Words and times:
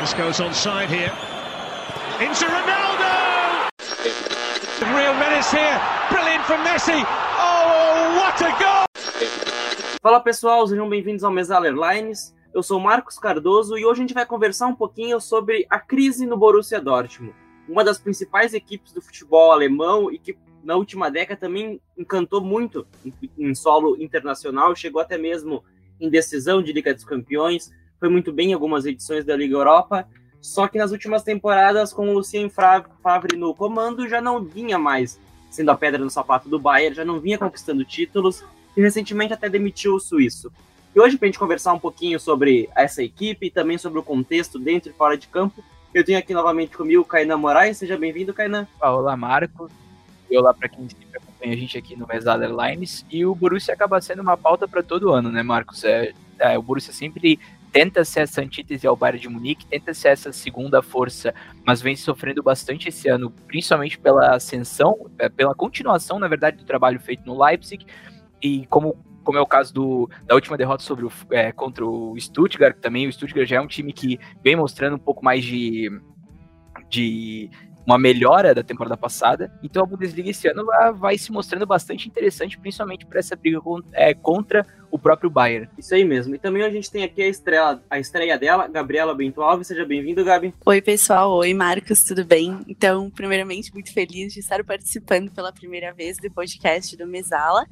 This 0.00 0.14
goes 0.14 0.40
on 0.40 0.88
here. 0.88 1.12
Into 2.18 2.46
Ronaldo! 2.46 3.68
Real 4.96 5.12
menace 5.12 5.50
here. 5.52 5.78
Brilliant 6.08 6.42
from 6.46 6.64
Messi. 6.64 7.04
Oh, 7.38 8.16
what 8.16 8.40
a 8.40 8.48
goal! 8.58 8.86
Fala 10.00 10.20
pessoal, 10.20 10.66
sejam 10.66 10.88
bem-vindos 10.88 11.22
ao 11.22 11.30
Mesala 11.30 11.66
Airlines. 11.66 12.34
Eu 12.54 12.62
sou 12.62 12.80
Marcos 12.80 13.18
Cardoso 13.18 13.76
e 13.76 13.84
hoje 13.84 14.00
a 14.00 14.04
gente 14.04 14.14
vai 14.14 14.24
conversar 14.24 14.68
um 14.68 14.74
pouquinho 14.74 15.20
sobre 15.20 15.66
a 15.68 15.78
crise 15.78 16.24
no 16.24 16.38
Borussia 16.38 16.80
Dortmund, 16.80 17.34
uma 17.68 17.84
das 17.84 17.98
principais 17.98 18.54
equipes 18.54 18.94
do 18.94 19.02
futebol 19.02 19.52
alemão 19.52 20.10
e 20.10 20.18
que 20.18 20.38
na 20.64 20.76
última 20.76 21.10
década 21.10 21.40
também 21.40 21.78
encantou 21.98 22.40
muito 22.40 22.86
em 23.36 23.54
solo 23.54 24.02
internacional, 24.02 24.74
chegou 24.74 25.02
até 25.02 25.18
mesmo 25.18 25.62
em 26.00 26.08
decisão 26.08 26.62
de 26.62 26.72
Liga 26.72 26.94
dos 26.94 27.04
Campeões, 27.04 27.70
foi 28.00 28.08
muito 28.08 28.32
bem 28.32 28.50
em 28.50 28.54
algumas 28.54 28.86
edições 28.86 29.24
da 29.24 29.36
Liga 29.36 29.54
Europa, 29.54 30.08
só 30.40 30.66
que 30.66 30.78
nas 30.78 30.90
últimas 30.90 31.22
temporadas, 31.22 31.92
com 31.92 32.08
o 32.08 32.14
Lucien 32.14 32.48
Favre 32.48 33.36
no 33.36 33.54
comando, 33.54 34.08
já 34.08 34.20
não 34.20 34.42
vinha 34.42 34.78
mais 34.78 35.20
sendo 35.50 35.70
a 35.70 35.76
pedra 35.76 36.02
no 36.02 36.10
sapato 36.10 36.48
do 36.48 36.58
Bayern, 36.58 36.96
já 36.96 37.04
não 37.04 37.20
vinha 37.20 37.36
conquistando 37.36 37.84
títulos, 37.84 38.42
e 38.76 38.80
recentemente 38.80 39.34
até 39.34 39.48
demitiu 39.48 39.96
o 39.96 40.00
suíço. 40.00 40.50
E 40.94 41.00
hoje, 41.00 41.18
para 41.18 41.26
a 41.26 41.28
gente 41.28 41.38
conversar 41.38 41.72
um 41.72 41.78
pouquinho 41.78 42.18
sobre 42.18 42.68
essa 42.74 43.02
equipe 43.02 43.46
e 43.46 43.50
também 43.50 43.76
sobre 43.76 43.98
o 43.98 44.02
contexto 44.02 44.58
dentro 44.58 44.90
e 44.90 44.94
fora 44.94 45.18
de 45.18 45.26
campo, 45.26 45.62
eu 45.92 46.04
tenho 46.04 46.18
aqui 46.18 46.32
novamente 46.32 46.76
comigo 46.76 47.02
o 47.02 47.04
Kainan 47.04 47.36
Moraes. 47.36 47.78
Seja 47.78 47.96
bem-vindo, 47.96 48.32
Kainan. 48.32 48.66
Olá, 48.80 49.16
Marco. 49.16 49.68
E 50.30 50.38
olá 50.38 50.54
para 50.54 50.68
quem 50.68 50.88
sempre 50.88 51.16
acompanha 51.16 51.52
a 51.52 51.56
gente 51.56 51.76
aqui 51.76 51.96
no 51.96 52.06
Mesada 52.06 52.44
Airlines. 52.44 53.04
E 53.10 53.26
o 53.26 53.34
Borussia 53.34 53.74
acaba 53.74 54.00
sendo 54.00 54.22
uma 54.22 54.36
pauta 54.36 54.68
para 54.68 54.82
todo 54.82 55.12
ano, 55.12 55.30
né, 55.30 55.42
Marcos? 55.42 55.82
É, 55.82 56.12
é, 56.38 56.56
o 56.56 56.62
Borussia 56.62 56.92
sempre 56.92 57.40
tenta 57.72 58.04
ser 58.04 58.20
essa 58.20 58.40
antítese 58.40 58.86
ao 58.86 58.96
Bayern 58.96 59.20
de 59.20 59.28
Munique, 59.28 59.66
tenta 59.66 59.94
ser 59.94 60.08
essa 60.08 60.32
segunda 60.32 60.82
força, 60.82 61.34
mas 61.64 61.80
vem 61.80 61.96
sofrendo 61.96 62.42
bastante 62.42 62.88
esse 62.88 63.08
ano, 63.08 63.30
principalmente 63.46 63.98
pela 63.98 64.34
ascensão, 64.34 65.10
é, 65.18 65.28
pela 65.28 65.54
continuação, 65.54 66.18
na 66.18 66.28
verdade, 66.28 66.58
do 66.58 66.64
trabalho 66.64 67.00
feito 67.00 67.24
no 67.24 67.42
Leipzig, 67.42 67.86
e 68.42 68.66
como, 68.66 68.96
como 69.22 69.38
é 69.38 69.40
o 69.40 69.46
caso 69.46 69.72
do, 69.72 70.10
da 70.26 70.34
última 70.34 70.56
derrota 70.56 70.82
sobre 70.82 71.04
o, 71.04 71.12
é, 71.30 71.52
contra 71.52 71.84
o 71.84 72.18
Stuttgart, 72.18 72.76
também 72.78 73.06
o 73.06 73.12
Stuttgart 73.12 73.48
já 73.48 73.56
é 73.56 73.60
um 73.60 73.66
time 73.66 73.92
que 73.92 74.18
vem 74.42 74.56
mostrando 74.56 74.96
um 74.96 75.00
pouco 75.00 75.24
mais 75.24 75.44
de, 75.44 75.90
de 76.88 77.50
uma 77.86 77.98
melhora 77.98 78.54
da 78.54 78.62
temporada 78.62 78.96
passada. 78.96 79.52
Então 79.62 79.82
a 79.82 79.86
Bundesliga 79.86 80.30
esse 80.30 80.48
ano 80.48 80.64
vai, 80.64 80.92
vai 80.92 81.18
se 81.18 81.32
mostrando 81.32 81.66
bastante 81.66 82.08
interessante, 82.08 82.58
principalmente 82.58 83.06
para 83.06 83.18
essa 83.18 83.36
briga 83.36 83.60
é, 83.92 84.14
contra 84.14 84.66
o 84.90 84.98
próprio 84.98 85.30
Bayern. 85.30 85.68
Isso 85.78 85.94
aí 85.94 86.04
mesmo. 86.04 86.34
E 86.34 86.38
também 86.38 86.62
a 86.62 86.70
gente 86.70 86.90
tem 86.90 87.04
aqui 87.04 87.22
a 87.22 87.28
estreia, 87.28 87.80
a 87.88 87.98
estreia 87.98 88.38
dela, 88.38 88.66
Gabriela 88.66 89.14
Bento 89.14 89.42
Alves. 89.42 89.68
Seja 89.68 89.84
bem-vindo, 89.84 90.24
Gabi. 90.24 90.54
Oi, 90.64 90.82
pessoal. 90.82 91.32
Oi, 91.32 91.54
Marcos. 91.54 92.02
Tudo 92.02 92.24
bem? 92.24 92.58
Então, 92.66 93.10
primeiramente, 93.10 93.72
muito 93.72 93.92
feliz 93.92 94.32
de 94.32 94.40
estar 94.40 94.62
participando 94.64 95.30
pela 95.30 95.52
primeira 95.52 95.92
vez 95.92 96.16
do 96.16 96.30
podcast 96.30 96.96
do 96.96 97.06
Mesala. 97.06 97.66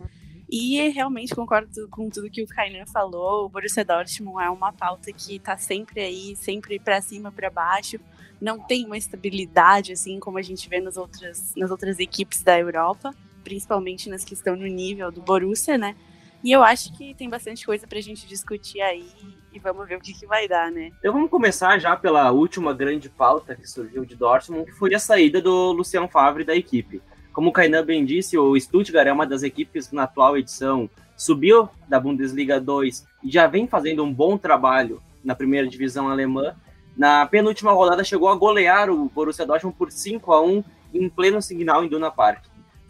E 0.51 0.89
realmente 0.89 1.35
concordo 1.35 1.89
com 1.91 2.09
tudo 2.09 2.31
que 2.31 2.43
o 2.43 2.47
Kainan 2.47 2.87
falou. 2.87 3.45
O 3.45 3.49
Borussia 3.49 3.85
Dortmund 3.85 4.43
é 4.43 4.49
uma 4.49 4.73
pauta 4.73 5.13
que 5.13 5.37
está 5.37 5.59
sempre 5.59 6.01
aí, 6.01 6.35
sempre 6.37 6.79
para 6.79 7.01
cima, 7.03 7.31
para 7.31 7.51
baixo 7.51 8.01
não 8.41 8.59
tem 8.59 8.87
uma 8.87 8.97
estabilidade, 8.97 9.93
assim, 9.93 10.21
como 10.21 10.39
a 10.39 10.43
gente 10.43 10.69
vê 10.69 10.81
nas 10.81 10.97
outras, 10.97 11.53
nas 11.57 11.71
outras 11.71 11.99
equipes 11.99 12.43
da 12.43 12.59
Europa, 12.59 13.15
principalmente 13.43 14.09
nas 14.09 14.25
que 14.25 14.35
estão 14.35 14.55
no 14.55 14.67
nível 14.67 15.11
do 15.11 15.21
Borussia, 15.21 15.77
né? 15.77 15.97
E 16.43 16.53
eu 16.53 16.63
acho 16.63 16.97
que 16.97 17.15
tem 17.15 17.29
bastante 17.29 17.67
coisa 17.67 17.87
pra 17.87 18.01
gente 18.01 18.27
discutir 18.27 18.81
aí 18.81 19.09
e 19.53 19.59
vamos 19.59 19.89
ver 19.89 19.97
o 19.97 20.01
que, 20.01 20.13
que 20.13 20.27
vai 20.27 20.47
dar, 20.47 20.71
né? 20.71 20.93
Então 20.99 21.13
vamos 21.13 21.31
começar 21.31 21.79
já 21.79 21.97
pela 21.97 22.31
última 22.31 22.73
grande 22.73 23.09
pauta 23.09 23.57
que 23.57 23.69
surgiu 23.69 24.05
de 24.05 24.15
Dortmund, 24.15 24.67
que 24.67 24.79
foi 24.79 24.95
a 24.95 24.99
saída 24.99 25.41
do 25.41 25.73
Luciano 25.73 26.07
Favre 26.07 26.45
da 26.45 26.55
equipe. 26.55 27.03
Como 27.33 27.51
o 27.51 27.53
Kainan 27.53 27.85
bem 27.85 28.05
disse, 28.05 28.39
o 28.39 28.59
Stuttgart 28.59 29.07
é 29.07 29.13
uma 29.13 29.27
das 29.27 29.43
equipes 29.43 29.91
na 29.91 30.05
atual 30.05 30.37
edição 30.37 30.89
subiu 31.17 31.69
da 31.89 31.99
Bundesliga 31.99 32.61
2 32.61 33.07
e 33.25 33.31
já 33.31 33.47
vem 33.49 33.67
fazendo 33.67 34.05
um 34.05 34.13
bom 34.13 34.39
trabalho 34.39 35.03
na 35.25 35.35
primeira 35.35 35.67
divisão 35.67 36.09
alemã, 36.09 36.55
na 36.99 37.25
penúltima 37.25 37.71
rodada 37.73 38.03
chegou 38.03 38.29
a 38.29 38.35
golear 38.35 38.91
o 38.91 39.09
Borussia 39.09 39.47
Dortmund 39.47 39.77
por 39.79 39.93
5 39.93 40.33
a 40.33 40.43
1 40.43 40.65
em 40.93 41.09
pleno 41.09 41.41
signal 41.41 41.85
em 41.85 41.89
Duna 41.89 42.11
Park. 42.11 42.45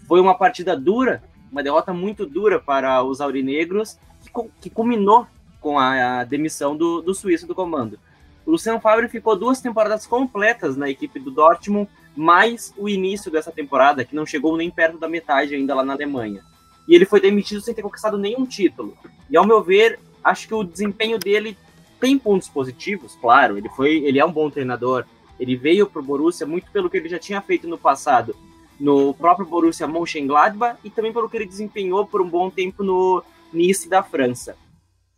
Foi 0.06 0.18
uma 0.18 0.34
partida 0.34 0.74
dura, 0.74 1.22
uma 1.52 1.62
derrota 1.62 1.92
muito 1.92 2.24
dura 2.24 2.58
para 2.58 3.02
os 3.02 3.20
aurinegros, 3.20 3.98
que, 4.22 4.30
que 4.62 4.70
culminou 4.70 5.26
com 5.60 5.78
a, 5.78 6.20
a 6.20 6.24
demissão 6.24 6.74
do, 6.74 7.02
do 7.02 7.14
suíço 7.14 7.46
do 7.46 7.54
comando. 7.54 7.98
O 8.46 8.52
Luciano 8.52 8.80
Favre 8.80 9.10
ficou 9.10 9.36
duas 9.36 9.60
temporadas 9.60 10.06
completas 10.06 10.74
na 10.74 10.88
equipe 10.88 11.20
do 11.20 11.30
Dortmund, 11.30 11.90
mais 12.16 12.72
o 12.78 12.88
início 12.88 13.30
dessa 13.30 13.52
temporada, 13.52 14.06
que 14.06 14.16
não 14.16 14.24
chegou 14.24 14.56
nem 14.56 14.70
perto 14.70 14.96
da 14.98 15.06
metade 15.06 15.54
ainda 15.54 15.74
lá 15.74 15.84
na 15.84 15.92
Alemanha. 15.92 16.42
E 16.88 16.94
ele 16.94 17.04
foi 17.04 17.20
demitido 17.20 17.60
sem 17.60 17.74
ter 17.74 17.82
conquistado 17.82 18.16
nenhum 18.16 18.46
título. 18.46 18.96
E 19.28 19.36
ao 19.36 19.46
meu 19.46 19.62
ver, 19.62 20.00
acho 20.24 20.48
que 20.48 20.54
o 20.54 20.64
desempenho 20.64 21.18
dele 21.18 21.58
tem 22.00 22.18
pontos 22.18 22.48
positivos, 22.48 23.16
claro, 23.20 23.58
ele 23.58 23.68
foi, 23.70 23.96
ele 24.04 24.18
é 24.18 24.24
um 24.24 24.32
bom 24.32 24.50
treinador. 24.50 25.04
Ele 25.38 25.56
veio 25.56 25.86
para 25.86 26.00
o 26.00 26.04
Borussia 26.04 26.46
muito 26.46 26.70
pelo 26.70 26.90
que 26.90 26.96
ele 26.96 27.08
já 27.08 27.18
tinha 27.18 27.40
feito 27.40 27.68
no 27.68 27.78
passado 27.78 28.34
no 28.78 29.12
próprio 29.14 29.46
Borussia 29.46 29.88
Mönchengladbach 29.88 30.78
e 30.84 30.90
também 30.90 31.12
pelo 31.12 31.28
que 31.28 31.36
ele 31.36 31.46
desempenhou 31.46 32.06
por 32.06 32.22
um 32.22 32.28
bom 32.28 32.48
tempo 32.48 32.82
no 32.82 33.22
Nice 33.52 33.88
da 33.88 34.02
França. 34.02 34.56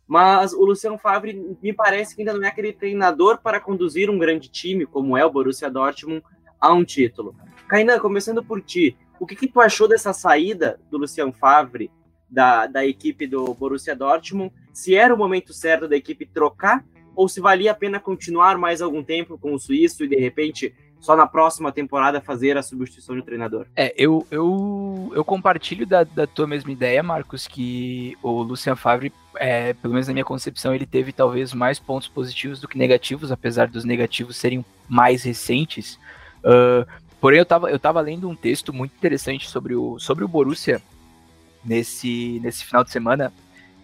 Mas 0.07 0.51
o 0.53 0.65
Luciano 0.65 0.97
Favre 0.97 1.57
me 1.61 1.71
parece 1.71 2.15
que 2.15 2.21
ainda 2.21 2.33
não 2.33 2.43
é 2.43 2.47
aquele 2.47 2.73
treinador 2.73 3.39
para 3.41 3.59
conduzir 3.59 4.09
um 4.09 4.17
grande 4.17 4.49
time 4.49 4.85
como 4.85 5.15
é 5.15 5.23
o 5.23 5.31
Borussia 5.31 5.69
Dortmund 5.69 6.23
a 6.59 6.73
um 6.73 6.83
título. 6.83 7.35
Kainan, 7.67 7.99
começando 7.99 8.43
por 8.43 8.61
ti, 8.61 8.97
o 9.19 9.25
que, 9.25 9.35
que 9.35 9.47
tu 9.47 9.61
achou 9.61 9.87
dessa 9.87 10.11
saída 10.11 10.79
do 10.89 10.97
Luciano 10.97 11.31
Favre 11.31 11.89
da, 12.29 12.67
da 12.67 12.85
equipe 12.85 13.27
do 13.27 13.53
Borussia 13.53 13.95
Dortmund, 13.95 14.51
se 14.73 14.95
era 14.95 15.13
o 15.13 15.17
momento 15.17 15.53
certo 15.53 15.87
da 15.87 15.95
equipe 15.95 16.25
trocar 16.25 16.83
ou 17.15 17.27
se 17.27 17.41
valia 17.41 17.71
a 17.71 17.75
pena 17.75 17.99
continuar 17.99 18.57
mais 18.57 18.81
algum 18.81 19.03
tempo 19.03 19.37
com 19.37 19.53
o 19.53 19.59
suíço 19.59 20.03
e 20.03 20.07
de 20.07 20.15
repente 20.15 20.73
só 21.01 21.15
na 21.15 21.25
próxima 21.25 21.71
temporada 21.71 22.21
fazer 22.21 22.55
a 22.57 22.61
substituição 22.61 23.15
de 23.15 23.23
treinador. 23.23 23.65
É, 23.75 23.93
eu, 23.97 24.25
eu, 24.29 25.11
eu 25.15 25.25
compartilho 25.25 25.85
da, 25.85 26.03
da 26.03 26.27
tua 26.27 26.45
mesma 26.45 26.71
ideia, 26.71 27.01
Marcos, 27.01 27.47
que 27.47 28.15
o 28.21 28.43
Lucien 28.43 28.75
Favre, 28.75 29.11
é, 29.35 29.73
pelo 29.73 29.95
menos 29.95 30.07
na 30.07 30.13
minha 30.13 30.23
concepção, 30.23 30.75
ele 30.75 30.85
teve 30.85 31.11
talvez 31.11 31.53
mais 31.53 31.79
pontos 31.79 32.07
positivos 32.07 32.61
do 32.61 32.67
que 32.67 32.77
negativos, 32.77 33.31
apesar 33.31 33.67
dos 33.67 33.83
negativos 33.83 34.37
serem 34.37 34.63
mais 34.87 35.23
recentes. 35.23 35.99
Uh, 36.45 36.85
porém, 37.19 37.39
eu 37.39 37.43
estava 37.43 37.71
eu 37.71 37.79
tava 37.79 37.99
lendo 37.99 38.29
um 38.29 38.35
texto 38.35 38.71
muito 38.71 38.93
interessante 38.95 39.49
sobre 39.49 39.73
o, 39.73 39.97
sobre 39.97 40.23
o 40.23 40.27
Borussia 40.27 40.79
nesse, 41.65 42.39
nesse 42.43 42.63
final 42.63 42.83
de 42.83 42.91
semana 42.91 43.33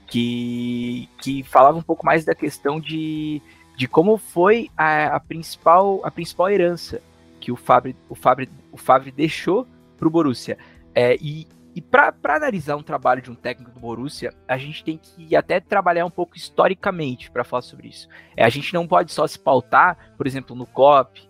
que, 0.08 1.10
que 1.22 1.44
falava 1.44 1.78
um 1.78 1.84
pouco 1.84 2.06
mais 2.06 2.26
da 2.26 2.34
questão 2.34 2.80
de, 2.80 3.42
de 3.76 3.88
como 3.88 4.18
foi 4.18 4.70
a, 4.76 5.16
a 5.16 5.20
principal, 5.20 6.02
a 6.04 6.10
principal 6.10 6.50
herança 6.50 7.02
que 7.40 7.52
o 7.52 7.56
Fabre, 7.56 7.96
o 8.10 8.16
Fabre, 8.16 8.50
o 8.72 8.78
Fabre 8.78 9.12
deixou 9.12 9.68
para 9.98 10.08
o 10.08 10.12
Borussia. 10.12 10.58
É, 10.96 11.16
e 11.22 11.48
e 11.78 11.82
para 11.82 12.12
analisar 12.24 12.76
um 12.76 12.82
trabalho 12.82 13.22
de 13.22 13.30
um 13.30 13.36
técnico 13.36 13.70
do 13.70 13.80
Borussia, 13.80 14.34
a 14.48 14.58
gente 14.58 14.84
tem 14.84 14.98
que 14.98 15.36
até 15.36 15.60
trabalhar 15.60 16.08
um 16.08 16.10
pouco 16.10 16.36
historicamente 16.36 17.30
para 17.30 17.44
falar 17.44 17.62
sobre 17.62 17.90
isso. 17.90 18.10
É, 18.36 18.44
a 18.44 18.50
gente 18.50 18.74
não 18.74 18.88
pode 18.88 19.12
só 19.14 19.28
se 19.28 19.38
pautar, 19.38 19.96
por 20.18 20.26
exemplo, 20.26 20.56
no 20.56 20.66
COP, 20.66 21.27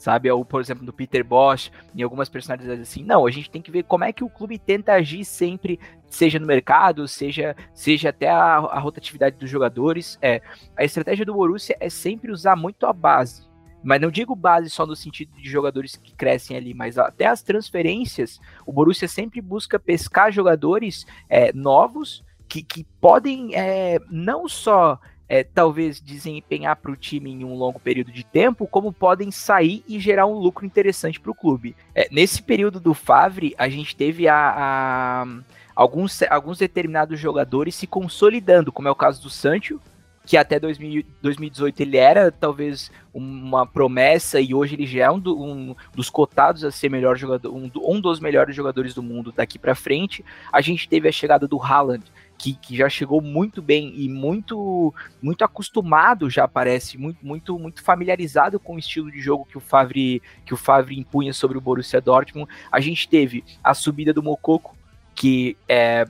sabe? 0.00 0.30
Ou, 0.30 0.42
por 0.46 0.62
exemplo, 0.62 0.84
do 0.84 0.94
Peter 0.94 1.22
Bosch, 1.22 1.70
em 1.94 2.02
algumas 2.02 2.30
personalidades 2.30 2.80
assim. 2.80 3.04
Não, 3.04 3.26
a 3.26 3.30
gente 3.30 3.50
tem 3.50 3.60
que 3.60 3.70
ver 3.70 3.82
como 3.82 4.02
é 4.02 4.12
que 4.14 4.24
o 4.24 4.30
clube 4.30 4.58
tenta 4.58 4.94
agir 4.94 5.26
sempre, 5.26 5.78
seja 6.08 6.38
no 6.38 6.46
mercado, 6.46 7.06
seja, 7.06 7.54
seja 7.74 8.08
até 8.08 8.30
a, 8.30 8.56
a 8.56 8.78
rotatividade 8.78 9.36
dos 9.36 9.50
jogadores. 9.50 10.18
É, 10.22 10.40
a 10.74 10.84
estratégia 10.84 11.26
do 11.26 11.34
Borussia 11.34 11.76
é 11.78 11.90
sempre 11.90 12.32
usar 12.32 12.56
muito 12.56 12.86
a 12.86 12.94
base. 12.94 13.46
Mas 13.84 14.00
não 14.00 14.10
digo 14.10 14.34
base 14.34 14.70
só 14.70 14.86
no 14.86 14.96
sentido 14.96 15.36
de 15.36 15.48
jogadores 15.50 15.96
que 15.96 16.14
crescem 16.14 16.56
ali, 16.56 16.72
mas 16.72 16.96
até 16.96 17.26
as 17.26 17.42
transferências. 17.42 18.40
O 18.64 18.72
Borussia 18.72 19.06
sempre 19.06 19.42
busca 19.42 19.78
pescar 19.78 20.32
jogadores 20.32 21.06
é, 21.28 21.52
novos 21.52 22.24
que, 22.48 22.62
que 22.62 22.84
podem 23.02 23.54
é, 23.54 23.98
não 24.10 24.48
só 24.48 24.98
é, 25.30 25.44
talvez 25.44 26.00
desempenhar 26.00 26.74
para 26.74 26.90
o 26.90 26.96
time 26.96 27.30
em 27.30 27.44
um 27.44 27.54
longo 27.54 27.78
período 27.78 28.10
de 28.10 28.24
tempo, 28.24 28.66
como 28.66 28.92
podem 28.92 29.30
sair 29.30 29.84
e 29.86 30.00
gerar 30.00 30.26
um 30.26 30.34
lucro 30.34 30.66
interessante 30.66 31.20
para 31.20 31.30
o 31.30 31.34
clube. 31.34 31.76
É, 31.94 32.08
nesse 32.10 32.42
período 32.42 32.80
do 32.80 32.92
Favre, 32.92 33.54
a 33.56 33.68
gente 33.68 33.94
teve 33.94 34.26
a, 34.26 34.34
a, 34.34 35.26
alguns, 35.72 36.20
alguns 36.24 36.58
determinados 36.58 37.20
jogadores 37.20 37.76
se 37.76 37.86
consolidando, 37.86 38.72
como 38.72 38.88
é 38.88 38.90
o 38.90 38.96
caso 38.96 39.22
do 39.22 39.30
Sancho, 39.30 39.80
que 40.26 40.36
até 40.36 40.58
2000, 40.58 41.04
2018 41.22 41.80
ele 41.80 41.96
era 41.96 42.32
talvez 42.32 42.90
uma 43.14 43.64
promessa 43.64 44.40
e 44.40 44.52
hoje 44.52 44.74
ele 44.74 44.86
já 44.86 45.04
é 45.04 45.10
um, 45.10 45.18
do, 45.18 45.40
um 45.40 45.76
dos 45.94 46.10
cotados 46.10 46.64
a 46.64 46.72
ser 46.72 46.90
melhor 46.90 47.16
jogador, 47.16 47.54
um, 47.54 47.70
um 47.76 48.00
dos 48.00 48.18
melhores 48.18 48.54
jogadores 48.54 48.94
do 48.94 49.02
mundo 49.02 49.32
daqui 49.32 49.60
para 49.60 49.76
frente. 49.76 50.24
A 50.52 50.60
gente 50.60 50.88
teve 50.88 51.08
a 51.08 51.12
chegada 51.12 51.46
do 51.46 51.62
Haaland, 51.62 52.04
que, 52.40 52.54
que 52.54 52.74
já 52.74 52.88
chegou 52.88 53.20
muito 53.20 53.60
bem 53.60 53.92
e 53.94 54.08
muito 54.08 54.94
muito 55.20 55.44
acostumado 55.44 56.30
já 56.30 56.48
parece, 56.48 56.96
muito 56.96 57.24
muito 57.24 57.58
muito 57.58 57.82
familiarizado 57.82 58.58
com 58.58 58.76
o 58.76 58.78
estilo 58.78 59.12
de 59.12 59.20
jogo 59.20 59.44
que 59.44 59.58
o 59.58 59.60
Favre 59.60 60.22
que 60.46 60.54
o 60.54 60.56
Favre 60.56 60.98
impunha 60.98 61.34
sobre 61.34 61.58
o 61.58 61.60
Borussia 61.60 62.00
Dortmund. 62.00 62.50
A 62.72 62.80
gente 62.80 63.06
teve 63.06 63.44
a 63.62 63.74
subida 63.74 64.14
do 64.14 64.22
Mococo, 64.22 64.74
que 65.14 65.54
é, 65.68 66.06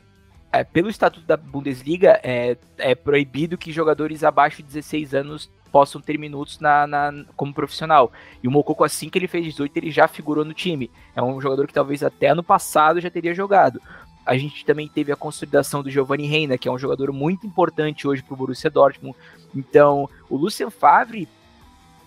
é, 0.52 0.62
pelo 0.62 0.88
estatuto 0.88 1.26
da 1.26 1.36
Bundesliga 1.36 2.20
é, 2.22 2.56
é 2.78 2.94
proibido 2.94 3.58
que 3.58 3.72
jogadores 3.72 4.22
abaixo 4.22 4.58
de 4.58 4.68
16 4.68 5.14
anos 5.14 5.50
possam 5.70 6.00
ter 6.00 6.18
minutos 6.18 6.58
na, 6.60 6.86
na, 6.86 7.24
como 7.36 7.54
profissional. 7.54 8.12
E 8.42 8.48
o 8.48 8.50
Mococo, 8.50 8.84
assim 8.84 9.08
que 9.08 9.18
ele 9.18 9.28
fez 9.28 9.44
18, 9.44 9.76
ele 9.76 9.90
já 9.90 10.08
figurou 10.08 10.44
no 10.44 10.52
time. 10.52 10.90
É 11.14 11.22
um 11.22 11.40
jogador 11.40 11.66
que 11.66 11.72
talvez 11.72 12.02
até 12.02 12.28
ano 12.28 12.42
passado 12.42 13.00
já 13.00 13.10
teria 13.10 13.34
jogado. 13.34 13.80
A 14.24 14.36
gente 14.36 14.64
também 14.64 14.88
teve 14.88 15.10
a 15.10 15.16
consolidação 15.16 15.82
do 15.82 15.90
Giovanni 15.90 16.26
Reina, 16.26 16.58
que 16.58 16.68
é 16.68 16.72
um 16.72 16.78
jogador 16.78 17.12
muito 17.12 17.46
importante 17.46 18.06
hoje 18.06 18.22
para 18.22 18.34
o 18.34 18.36
Borussia 18.36 18.70
Dortmund. 18.70 19.16
Então, 19.54 20.08
o 20.28 20.36
Lucien 20.36 20.70
Favre, 20.70 21.28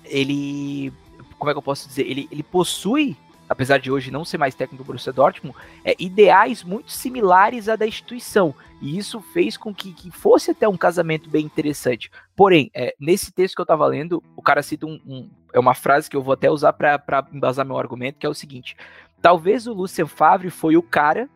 ele. 0.06 0.94
Como 1.38 1.50
é 1.50 1.54
que 1.54 1.58
eu 1.58 1.64
posso 1.64 1.88
dizer? 1.88 2.08
Ele, 2.08 2.28
ele 2.32 2.44
possui 2.44 3.18
apesar 3.54 3.78
de 3.78 3.92
hoje 3.92 4.12
não 4.12 4.26
ser 4.26 4.38
mais 4.38 4.56
técnico 4.56 4.84
do 4.84 4.88
Borussia 4.88 5.14
Dortmund, 5.14 5.56
é, 5.84 5.96
ideais 6.00 6.64
muito 6.64 6.92
similares 6.92 7.70
à 7.70 7.76
da 7.76 7.86
instituição. 7.86 8.54
E 8.82 8.98
isso 8.98 9.22
fez 9.22 9.56
com 9.56 9.74
que, 9.74 9.94
que 9.94 10.12
fosse 10.12 10.52
até 10.52 10.68
um 10.68 10.76
casamento 10.76 11.30
bem 11.30 11.46
interessante. 11.46 12.12
Porém, 12.36 12.70
é, 12.74 12.96
nesse 13.00 13.32
texto 13.32 13.56
que 13.56 13.62
eu 13.62 13.64
estava 13.64 13.86
lendo, 13.86 14.22
o 14.36 14.42
cara 14.42 14.64
cita 14.64 14.86
um, 14.86 15.00
um, 15.06 15.30
é 15.54 15.60
uma 15.60 15.74
frase 15.74 16.10
que 16.10 16.16
eu 16.16 16.24
vou 16.24 16.34
até 16.34 16.50
usar 16.50 16.74
para 16.74 17.28
embasar 17.32 17.66
meu 17.66 17.78
argumento, 17.78 18.20
que 18.20 18.26
é 18.26 18.30
o 18.30 18.34
seguinte: 18.34 18.76
talvez 19.22 19.68
o 19.68 19.74
Lucien 19.74 20.08
Favre 20.08 20.50
foi 20.50 20.76
o 20.76 20.84
cara 20.84 21.30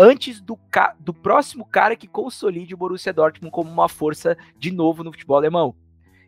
antes 0.00 0.40
do, 0.40 0.58
do 0.98 1.12
próximo 1.12 1.66
cara 1.66 1.94
que 1.94 2.08
consolide 2.08 2.72
o 2.72 2.76
Borussia 2.76 3.12
Dortmund 3.12 3.52
como 3.52 3.70
uma 3.70 3.86
força 3.86 4.34
de 4.58 4.70
novo 4.70 5.04
no 5.04 5.12
futebol 5.12 5.36
alemão. 5.36 5.74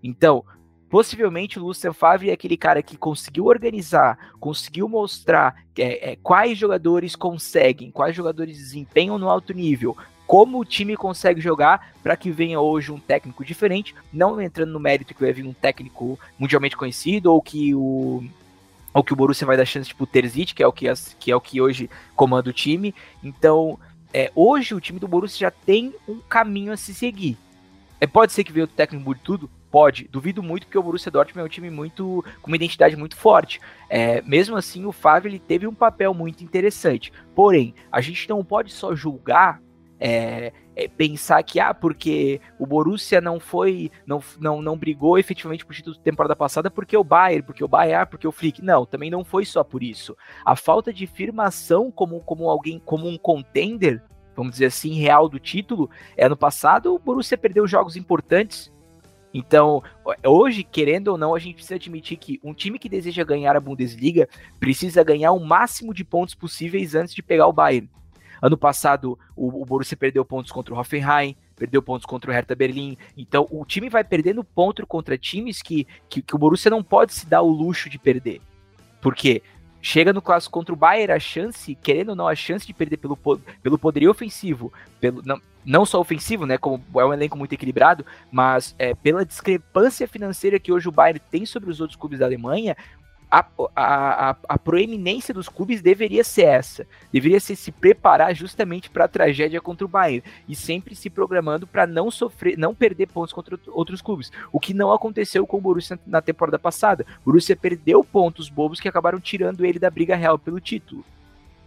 Então, 0.02 0.44
Possivelmente 0.92 1.58
o 1.58 1.62
Lucien 1.64 1.94
Favre 1.94 2.28
é 2.28 2.34
aquele 2.34 2.54
cara 2.54 2.82
que 2.82 2.98
conseguiu 2.98 3.46
organizar, 3.46 4.34
conseguiu 4.38 4.86
mostrar 4.86 5.64
é, 5.78 6.10
é, 6.10 6.16
quais 6.16 6.58
jogadores 6.58 7.16
conseguem, 7.16 7.90
quais 7.90 8.14
jogadores 8.14 8.58
desempenham 8.58 9.16
no 9.16 9.26
alto 9.26 9.54
nível, 9.54 9.96
como 10.26 10.60
o 10.60 10.66
time 10.66 10.94
consegue 10.94 11.40
jogar 11.40 11.94
para 12.02 12.14
que 12.14 12.30
venha 12.30 12.60
hoje 12.60 12.92
um 12.92 13.00
técnico 13.00 13.42
diferente, 13.42 13.94
não 14.12 14.38
entrando 14.38 14.70
no 14.72 14.78
mérito 14.78 15.14
que 15.14 15.22
vai 15.22 15.32
vir 15.32 15.46
um 15.46 15.54
técnico 15.54 16.20
mundialmente 16.38 16.76
conhecido 16.76 17.32
ou 17.32 17.40
que 17.40 17.74
o 17.74 18.22
ou 18.93 19.03
que 19.03 19.12
o 19.12 19.17
Borussia 19.17 19.47
vai 19.47 19.56
dar 19.56 19.65
chance 19.65 19.89
tipo 19.89 20.05
o 20.05 20.06
Terzic, 20.06 20.55
que 20.55 20.62
é 20.62 20.67
o 20.67 20.73
que, 20.73 20.87
que 21.19 21.31
é 21.31 21.37
o 21.37 21.41
que 21.41 21.61
hoje 21.61 21.89
comanda 22.15 22.50
o 22.50 22.53
time. 22.53 22.94
Então, 23.23 23.79
é, 24.12 24.31
hoje 24.35 24.75
o 24.75 24.81
time 24.81 24.99
do 24.99 25.09
Borussia 25.09 25.49
já 25.49 25.50
tem 25.50 25.94
um 26.06 26.19
caminho 26.19 26.73
a 26.73 26.77
se 26.77 26.94
seguir. 26.94 27.37
É, 28.00 28.06
pode 28.06 28.33
ser 28.33 28.44
que 28.44 28.53
venha 28.53 28.65
o 28.65 28.69
técnico 28.69 29.05
mude 29.05 29.21
tudo? 29.23 29.50
Pode. 29.71 30.06
Duvido 30.11 30.43
muito, 30.43 30.67
porque 30.67 30.77
o 30.77 30.83
Borussia 30.83 31.11
Dortmund 31.11 31.41
é 31.41 31.47
um 31.47 31.49
time 31.49 31.71
muito 31.71 32.23
com 32.43 32.49
uma 32.50 32.56
identidade 32.56 32.94
muito 32.94 33.17
forte. 33.17 33.61
É, 33.89 34.21
mesmo 34.23 34.56
assim, 34.56 34.85
o 34.85 34.93
Favre 34.93 35.31
ele 35.31 35.39
teve 35.39 35.67
um 35.67 35.75
papel 35.75 36.12
muito 36.12 36.44
interessante. 36.44 37.12
Porém, 37.35 37.75
a 37.91 38.00
gente 38.00 38.29
não 38.29 38.44
pode 38.44 38.73
só 38.73 38.94
julgar 38.94 39.62
é, 40.04 40.52
é, 40.75 40.88
pensar 40.88 41.40
que, 41.44 41.60
ah, 41.60 41.72
porque 41.72 42.40
o 42.58 42.66
Borussia 42.66 43.20
não 43.20 43.38
foi, 43.38 43.88
não, 44.04 44.20
não, 44.40 44.60
não 44.60 44.76
brigou 44.76 45.16
efetivamente 45.16 45.64
por 45.64 45.76
título 45.76 45.94
da 45.94 46.02
temporada 46.02 46.34
passada 46.34 46.69
porque 46.69 46.96
o 46.96 47.04
Bayern, 47.04 47.46
porque 47.46 47.62
o 47.62 47.69
Bayern, 47.69 48.10
porque 48.10 48.26
o 48.26 48.32
Flick. 48.32 48.60
Não, 48.60 48.84
também 48.84 49.12
não 49.12 49.25
foi 49.25 49.44
só 49.44 49.62
por 49.62 49.81
isso. 49.81 50.16
A 50.44 50.56
falta 50.56 50.93
de 50.93 51.06
firmação 51.06 51.88
como, 51.88 52.20
como 52.20 52.50
alguém, 52.50 52.81
como 52.84 53.06
um 53.06 53.16
contender 53.16 54.02
vamos 54.34 54.52
dizer 54.52 54.66
assim, 54.66 54.94
real 54.94 55.28
do 55.28 55.38
título. 55.38 55.90
É, 56.16 56.25
ano 56.25 56.37
passado 56.37 56.94
o 56.94 56.98
Borussia 56.98 57.37
perdeu 57.37 57.66
jogos 57.66 57.96
importantes. 57.96 58.72
Então, 59.34 59.82
hoje, 60.26 60.64
querendo 60.64 61.08
ou 61.08 61.19
não, 61.19 61.34
a 61.34 61.38
gente 61.38 61.55
precisa 61.55 61.75
admitir 61.76 62.16
que 62.16 62.40
um 62.43 62.55
time 62.55 62.78
que 62.78 62.88
deseja 62.88 63.22
ganhar 63.25 63.55
a 63.55 63.60
Bundesliga 63.60 64.26
precisa 64.58 65.05
ganhar 65.05 65.32
o 65.32 65.38
máximo 65.38 65.94
de 65.94 66.02
pontos 66.02 66.34
possíveis 66.34 66.94
antes 66.94 67.14
de 67.14 67.22
pegar 67.22 67.46
o 67.46 67.52
Bayern. 67.52 67.88
Ano 68.43 68.59
passado, 68.59 69.17
o, 69.37 69.62
o 69.62 69.65
Borussia 69.65 69.97
perdeu 69.97 70.25
pontos 70.25 70.50
contra 70.50 70.75
o 70.75 70.77
Hoffenheim, 70.79 71.37
perdeu 71.55 71.81
pontos 71.81 72.05
contra 72.05 72.29
o 72.29 72.35
Hertha 72.35 72.56
Berlim. 72.56 72.99
Então, 73.17 73.47
o 73.53 73.65
time 73.65 73.89
vai 73.89 74.03
perdendo 74.03 74.43
ponto 74.43 74.85
contra 74.85 75.17
times 75.17 75.62
que, 75.62 75.87
que, 76.09 76.21
que 76.21 76.35
o 76.35 76.39
Borussia 76.39 76.69
não 76.69 76.83
pode 76.83 77.15
se 77.15 77.25
dar 77.25 77.43
o 77.43 77.49
luxo 77.49 77.89
de 77.89 78.00
perder. 78.00 78.41
Porque 79.00 79.43
chega 79.81 80.12
no 80.12 80.21
clássico 80.21 80.53
contra 80.53 80.75
o 80.75 80.77
Bayern, 80.77 81.12
a 81.12 81.21
chance, 81.21 81.75
querendo 81.77 82.11
ou 82.11 82.17
não, 82.17 82.27
a 82.27 82.35
chance 82.35 82.67
de 82.67 82.75
perder 82.75 82.97
pelo, 82.97 83.17
pelo 83.17 83.79
poderio 83.79 84.11
ofensivo, 84.11 84.73
pelo, 85.00 85.23
não, 85.25 85.41
não 85.65 85.87
só 85.87 86.00
ofensivo, 86.00 86.47
né, 86.47 86.59
como 86.59 86.83
é 86.97 87.05
um 87.05 87.12
elenco 87.12 87.39
muito 87.39 87.53
equilibrado, 87.53 88.05
mas 88.31 88.75
é, 88.79 88.94
pela 88.94 89.25
discrepância 89.25 90.06
financeira 90.09 90.59
que 90.59 90.73
hoje 90.73 90.89
o 90.89 90.93
Bayern 90.93 91.21
tem 91.31 91.44
sobre 91.47 91.71
os 91.71 91.81
outros 91.81 91.97
clubes 91.97 92.21
da 92.21 92.27
Alemanha, 92.27 92.77
a, 93.32 93.46
a, 93.75 94.37
a, 94.46 94.58
proeminência 94.58 95.32
dos 95.32 95.49
clubes 95.49 95.81
deveria 95.81 96.23
ser 96.23 96.43
essa. 96.43 96.87
Deveria 97.11 97.40
ser 97.40 97.56
se 97.56 97.73
preparar 97.73 98.34
justamente 98.34 98.90
para 98.90 99.06
a 99.06 99.08
tragédia 99.08 99.58
contra 99.58 99.87
o 99.87 99.88
Bayern 99.88 100.23
e 100.46 100.55
sempre 100.55 100.94
se 100.94 101.08
programando 101.08 101.67
para 101.67 101.87
não 101.87 102.11
sofrer, 102.11 102.58
não 102.58 102.75
perder 102.75 103.06
pontos 103.06 103.32
contra 103.32 103.58
outros 103.69 104.02
clubes. 104.02 104.31
O 104.52 104.61
que 104.61 104.75
não 104.75 104.93
aconteceu 104.93 105.46
com 105.46 105.56
o 105.56 105.61
Borussia 105.62 105.99
na 106.06 106.20
temporada 106.20 106.58
passada. 106.58 107.06
O 107.23 107.31
Borussia 107.31 107.56
perdeu 107.56 108.05
pontos 108.05 108.50
bobos 108.50 108.79
que 108.79 108.88
acabaram 108.88 109.19
tirando 109.19 109.64
ele 109.64 109.79
da 109.79 109.88
briga 109.88 110.14
real 110.14 110.38
pelo 110.38 110.61
título. 110.61 111.02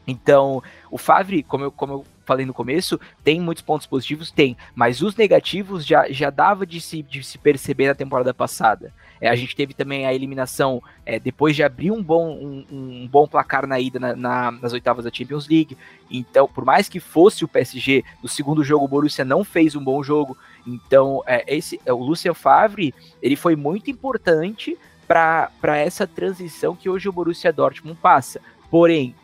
Então, 0.06 0.62
o 0.91 1.00
Favre, 1.00 1.41
como 1.41 1.63
eu, 1.63 1.71
como 1.71 1.94
eu 1.94 2.06
falei 2.27 2.45
no 2.45 2.53
começo, 2.53 3.00
tem 3.23 3.41
muitos 3.41 3.63
pontos 3.63 3.88
positivos? 3.88 4.29
Tem, 4.29 4.56
mas 4.75 5.01
os 5.01 5.15
negativos 5.15 5.83
já, 5.83 6.12
já 6.12 6.29
dava 6.29 6.63
de 6.63 6.79
se, 6.79 7.01
de 7.01 7.23
se 7.23 7.39
perceber 7.39 7.88
na 7.88 7.95
temporada 7.95 8.35
passada. 8.35 8.94
É, 9.25 9.30
a 9.30 9.36
gente 9.36 9.56
teve 9.56 9.74
também 9.74 10.06
a 10.06 10.13
eliminação 10.13 10.81
é, 11.06 11.19
depois 11.19 11.56
de 11.56 11.63
abrir 11.63 11.92
um 11.92 12.01
bom, 12.01 12.30
um, 12.30 12.66
um 12.72 13.07
bom 13.07 13.27
placar 13.27 13.66
na 13.66 13.80
ida 13.80 14.00
na, 14.00 14.16
na, 14.16 14.51
nas 14.51 14.74
oitavas 14.74 15.06
da 15.06 15.12
Champions 15.12 15.48
League. 15.48 15.77
Então, 16.10 16.48
por 16.48 16.63
mais 16.63 16.88
que 16.88 17.00
fosse 17.00 17.44
o 17.44 17.48
PSG, 17.48 18.04
no 18.22 18.30
segundo 18.30 18.63
jogo 18.63 18.86
o 18.86 18.88
Borussia 18.88 19.25
não 19.25 19.44
fez 19.44 19.75
um 19.75 19.83
bom 19.83 20.04
jogo. 20.04 20.38
Então, 20.66 21.24
é, 21.25 21.44
esse, 21.48 21.80
é, 21.86 21.94
o 21.94 21.98
Lucien 21.98 22.33
Favre 22.33 22.94
ele 23.22 23.36
foi 23.36 23.56
muito 23.56 23.89
importante 23.89 24.77
para 25.07 25.77
essa 25.77 26.07
transição 26.07 26.75
que 26.75 26.89
hoje 26.89 27.07
o 27.07 27.13
Borussia 27.13 27.54
Dortmund 27.54 27.98
passa. 28.01 28.42
Porém, 28.72 29.16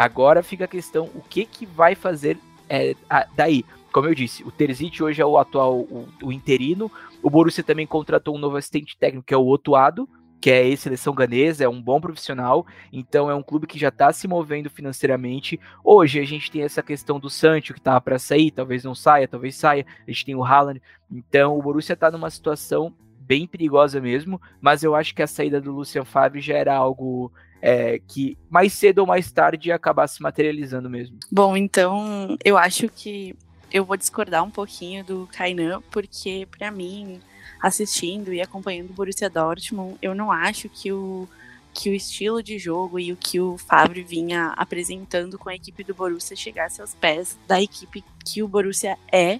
Agora 0.00 0.42
fica 0.42 0.64
a 0.64 0.66
questão, 0.66 1.10
o 1.14 1.20
que 1.20 1.44
que 1.44 1.66
vai 1.66 1.94
fazer 1.94 2.38
é, 2.70 2.94
a, 3.08 3.26
daí? 3.36 3.66
Como 3.92 4.06
eu 4.06 4.14
disse, 4.14 4.44
o 4.44 4.50
Terzic 4.50 5.02
hoje 5.02 5.20
é 5.20 5.26
o 5.26 5.36
atual, 5.36 5.80
o, 5.80 6.08
o, 6.22 6.32
interino. 6.32 6.90
O 7.22 7.28
Borussia 7.28 7.64
também 7.64 7.86
contratou 7.86 8.36
um 8.36 8.38
novo 8.38 8.56
assistente 8.56 8.96
técnico, 8.96 9.26
que 9.26 9.34
é 9.34 9.36
o 9.36 9.46
Otuado, 9.46 10.08
que 10.40 10.50
é 10.50 10.66
ex-seleção 10.66 11.14
ganesa, 11.14 11.64
é 11.64 11.68
um 11.68 11.82
bom 11.82 12.00
profissional, 12.00 12.66
então 12.90 13.30
é 13.30 13.34
um 13.34 13.42
clube 13.42 13.66
que 13.66 13.78
já 13.78 13.88
está 13.88 14.10
se 14.12 14.26
movendo 14.26 14.70
financeiramente. 14.70 15.60
Hoje 15.84 16.18
a 16.18 16.24
gente 16.24 16.50
tem 16.50 16.62
essa 16.62 16.82
questão 16.82 17.20
do 17.20 17.28
Sancho, 17.28 17.74
que 17.74 17.80
estava 17.80 18.00
para 18.00 18.18
sair, 18.18 18.50
talvez 18.50 18.82
não 18.82 18.94
saia, 18.94 19.28
talvez 19.28 19.54
saia. 19.56 19.84
A 20.06 20.10
gente 20.10 20.24
tem 20.24 20.34
o 20.34 20.44
Haaland. 20.44 20.80
Então 21.10 21.58
o 21.58 21.62
Borussia 21.62 21.92
está 21.92 22.10
numa 22.10 22.30
situação 22.30 22.94
bem 23.20 23.46
perigosa 23.46 24.00
mesmo, 24.00 24.40
mas 24.60 24.82
eu 24.82 24.94
acho 24.94 25.14
que 25.14 25.22
a 25.22 25.26
saída 25.26 25.60
do 25.60 25.72
Lucian 25.72 26.04
Favre 26.04 26.40
já 26.40 26.56
era 26.56 26.74
algo 26.74 27.30
é, 27.60 28.00
que 28.08 28.36
mais 28.48 28.72
cedo 28.72 29.00
ou 29.00 29.06
mais 29.06 29.30
tarde 29.30 29.68
ia 29.68 29.74
acabar 29.74 30.08
se 30.08 30.22
materializando 30.22 30.88
mesmo. 30.88 31.18
Bom, 31.30 31.56
então 31.56 32.36
eu 32.44 32.56
acho 32.56 32.88
que 32.88 33.36
eu 33.72 33.84
vou 33.84 33.96
discordar 33.96 34.42
um 34.42 34.50
pouquinho 34.50 35.04
do 35.04 35.28
Kainan, 35.32 35.82
porque 35.90 36.46
para 36.50 36.70
mim, 36.70 37.20
assistindo 37.60 38.32
e 38.32 38.40
acompanhando 38.40 38.90
o 38.90 38.94
Borussia 38.94 39.30
Dortmund, 39.30 39.96
eu 40.02 40.14
não 40.14 40.30
acho 40.30 40.68
que 40.68 40.92
o 40.92 41.28
que 41.72 41.88
o 41.88 41.94
estilo 41.94 42.42
de 42.42 42.58
jogo 42.58 42.98
e 42.98 43.12
o 43.12 43.16
que 43.16 43.40
o 43.40 43.56
Favre 43.56 44.02
vinha 44.02 44.52
apresentando 44.56 45.38
com 45.38 45.48
a 45.48 45.54
equipe 45.54 45.84
do 45.84 45.94
Borussia 45.94 46.36
chegasse 46.36 46.80
aos 46.80 46.94
pés 46.94 47.38
da 47.46 47.62
equipe 47.62 48.04
que 48.24 48.42
o 48.42 48.48
Borussia 48.48 48.98
é 49.10 49.38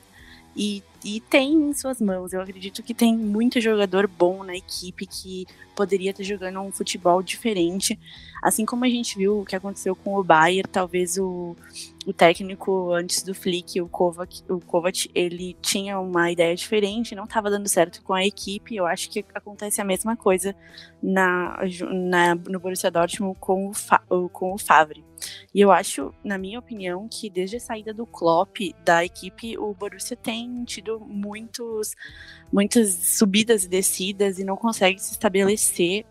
e, 0.55 0.83
e 1.05 1.21
tem 1.21 1.53
em 1.53 1.73
suas 1.73 2.01
mãos. 2.01 2.33
Eu 2.33 2.41
acredito 2.41 2.83
que 2.83 2.95
tem 2.95 3.17
muito 3.17 3.61
jogador 3.61 4.07
bom 4.07 4.45
na 4.45 4.55
equipe 4.55 5.07
que 5.07 5.47
poderia 5.75 6.11
estar 6.11 6.23
jogando 6.23 6.61
um 6.61 6.71
futebol 6.71 7.23
diferente. 7.23 7.99
Assim 8.43 8.67
como 8.67 8.85
a 8.85 8.89
gente 8.89 9.17
viu 9.17 9.41
o 9.41 9.45
que 9.45 9.57
aconteceu 9.57 9.97
com 9.97 10.15
o 10.15 10.23
Bayern, 10.23 10.69
talvez 10.71 11.17
o, 11.17 11.57
o 12.07 12.13
técnico 12.13 12.93
antes 12.93 13.23
do 13.23 13.35
Flick, 13.35 13.81
o 13.81 13.89
Kovac, 13.89 14.43
o 14.49 14.61
Kovac, 14.61 15.11
ele 15.15 15.57
tinha 15.63 15.99
uma 15.99 16.31
ideia 16.31 16.55
diferente, 16.55 17.15
não 17.15 17.25
estava 17.25 17.51
dando 17.51 17.69
certo 17.69 18.03
com 18.03 18.13
a 18.13 18.25
equipe. 18.25 18.77
Eu 18.77 18.87
acho 18.87 19.09
que 19.11 19.25
acontece 19.35 19.81
a 19.81 19.85
mesma 19.85 20.17
coisa 20.17 20.55
na, 21.03 21.59
na 21.91 22.35
no 22.35 22.61
Borussia 22.61 22.91
Dortmund 22.91 23.39
com 23.39 23.69
o, 23.69 23.75
Fa, 23.75 24.03
com 24.33 24.53
o 24.53 24.59
Favre. 24.59 25.05
E 25.55 25.61
eu 25.61 25.71
acho, 25.71 26.15
na 26.25 26.39
minha 26.39 26.59
opinião, 26.59 27.09
que 27.09 27.29
desde 27.29 27.57
a 27.57 27.61
saída 27.61 27.93
do 27.93 28.07
Klopp 28.07 28.57
da 28.85 29.05
equipe, 29.05 29.59
o 29.59 29.75
Borussia 29.75 30.17
tem 30.17 30.65
tido 30.65 30.90
muitos, 30.99 31.95
muitas 32.53 32.93
subidas 32.95 33.65
e 33.65 33.69
descidas 33.69 34.39
e 34.39 34.45
não 34.45 34.57
consegue 34.57 34.99
se 34.99 35.13
estabelecer 35.13 36.05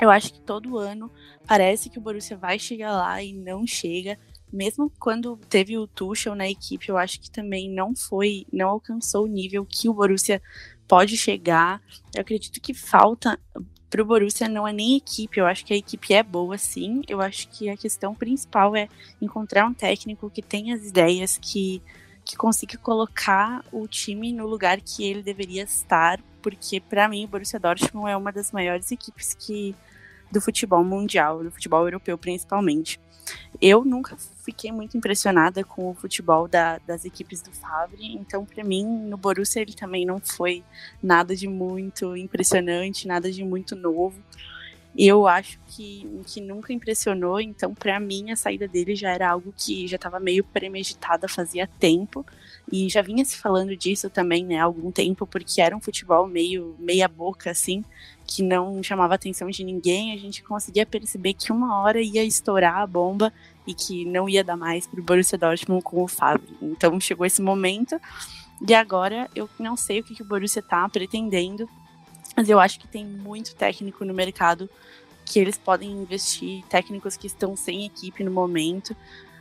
eu 0.00 0.10
acho 0.10 0.32
que 0.32 0.40
todo 0.40 0.78
ano 0.78 1.10
parece 1.46 1.90
que 1.90 1.98
o 1.98 2.00
Borussia 2.00 2.36
vai 2.36 2.58
chegar 2.58 2.92
lá 2.92 3.22
e 3.22 3.32
não 3.32 3.66
chega. 3.66 4.18
mesmo 4.50 4.90
quando 4.98 5.36
teve 5.48 5.76
o 5.76 5.86
Tuchel 5.86 6.34
na 6.34 6.48
equipe, 6.48 6.88
eu 6.88 6.96
acho 6.96 7.20
que 7.20 7.30
também 7.30 7.68
não 7.70 7.94
foi, 7.94 8.46
não 8.50 8.68
alcançou 8.68 9.24
o 9.24 9.28
nível 9.28 9.66
que 9.66 9.88
o 9.88 9.94
Borussia 9.94 10.40
pode 10.86 11.16
chegar. 11.18 11.82
Eu 12.14 12.22
acredito 12.22 12.60
que 12.60 12.72
falta 12.72 13.38
para 13.90 14.02
o 14.02 14.04
Borussia 14.04 14.48
não 14.48 14.66
é 14.66 14.72
nem 14.72 14.96
equipe, 14.96 15.38
eu 15.38 15.46
acho 15.46 15.64
que 15.66 15.74
a 15.74 15.76
equipe 15.76 16.14
é 16.14 16.22
boa 16.22 16.56
sim. 16.56 17.02
Eu 17.08 17.20
acho 17.20 17.48
que 17.48 17.68
a 17.68 17.76
questão 17.76 18.14
principal 18.14 18.74
é 18.76 18.88
encontrar 19.20 19.66
um 19.66 19.74
técnico 19.74 20.30
que 20.30 20.40
tenha 20.40 20.76
as 20.76 20.86
ideias, 20.86 21.38
que, 21.38 21.82
que 22.28 22.36
consiga 22.36 22.76
colocar 22.76 23.64
o 23.72 23.88
time 23.88 24.34
no 24.34 24.46
lugar 24.46 24.82
que 24.82 25.02
ele 25.02 25.22
deveria 25.22 25.62
estar, 25.62 26.20
porque 26.42 26.78
para 26.78 27.08
mim 27.08 27.24
o 27.24 27.28
Borussia 27.28 27.58
Dortmund 27.58 28.10
é 28.10 28.16
uma 28.18 28.30
das 28.30 28.52
maiores 28.52 28.92
equipes 28.92 29.32
que 29.32 29.74
do 30.30 30.38
futebol 30.38 30.84
mundial, 30.84 31.42
do 31.42 31.50
futebol 31.50 31.80
europeu 31.80 32.18
principalmente. 32.18 33.00
Eu 33.58 33.82
nunca 33.82 34.14
fiquei 34.44 34.70
muito 34.70 34.94
impressionada 34.94 35.64
com 35.64 35.88
o 35.88 35.94
futebol 35.94 36.46
da, 36.46 36.78
das 36.86 37.06
equipes 37.06 37.40
do 37.40 37.50
Favre, 37.50 38.14
então 38.16 38.44
para 38.44 38.62
mim 38.62 38.84
no 38.84 39.16
Borussia 39.16 39.62
ele 39.62 39.72
também 39.72 40.04
não 40.04 40.20
foi 40.20 40.62
nada 41.02 41.34
de 41.34 41.48
muito 41.48 42.14
impressionante, 42.14 43.08
nada 43.08 43.32
de 43.32 43.42
muito 43.42 43.74
novo. 43.74 44.22
Eu 44.96 45.28
acho 45.28 45.60
que, 45.68 46.08
que 46.26 46.40
nunca 46.40 46.72
impressionou, 46.72 47.40
então 47.40 47.72
para 47.72 48.00
mim 48.00 48.32
a 48.32 48.36
saída 48.36 48.66
dele 48.66 48.96
já 48.96 49.10
era 49.10 49.30
algo 49.30 49.54
que 49.56 49.86
já 49.86 49.96
estava 49.96 50.18
meio 50.18 50.42
premeditada 50.42 51.28
fazia 51.28 51.68
tempo. 51.78 52.26
E 52.70 52.88
já 52.88 53.00
vinha 53.00 53.24
se 53.24 53.38
falando 53.38 53.76
disso 53.76 54.10
também, 54.10 54.44
né, 54.44 54.58
há 54.58 54.64
algum 54.64 54.90
tempo, 54.90 55.26
porque 55.26 55.60
era 55.60 55.76
um 55.76 55.80
futebol 55.80 56.26
meio 56.26 56.74
meia 56.78 57.08
boca 57.08 57.50
assim, 57.50 57.84
que 58.26 58.42
não 58.42 58.82
chamava 58.82 59.14
atenção 59.14 59.48
de 59.48 59.64
ninguém, 59.64 60.12
a 60.12 60.18
gente 60.18 60.42
conseguia 60.42 60.84
perceber 60.84 61.32
que 61.32 61.50
uma 61.50 61.80
hora 61.80 62.00
ia 62.00 62.24
estourar 62.24 62.76
a 62.76 62.86
bomba 62.86 63.32
e 63.66 63.72
que 63.72 64.04
não 64.04 64.28
ia 64.28 64.44
dar 64.44 64.56
mais 64.56 64.86
para 64.86 65.00
o 65.00 65.02
Borussia 65.02 65.38
Dortmund 65.38 65.82
com 65.82 66.02
o 66.02 66.08
Favre. 66.08 66.56
Então 66.60 67.00
chegou 67.00 67.24
esse 67.24 67.40
momento 67.40 67.98
e 68.66 68.74
agora 68.74 69.30
eu 69.34 69.48
não 69.58 69.76
sei 69.76 70.00
o 70.00 70.04
que, 70.04 70.14
que 70.14 70.22
o 70.22 70.26
Borussia 70.26 70.60
está 70.60 70.88
pretendendo, 70.88 71.68
mas 72.38 72.48
eu 72.48 72.60
acho 72.60 72.78
que 72.78 72.86
tem 72.86 73.04
muito 73.04 73.52
técnico 73.56 74.04
no 74.04 74.14
mercado 74.14 74.70
que 75.24 75.40
eles 75.40 75.58
podem 75.58 75.90
investir, 75.90 76.64
técnicos 76.66 77.16
que 77.16 77.26
estão 77.26 77.56
sem 77.56 77.84
equipe 77.84 78.22
no 78.22 78.30
momento, 78.30 78.94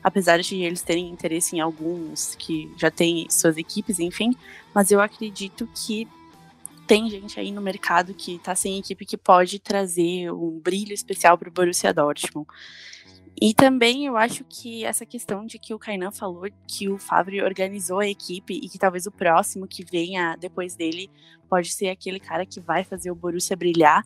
apesar 0.03 0.39
de 0.39 0.55
eles 0.63 0.81
terem 0.81 1.07
interesse 1.07 1.55
em 1.55 1.59
alguns 1.59 2.33
que 2.33 2.73
já 2.75 2.89
têm 2.89 3.29
suas 3.29 3.55
equipes, 3.55 3.99
enfim, 3.99 4.35
mas 4.73 4.89
eu 4.89 4.99
acredito 4.99 5.69
que 5.75 6.07
tem 6.87 7.07
gente 7.07 7.39
aí 7.39 7.51
no 7.51 7.61
mercado 7.61 8.15
que 8.15 8.37
está 8.37 8.55
sem 8.55 8.79
equipe 8.79 9.05
que 9.05 9.15
pode 9.15 9.59
trazer 9.59 10.31
um 10.31 10.59
brilho 10.59 10.91
especial 10.91 11.37
para 11.37 11.49
o 11.49 11.51
Borussia 11.51 11.93
Dortmund. 11.93 12.47
E 13.39 13.53
também 13.53 14.07
eu 14.07 14.17
acho 14.17 14.43
que 14.45 14.83
essa 14.83 15.05
questão 15.05 15.45
de 15.45 15.59
que 15.59 15.71
o 15.71 15.77
Kainan 15.77 16.11
falou 16.11 16.47
que 16.67 16.89
o 16.89 16.97
Favre 16.97 17.43
organizou 17.43 17.99
a 17.99 18.07
equipe 18.07 18.55
e 18.55 18.67
que 18.67 18.79
talvez 18.79 19.05
o 19.05 19.11
próximo 19.11 19.67
que 19.67 19.85
venha 19.85 20.35
depois 20.35 20.75
dele 20.75 21.07
pode 21.47 21.71
ser 21.71 21.89
aquele 21.89 22.19
cara 22.19 22.47
que 22.47 22.59
vai 22.59 22.83
fazer 22.83 23.11
o 23.11 23.15
Borussia 23.15 23.55
brilhar. 23.55 24.03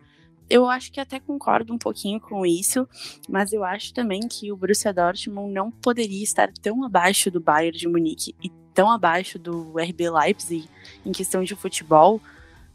Eu 0.49 0.67
acho 0.67 0.91
que 0.91 0.99
até 0.99 1.17
concordo 1.17 1.73
um 1.73 1.77
pouquinho 1.77 2.19
com 2.19 2.45
isso, 2.45 2.85
mas 3.29 3.53
eu 3.53 3.63
acho 3.63 3.93
também 3.93 4.19
que 4.27 4.51
o 4.51 4.57
Borussia 4.57 4.93
Dortmund 4.93 5.53
não 5.53 5.71
poderia 5.71 6.23
estar 6.23 6.51
tão 6.61 6.83
abaixo 6.83 7.31
do 7.31 7.39
Bayern 7.39 7.77
de 7.77 7.87
Munique 7.87 8.35
e 8.43 8.49
tão 8.73 8.91
abaixo 8.91 9.39
do 9.39 9.77
RB 9.77 10.09
Leipzig 10.09 10.67
em 11.05 11.11
questão 11.13 11.41
de 11.41 11.55
futebol, 11.55 12.21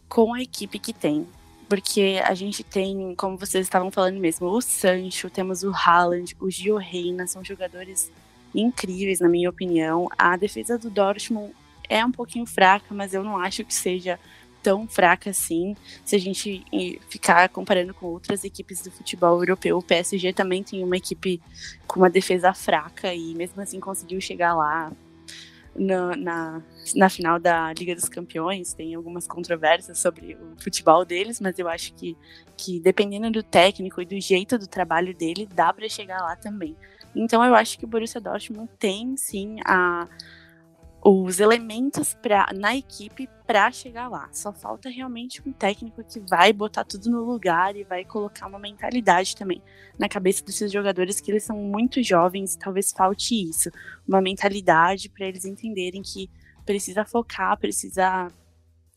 com 0.08 0.32
a 0.32 0.40
equipe 0.40 0.78
que 0.78 0.94
tem. 0.94 1.26
Porque 1.68 2.20
a 2.24 2.34
gente 2.34 2.62
tem, 2.62 3.14
como 3.16 3.36
vocês 3.36 3.66
estavam 3.66 3.90
falando 3.90 4.18
mesmo, 4.18 4.48
o 4.48 4.60
Sancho, 4.60 5.28
temos 5.28 5.64
o 5.64 5.72
Haaland, 5.72 6.36
o 6.40 6.48
Gio 6.50 6.76
Reina, 6.76 7.26
são 7.26 7.44
jogadores 7.44 8.12
incríveis, 8.54 9.20
na 9.20 9.28
minha 9.28 9.50
opinião. 9.50 10.08
A 10.16 10.36
defesa 10.36 10.78
do 10.78 10.88
Dortmund 10.88 11.52
é 11.88 12.04
um 12.04 12.12
pouquinho 12.12 12.46
fraca, 12.46 12.94
mas 12.94 13.14
eu 13.14 13.22
não 13.22 13.36
acho 13.38 13.64
que 13.64 13.74
seja 13.74 14.18
tão 14.62 14.88
fraca 14.88 15.30
assim. 15.30 15.76
Se 16.04 16.16
a 16.16 16.18
gente 16.18 16.64
ficar 17.08 17.48
comparando 17.48 17.94
com 17.94 18.06
outras 18.06 18.42
equipes 18.42 18.82
do 18.82 18.90
futebol 18.90 19.38
europeu, 19.38 19.78
o 19.78 19.82
PSG 19.82 20.32
também 20.32 20.62
tem 20.62 20.82
uma 20.82 20.96
equipe 20.96 21.40
com 21.86 22.00
uma 22.00 22.10
defesa 22.10 22.52
fraca 22.52 23.14
e 23.14 23.34
mesmo 23.34 23.62
assim 23.62 23.78
conseguiu 23.78 24.20
chegar 24.20 24.54
lá 24.54 24.90
na, 25.78 26.16
na, 26.16 26.62
na, 26.94 27.08
final 27.08 27.38
da 27.38 27.72
Liga 27.72 27.94
dos 27.94 28.08
Campeões, 28.08 28.74
tem 28.74 28.94
algumas 28.94 29.26
controvérsias 29.26 29.98
sobre 29.98 30.34
o 30.34 30.60
futebol 30.62 31.04
deles, 31.04 31.40
mas 31.40 31.58
eu 31.58 31.68
acho 31.68 31.94
que, 31.94 32.16
que 32.56 32.80
dependendo 32.80 33.30
do 33.30 33.42
técnico 33.42 34.00
e 34.00 34.06
do 34.06 34.20
jeito 34.20 34.58
do 34.58 34.66
trabalho 34.66 35.14
dele, 35.16 35.48
dá 35.54 35.72
para 35.72 35.88
chegar 35.88 36.20
lá 36.20 36.36
também. 36.36 36.76
Então 37.14 37.44
eu 37.44 37.54
acho 37.54 37.78
que 37.78 37.84
o 37.84 37.88
Borussia 37.88 38.20
Dortmund 38.20 38.68
tem 38.78 39.16
sim 39.16 39.56
a, 39.64 40.06
os 41.08 41.38
elementos 41.38 42.14
pra, 42.14 42.48
na 42.52 42.76
equipe 42.76 43.28
para 43.46 43.70
chegar 43.70 44.08
lá. 44.08 44.28
Só 44.32 44.52
falta 44.52 44.88
realmente 44.88 45.40
um 45.46 45.52
técnico 45.52 46.02
que 46.02 46.18
vai 46.18 46.52
botar 46.52 46.84
tudo 46.84 47.08
no 47.08 47.22
lugar 47.22 47.76
e 47.76 47.84
vai 47.84 48.04
colocar 48.04 48.48
uma 48.48 48.58
mentalidade 48.58 49.36
também 49.36 49.62
na 49.96 50.08
cabeça 50.08 50.44
desses 50.44 50.72
jogadores 50.72 51.20
que 51.20 51.30
eles 51.30 51.44
são 51.44 51.56
muito 51.56 52.02
jovens 52.02 52.56
talvez 52.56 52.92
falte 52.92 53.34
isso, 53.34 53.70
uma 54.06 54.20
mentalidade 54.20 55.08
para 55.08 55.26
eles 55.26 55.44
entenderem 55.44 56.02
que 56.02 56.28
precisa 56.64 57.04
focar, 57.04 57.56
precisa 57.56 58.30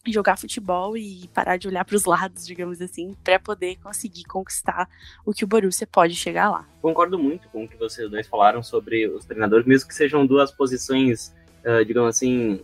jogar 0.08 0.38
futebol 0.38 0.98
e 0.98 1.30
parar 1.34 1.58
de 1.58 1.68
olhar 1.68 1.86
para 1.86 1.96
os 1.96 2.06
lados, 2.06 2.46
digamos 2.46 2.82
assim, 2.82 3.16
para 3.24 3.40
poder 3.40 3.78
conseguir 3.78 4.24
conquistar 4.24 4.90
o 5.26 5.34
que 5.34 5.44
o 5.44 5.48
Borussia 5.48 5.86
pode 5.86 6.16
chegar 6.16 6.50
lá. 6.50 6.68
Concordo 6.82 7.20
muito 7.20 7.48
com 7.50 7.66
o 7.66 7.68
que 7.68 7.78
vocês 7.78 8.10
dois 8.10 8.28
falaram 8.28 8.64
sobre 8.64 9.08
os 9.08 9.26
treinadores, 9.26 9.68
mesmo 9.68 9.88
que 9.88 9.94
sejam 9.94 10.26
duas 10.26 10.52
posições 10.52 11.34
uh, 11.66 11.84
digamos 11.86 12.16
assim, 12.16 12.62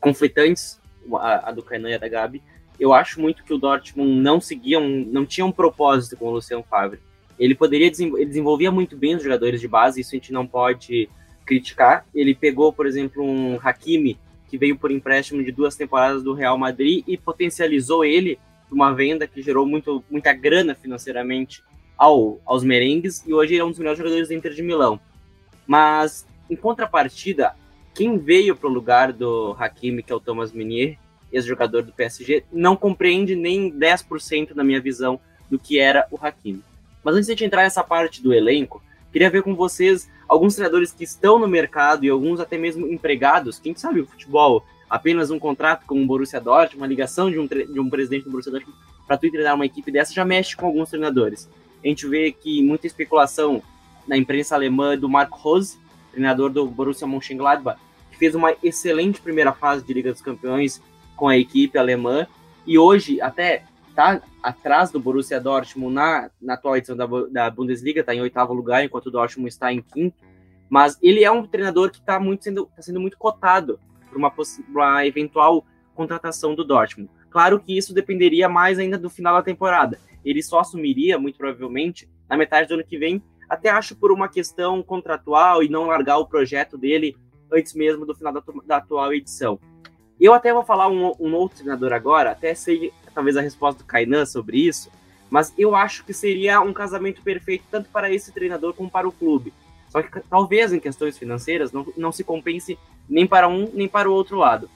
conflitantes, 0.00 0.80
a, 1.14 1.48
a 1.48 1.52
do 1.52 1.62
Kainan 1.62 1.90
e 1.90 1.94
a 1.94 1.98
da 1.98 2.08
Gabi, 2.08 2.42
eu 2.78 2.94
acho 2.94 3.20
muito 3.20 3.44
que 3.44 3.52
o 3.52 3.58
Dortmund 3.58 4.10
não 4.10 4.40
seguia, 4.40 4.78
um, 4.78 5.04
não 5.04 5.26
tinha 5.26 5.44
um 5.44 5.52
propósito 5.52 6.16
com 6.16 6.26
o 6.26 6.32
Luciano 6.32 6.64
Favre. 6.68 6.98
Ele 7.38 7.54
poderia 7.54 7.86
ele 7.86 8.26
desenvolvia 8.26 8.70
muito 8.70 8.96
bem 8.96 9.16
os 9.16 9.22
jogadores 9.22 9.60
de 9.60 9.68
base, 9.68 10.00
isso 10.00 10.10
a 10.10 10.18
gente 10.18 10.32
não 10.32 10.46
pode 10.46 11.08
criticar. 11.44 12.06
Ele 12.14 12.34
pegou, 12.34 12.72
por 12.72 12.86
exemplo, 12.86 13.22
um 13.24 13.58
Hakimi 13.62 14.18
que 14.48 14.58
veio 14.58 14.76
por 14.76 14.90
empréstimo 14.90 15.44
de 15.44 15.52
duas 15.52 15.76
temporadas 15.76 16.22
do 16.22 16.34
Real 16.34 16.58
Madrid 16.58 17.04
e 17.06 17.16
potencializou 17.16 18.04
ele 18.04 18.38
uma 18.70 18.92
venda 18.92 19.26
que 19.26 19.42
gerou 19.42 19.66
muito, 19.66 20.02
muita 20.10 20.32
grana 20.32 20.74
financeiramente 20.74 21.62
ao, 21.96 22.40
aos 22.46 22.64
merengues 22.64 23.24
e 23.26 23.34
hoje 23.34 23.54
ele 23.54 23.60
é 23.60 23.64
um 23.64 23.70
dos 23.70 23.78
melhores 23.78 23.98
jogadores 23.98 24.28
do 24.28 24.34
Inter 24.34 24.52
de 24.52 24.62
Milão. 24.62 24.98
Mas 25.66 26.26
em 26.48 26.56
contrapartida, 26.56 27.54
quem 28.00 28.16
veio 28.16 28.56
para 28.56 28.66
o 28.66 28.72
lugar 28.72 29.12
do 29.12 29.54
Hakimi, 29.58 30.02
que 30.02 30.10
é 30.10 30.16
o 30.16 30.20
Thomas 30.20 30.52
Meunier, 30.52 30.96
ex-jogador 31.30 31.82
do 31.82 31.92
PSG, 31.92 32.44
não 32.50 32.74
compreende 32.74 33.36
nem 33.36 33.70
10% 33.70 34.54
na 34.54 34.64
minha 34.64 34.80
visão 34.80 35.20
do 35.50 35.58
que 35.58 35.78
era 35.78 36.06
o 36.10 36.16
Hakimi. 36.18 36.64
Mas 37.04 37.14
antes 37.14 37.36
de 37.36 37.44
entrar 37.44 37.62
nessa 37.62 37.84
parte 37.84 38.22
do 38.22 38.32
elenco, 38.32 38.82
queria 39.12 39.28
ver 39.28 39.42
com 39.42 39.54
vocês 39.54 40.08
alguns 40.26 40.54
treinadores 40.54 40.92
que 40.92 41.04
estão 41.04 41.38
no 41.38 41.46
mercado 41.46 42.02
e 42.02 42.08
alguns 42.08 42.40
até 42.40 42.56
mesmo 42.56 42.86
empregados, 42.86 43.58
quem 43.58 43.74
sabe 43.74 44.00
o 44.00 44.06
futebol, 44.06 44.64
apenas 44.88 45.30
um 45.30 45.38
contrato 45.38 45.84
com 45.84 46.02
o 46.02 46.06
Borussia 46.06 46.40
Dortmund, 46.40 46.78
uma 46.78 46.86
ligação 46.86 47.30
de 47.30 47.38
um, 47.38 47.46
de 47.46 47.78
um 47.78 47.90
presidente 47.90 48.24
do 48.24 48.30
Borussia 48.30 48.50
Dortmund 48.50 48.78
para 49.06 49.18
tu 49.18 49.30
treinar 49.30 49.54
uma 49.54 49.66
equipe 49.66 49.92
dessa 49.92 50.14
já 50.14 50.24
mexe 50.24 50.56
com 50.56 50.64
alguns 50.64 50.88
treinadores. 50.88 51.50
A 51.84 51.86
gente 51.86 52.08
vê 52.08 52.32
que 52.32 52.62
muita 52.62 52.86
especulação 52.86 53.62
na 54.08 54.16
imprensa 54.16 54.54
alemã 54.54 54.96
do 54.96 55.06
Marco 55.06 55.36
Rose, 55.36 55.78
treinador 56.12 56.48
do 56.48 56.64
Borussia 56.64 57.06
Mönchengladbach, 57.06 57.78
fez 58.20 58.34
uma 58.34 58.54
excelente 58.62 59.18
primeira 59.18 59.50
fase 59.50 59.82
de 59.82 59.94
Liga 59.94 60.12
dos 60.12 60.20
Campeões 60.20 60.82
com 61.16 61.26
a 61.26 61.38
equipe 61.38 61.78
alemã 61.78 62.26
e 62.66 62.78
hoje 62.78 63.18
até 63.18 63.64
está 63.88 64.20
atrás 64.42 64.90
do 64.90 65.00
Borussia 65.00 65.40
Dortmund 65.40 65.94
na, 65.94 66.30
na 66.40 66.52
atual 66.52 66.76
edição 66.76 66.94
da, 66.94 67.06
da 67.30 67.50
Bundesliga, 67.50 68.00
está 68.00 68.14
em 68.14 68.20
oitavo 68.20 68.52
lugar, 68.52 68.84
enquanto 68.84 69.06
o 69.06 69.10
Dortmund 69.10 69.48
está 69.48 69.72
em 69.72 69.80
quinto. 69.80 70.22
Mas 70.68 70.98
ele 71.02 71.24
é 71.24 71.30
um 71.30 71.46
treinador 71.46 71.90
que 71.90 71.98
está 71.98 72.20
muito 72.20 72.44
sendo, 72.44 72.66
tá 72.76 72.82
sendo 72.82 73.00
muito 73.00 73.16
cotado 73.16 73.80
para 74.08 74.18
uma, 74.18 74.32
uma 74.68 75.06
eventual 75.06 75.64
contratação 75.94 76.54
do 76.54 76.62
Dortmund. 76.62 77.10
Claro 77.30 77.58
que 77.58 77.76
isso 77.76 77.94
dependeria 77.94 78.50
mais 78.50 78.78
ainda 78.78 78.98
do 78.98 79.08
final 79.08 79.34
da 79.34 79.42
temporada. 79.42 79.98
Ele 80.22 80.42
só 80.42 80.60
assumiria, 80.60 81.18
muito 81.18 81.38
provavelmente, 81.38 82.06
na 82.28 82.36
metade 82.36 82.68
do 82.68 82.74
ano 82.74 82.84
que 82.84 82.98
vem, 82.98 83.22
até 83.48 83.70
acho 83.70 83.96
por 83.96 84.12
uma 84.12 84.28
questão 84.28 84.82
contratual 84.82 85.62
e 85.62 85.70
não 85.70 85.86
largar 85.86 86.18
o 86.18 86.26
projeto 86.26 86.76
dele 86.76 87.16
antes 87.52 87.74
mesmo 87.74 88.06
do 88.06 88.14
final 88.14 88.32
da, 88.32 88.42
da 88.64 88.76
atual 88.76 89.12
edição. 89.12 89.58
Eu 90.20 90.34
até 90.34 90.52
vou 90.52 90.62
falar 90.62 90.88
um, 90.88 91.12
um, 91.18 91.34
outro 91.34 91.58
treinador 91.58 91.92
agora, 91.92 92.30
até 92.30 92.54
sei 92.54 92.92
talvez 93.14 93.36
a 93.36 93.40
resposta 93.40 93.82
do 93.82 93.86
Kainan 93.86 94.26
sobre 94.26 94.58
isso, 94.58 94.90
mas 95.30 95.52
eu 95.56 95.74
acho 95.74 96.04
que 96.04 96.12
seria 96.12 96.60
um 96.60 96.72
casamento 96.72 97.22
perfeito 97.22 97.64
tanto 97.70 97.88
para 97.90 98.12
esse 98.12 98.32
treinador 98.32 98.74
como 98.74 98.90
para 98.90 99.08
o 99.08 99.12
clube. 99.12 99.52
Só 99.88 100.02
que 100.02 100.20
talvez 100.28 100.72
em 100.72 100.78
questões 100.78 101.18
financeiras 101.18 101.72
não, 101.72 101.86
não 101.96 102.12
se 102.12 102.22
compense 102.22 102.78
nem 103.08 103.26
para 103.26 103.48
um 103.48 103.70
nem 103.72 103.88
para 103.88 104.10
o 104.10 104.12
outro 104.12 104.36
lado. 104.36 104.70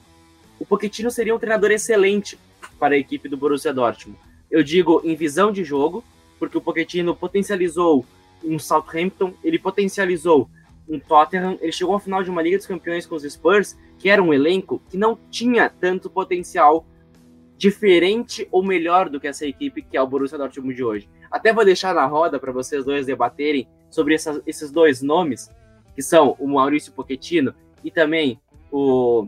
O 0.59 0.65
Pochettino 0.65 1.11
seria 1.11 1.35
um 1.35 1.39
treinador 1.39 1.71
excelente 1.71 2.39
para 2.79 2.95
a 2.95 2.97
equipe 2.97 3.29
do 3.29 3.37
Borussia 3.37 3.73
Dortmund. 3.73 4.19
Eu 4.49 4.63
digo 4.63 5.01
em 5.03 5.15
visão 5.15 5.51
de 5.51 5.63
jogo, 5.63 6.03
porque 6.39 6.57
o 6.57 6.61
Pochettino 6.61 7.15
potencializou 7.15 8.05
um 8.43 8.59
Southampton, 8.59 9.33
ele 9.43 9.59
potencializou 9.59 10.49
um 10.87 10.99
Tottenham, 10.99 11.57
ele 11.61 11.71
chegou 11.71 11.93
ao 11.93 11.99
final 11.99 12.23
de 12.23 12.29
uma 12.29 12.41
Liga 12.41 12.57
dos 12.57 12.67
Campeões 12.67 13.05
com 13.05 13.15
os 13.15 13.23
Spurs, 13.23 13.77
que 13.97 14.09
era 14.09 14.21
um 14.21 14.33
elenco 14.33 14.81
que 14.89 14.97
não 14.97 15.17
tinha 15.29 15.69
tanto 15.69 16.09
potencial 16.09 16.85
diferente 17.57 18.47
ou 18.51 18.63
melhor 18.63 19.09
do 19.09 19.19
que 19.19 19.27
essa 19.27 19.45
equipe 19.45 19.81
que 19.81 19.97
é 19.97 20.01
o 20.01 20.07
Borussia 20.07 20.37
Dortmund 20.37 20.75
de 20.75 20.83
hoje. 20.83 21.09
Até 21.31 21.53
vou 21.53 21.65
deixar 21.65 21.93
na 21.93 22.05
roda 22.05 22.39
para 22.39 22.51
vocês 22.51 22.85
dois 22.85 23.05
debaterem 23.05 23.67
sobre 23.89 24.13
essas, 24.13 24.41
esses 24.45 24.71
dois 24.71 25.01
nomes, 25.01 25.49
que 25.95 26.01
são 26.01 26.35
o 26.39 26.47
Maurício 26.47 26.91
Pochettino 26.91 27.53
e 27.83 27.89
também 27.89 28.39
o 28.71 29.27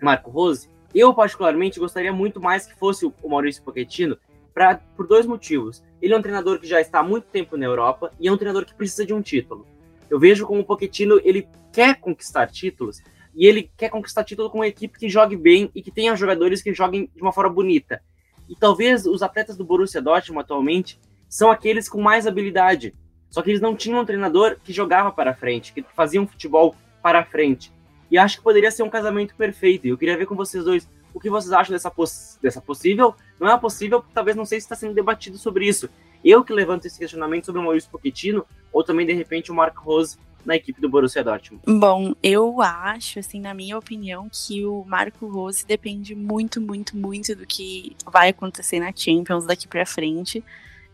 Marco 0.00 0.30
Rose. 0.30 0.68
Eu, 0.94 1.12
particularmente, 1.12 1.80
gostaria 1.80 2.12
muito 2.12 2.40
mais 2.40 2.66
que 2.66 2.74
fosse 2.78 3.04
o 3.06 3.28
Maurício 3.28 3.62
Pochettino, 3.62 4.16
pra, 4.54 4.80
por 4.96 5.06
dois 5.06 5.26
motivos. 5.26 5.82
Ele 6.00 6.14
é 6.14 6.16
um 6.16 6.22
treinador 6.22 6.60
que 6.60 6.66
já 6.66 6.80
está 6.80 7.00
há 7.00 7.02
muito 7.02 7.24
tempo 7.24 7.56
na 7.56 7.66
Europa 7.66 8.12
e 8.20 8.28
é 8.28 8.32
um 8.32 8.36
treinador 8.36 8.64
que 8.64 8.74
precisa 8.74 9.04
de 9.04 9.12
um 9.12 9.20
título. 9.20 9.66
Eu 10.14 10.20
vejo 10.20 10.46
como 10.46 10.60
o 10.60 10.64
Pochettino, 10.64 11.20
ele 11.24 11.48
quer 11.72 11.98
conquistar 11.98 12.46
títulos, 12.46 13.02
e 13.34 13.48
ele 13.48 13.68
quer 13.76 13.88
conquistar 13.88 14.22
título 14.22 14.48
com 14.48 14.58
uma 14.58 14.68
equipe 14.68 14.96
que 14.96 15.08
jogue 15.08 15.36
bem 15.36 15.72
e 15.74 15.82
que 15.82 15.90
tenha 15.90 16.14
jogadores 16.14 16.62
que 16.62 16.72
joguem 16.72 17.10
de 17.12 17.20
uma 17.20 17.32
forma 17.32 17.52
bonita. 17.52 18.00
E 18.48 18.54
talvez 18.54 19.06
os 19.06 19.24
atletas 19.24 19.56
do 19.56 19.64
Borussia 19.64 20.00
Dortmund 20.00 20.44
atualmente 20.44 21.00
são 21.28 21.50
aqueles 21.50 21.88
com 21.88 22.00
mais 22.00 22.28
habilidade. 22.28 22.94
Só 23.28 23.42
que 23.42 23.50
eles 23.50 23.60
não 23.60 23.74
tinham 23.74 24.02
um 24.02 24.04
treinador 24.04 24.56
que 24.62 24.72
jogava 24.72 25.10
para 25.10 25.34
frente, 25.34 25.72
que 25.72 25.84
fazia 25.96 26.22
um 26.22 26.28
futebol 26.28 26.76
para 27.02 27.24
frente. 27.24 27.72
E 28.08 28.16
acho 28.16 28.36
que 28.36 28.44
poderia 28.44 28.70
ser 28.70 28.84
um 28.84 28.90
casamento 28.90 29.34
perfeito. 29.34 29.88
E 29.88 29.90
eu 29.90 29.98
queria 29.98 30.16
ver 30.16 30.26
com 30.26 30.36
vocês 30.36 30.62
dois 30.62 30.88
o 31.12 31.18
que 31.18 31.28
vocês 31.28 31.52
acham 31.52 31.72
dessa, 31.72 31.90
poss 31.90 32.38
dessa 32.40 32.60
possível. 32.60 33.16
Não 33.40 33.50
é 33.50 33.58
possível, 33.58 34.04
talvez 34.14 34.36
não 34.36 34.44
sei 34.44 34.60
se 34.60 34.66
está 34.66 34.76
sendo 34.76 34.94
debatido 34.94 35.36
sobre 35.38 35.66
isso. 35.66 35.90
Eu 36.24 36.42
que 36.42 36.52
levanto 36.52 36.86
esse 36.86 36.98
questionamento 36.98 37.46
sobre 37.46 37.60
o 37.60 37.64
Maurício 37.64 37.90
Pochettino, 37.90 38.46
ou 38.72 38.82
também, 38.82 39.06
de 39.06 39.12
repente, 39.12 39.52
o 39.52 39.54
Marco 39.54 39.84
Rose 39.84 40.16
na 40.44 40.56
equipe 40.56 40.80
do 40.80 40.88
Borussia 40.88 41.22
Dortmund? 41.24 41.62
Bom, 41.66 42.14
eu 42.22 42.60
acho, 42.60 43.18
assim, 43.18 43.40
na 43.40 43.54
minha 43.54 43.78
opinião, 43.78 44.28
que 44.30 44.64
o 44.64 44.84
Marco 44.84 45.26
Rose 45.26 45.66
depende 45.66 46.14
muito, 46.14 46.60
muito, 46.60 46.96
muito 46.96 47.34
do 47.34 47.46
que 47.46 47.96
vai 48.10 48.30
acontecer 48.30 48.80
na 48.80 48.92
Champions 48.94 49.46
daqui 49.46 49.66
para 49.66 49.86
frente. 49.86 50.42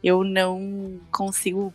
Eu 0.03 0.25
não 0.25 1.01
consigo 1.11 1.73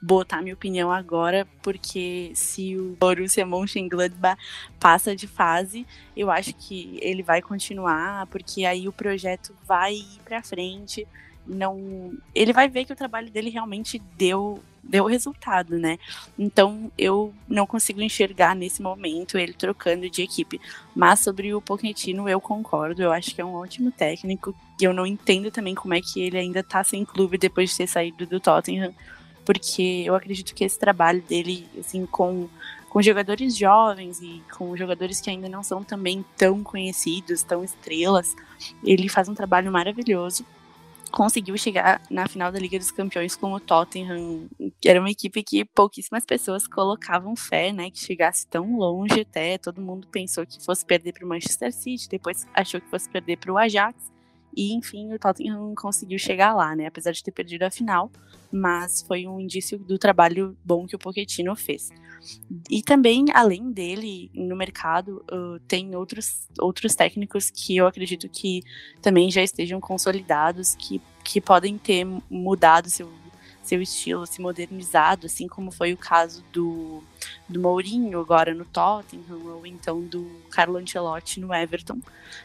botar 0.00 0.40
minha 0.40 0.54
opinião 0.54 0.90
agora, 0.90 1.46
porque 1.62 2.30
se 2.34 2.76
o 2.76 2.96
Borussia 2.98 3.44
Mönchengladbach 3.44 4.40
passa 4.80 5.14
de 5.14 5.26
fase, 5.26 5.86
eu 6.16 6.30
acho 6.30 6.54
que 6.54 6.98
ele 7.02 7.22
vai 7.22 7.42
continuar, 7.42 8.26
porque 8.28 8.64
aí 8.64 8.88
o 8.88 8.92
projeto 8.92 9.54
vai 9.66 9.94
ir 9.94 10.20
para 10.24 10.42
frente. 10.42 11.06
Não, 11.46 12.12
ele 12.34 12.52
vai 12.52 12.68
ver 12.68 12.84
que 12.84 12.92
o 12.92 12.96
trabalho 12.96 13.30
dele 13.30 13.50
realmente 13.50 14.00
deu 14.16 14.62
deu 14.88 15.04
resultado, 15.04 15.78
né? 15.78 15.98
Então 16.38 16.90
eu 16.96 17.34
não 17.48 17.66
consigo 17.66 18.00
enxergar 18.00 18.54
nesse 18.54 18.80
momento 18.80 19.36
ele 19.36 19.52
trocando 19.52 20.08
de 20.08 20.22
equipe. 20.22 20.60
Mas 20.94 21.20
sobre 21.20 21.52
o 21.54 21.60
Pochettino 21.60 22.28
eu 22.28 22.40
concordo, 22.40 23.02
eu 23.02 23.12
acho 23.12 23.34
que 23.34 23.40
é 23.40 23.44
um 23.44 23.54
ótimo 23.54 23.90
técnico. 23.90 24.54
E 24.80 24.84
eu 24.84 24.92
não 24.92 25.06
entendo 25.06 25.50
também 25.50 25.74
como 25.74 25.94
é 25.94 26.00
que 26.00 26.20
ele 26.20 26.38
ainda 26.38 26.62
tá 26.62 26.84
sem 26.84 27.04
clube 27.04 27.38
depois 27.38 27.70
de 27.70 27.78
ter 27.78 27.86
saído 27.86 28.26
do 28.26 28.40
Tottenham, 28.40 28.94
porque 29.44 30.02
eu 30.06 30.14
acredito 30.14 30.54
que 30.54 30.64
esse 30.64 30.78
trabalho 30.78 31.22
dele, 31.22 31.66
assim, 31.78 32.06
com 32.06 32.48
com 32.88 33.02
jogadores 33.02 33.54
jovens 33.54 34.22
e 34.22 34.42
com 34.56 34.74
jogadores 34.74 35.20
que 35.20 35.28
ainda 35.28 35.50
não 35.50 35.62
são 35.62 35.84
também 35.84 36.24
tão 36.34 36.62
conhecidos, 36.62 37.42
tão 37.42 37.62
estrelas, 37.62 38.34
ele 38.82 39.06
faz 39.06 39.28
um 39.28 39.34
trabalho 39.34 39.70
maravilhoso 39.70 40.46
conseguiu 41.10 41.56
chegar 41.56 42.02
na 42.10 42.28
final 42.28 42.50
da 42.52 42.58
Liga 42.58 42.78
dos 42.78 42.90
Campeões 42.90 43.36
com 43.36 43.52
o 43.52 43.60
Tottenham, 43.60 44.48
que 44.80 44.88
era 44.88 45.00
uma 45.00 45.10
equipe 45.10 45.42
que 45.42 45.64
pouquíssimas 45.64 46.24
pessoas 46.24 46.66
colocavam 46.66 47.34
fé, 47.36 47.72
né, 47.72 47.90
que 47.90 47.98
chegasse 47.98 48.46
tão 48.46 48.76
longe 48.76 49.20
até, 49.20 49.58
todo 49.58 49.80
mundo 49.80 50.08
pensou 50.08 50.46
que 50.46 50.62
fosse 50.64 50.84
perder 50.84 51.12
para 51.12 51.24
o 51.24 51.28
Manchester 51.28 51.72
City, 51.72 52.08
depois 52.08 52.46
achou 52.54 52.80
que 52.80 52.88
fosse 52.88 53.08
perder 53.08 53.38
para 53.38 53.52
o 53.52 53.58
Ajax, 53.58 54.15
e 54.56 54.72
enfim, 54.72 55.12
o 55.12 55.18
Tottenham 55.18 55.74
conseguiu 55.76 56.18
chegar 56.18 56.54
lá, 56.54 56.74
né, 56.74 56.86
apesar 56.86 57.12
de 57.12 57.22
ter 57.22 57.30
perdido 57.30 57.62
a 57.64 57.70
final, 57.70 58.10
mas 58.50 59.02
foi 59.02 59.26
um 59.26 59.38
indício 59.38 59.78
do 59.78 59.98
trabalho 59.98 60.56
bom 60.64 60.86
que 60.86 60.96
o 60.96 60.98
Pochettino 60.98 61.54
fez. 61.54 61.90
E 62.70 62.82
também, 62.82 63.26
além 63.32 63.70
dele, 63.70 64.30
no 64.34 64.56
mercado, 64.56 65.24
uh, 65.30 65.60
tem 65.68 65.94
outros, 65.94 66.48
outros 66.58 66.94
técnicos 66.94 67.50
que 67.50 67.76
eu 67.76 67.86
acredito 67.86 68.28
que 68.28 68.62
também 69.02 69.30
já 69.30 69.42
estejam 69.42 69.80
consolidados, 69.80 70.74
que, 70.74 71.00
que 71.22 71.40
podem 71.40 71.76
ter 71.78 72.06
mudado 72.30 72.88
seu, 72.88 73.12
seu 73.66 73.82
estilo, 73.82 74.26
se 74.26 74.40
modernizado, 74.40 75.26
assim 75.26 75.48
como 75.48 75.70
foi 75.70 75.92
o 75.92 75.96
caso 75.96 76.44
do, 76.52 77.02
do 77.48 77.60
Mourinho 77.60 78.20
agora 78.20 78.54
no 78.54 78.64
Tottenham, 78.64 79.56
ou 79.56 79.66
então 79.66 80.00
do 80.02 80.30
Carlo 80.50 80.76
Ancelotti 80.76 81.40
no 81.40 81.52
Everton. 81.52 82.00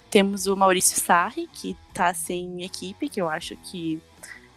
Temos 0.09 0.47
o 0.47 0.55
Maurício 0.55 0.99
Sarri, 0.99 1.47
que 1.51 1.77
está 1.89 2.13
sem 2.13 2.63
equipe, 2.63 3.09
que 3.09 3.21
eu 3.21 3.29
acho 3.29 3.55
que 3.57 4.01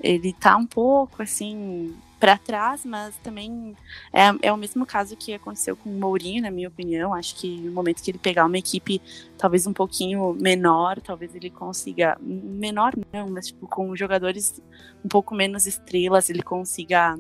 ele 0.00 0.33
tá 0.33 0.57
um 0.57 0.66
pouco 0.66 1.22
assim 1.22 1.96
para 2.25 2.39
trás, 2.39 2.87
mas 2.87 3.15
também 3.19 3.77
é, 4.11 4.49
é 4.49 4.51
o 4.51 4.57
mesmo 4.57 4.87
caso 4.87 5.15
que 5.15 5.35
aconteceu 5.35 5.77
com 5.77 5.91
o 5.91 5.93
Mourinho, 5.93 6.41
na 6.41 6.51
minha 6.51 6.69
opinião. 6.69 7.13
Acho 7.13 7.37
que 7.37 7.59
no 7.59 7.71
momento 7.71 8.03
que 8.03 8.11
ele 8.11 8.17
pegar 8.17 8.47
uma 8.47 8.57
equipe 8.57 8.99
talvez 9.37 9.67
um 9.67 9.75
pouquinho 9.75 10.33
menor, 10.33 11.03
talvez 11.03 11.35
ele 11.35 11.51
consiga. 11.51 12.17
Menor 12.23 12.95
não, 13.13 13.29
mas 13.29 13.49
tipo, 13.49 13.69
com 13.69 13.95
jogadores 13.95 14.59
um 15.05 15.09
pouco 15.09 15.35
menos 15.35 15.67
estrelas, 15.67 16.31
ele 16.31 16.43
consiga 16.43 17.19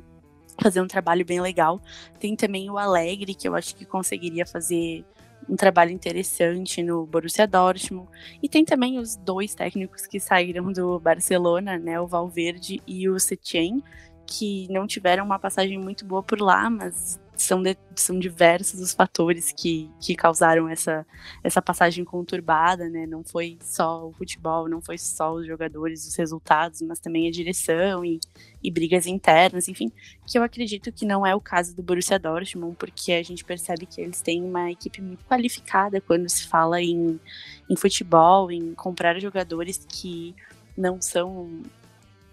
fazer 0.58 0.80
um 0.80 0.88
trabalho 0.88 1.22
bem 1.22 1.38
legal. 1.38 1.82
Tem 2.18 2.34
também 2.34 2.70
o 2.70 2.78
Alegre, 2.78 3.34
que 3.34 3.46
eu 3.46 3.54
acho 3.54 3.76
que 3.76 3.84
conseguiria 3.84 4.46
fazer 4.46 5.04
um 5.46 5.54
trabalho 5.54 5.90
interessante 5.90 6.82
no 6.82 7.04
Borussia 7.04 7.46
Dortmund. 7.46 8.08
E 8.42 8.48
tem 8.48 8.64
também 8.64 8.98
os 8.98 9.16
dois 9.16 9.54
técnicos 9.54 10.06
que 10.06 10.18
saíram 10.18 10.72
do 10.72 10.98
Barcelona, 10.98 11.76
né, 11.76 12.00
o 12.00 12.06
Valverde 12.06 12.80
e 12.86 13.06
o 13.06 13.20
Setien, 13.20 13.82
que 14.26 14.66
não 14.70 14.86
tiveram 14.86 15.24
uma 15.24 15.38
passagem 15.38 15.78
muito 15.78 16.04
boa 16.04 16.22
por 16.22 16.40
lá, 16.40 16.68
mas 16.70 17.18
são, 17.36 17.62
de, 17.62 17.76
são 17.96 18.18
diversos 18.18 18.80
os 18.80 18.92
fatores 18.92 19.52
que, 19.52 19.90
que 20.00 20.14
causaram 20.14 20.68
essa, 20.68 21.06
essa 21.42 21.60
passagem 21.60 22.04
conturbada, 22.04 22.88
né? 22.88 23.06
Não 23.06 23.24
foi 23.24 23.58
só 23.60 24.06
o 24.06 24.12
futebol, 24.12 24.68
não 24.68 24.80
foi 24.80 24.98
só 24.98 25.32
os 25.34 25.46
jogadores, 25.46 26.06
os 26.06 26.14
resultados, 26.16 26.80
mas 26.82 27.00
também 27.00 27.28
a 27.28 27.30
direção 27.30 28.04
e, 28.04 28.20
e 28.62 28.70
brigas 28.70 29.06
internas, 29.06 29.68
enfim, 29.68 29.90
que 30.26 30.38
eu 30.38 30.42
acredito 30.42 30.92
que 30.92 31.04
não 31.04 31.26
é 31.26 31.34
o 31.34 31.40
caso 31.40 31.74
do 31.74 31.82
Borussia 31.82 32.18
Dortmund, 32.18 32.76
porque 32.76 33.12
a 33.12 33.22
gente 33.22 33.44
percebe 33.44 33.86
que 33.86 34.00
eles 34.00 34.20
têm 34.20 34.42
uma 34.42 34.70
equipe 34.70 35.02
muito 35.02 35.24
qualificada 35.24 36.00
quando 36.00 36.28
se 36.28 36.46
fala 36.46 36.80
em, 36.80 37.18
em 37.68 37.76
futebol, 37.76 38.50
em 38.50 38.74
comprar 38.74 39.18
jogadores 39.20 39.84
que 39.88 40.34
não 40.76 41.00
são 41.00 41.62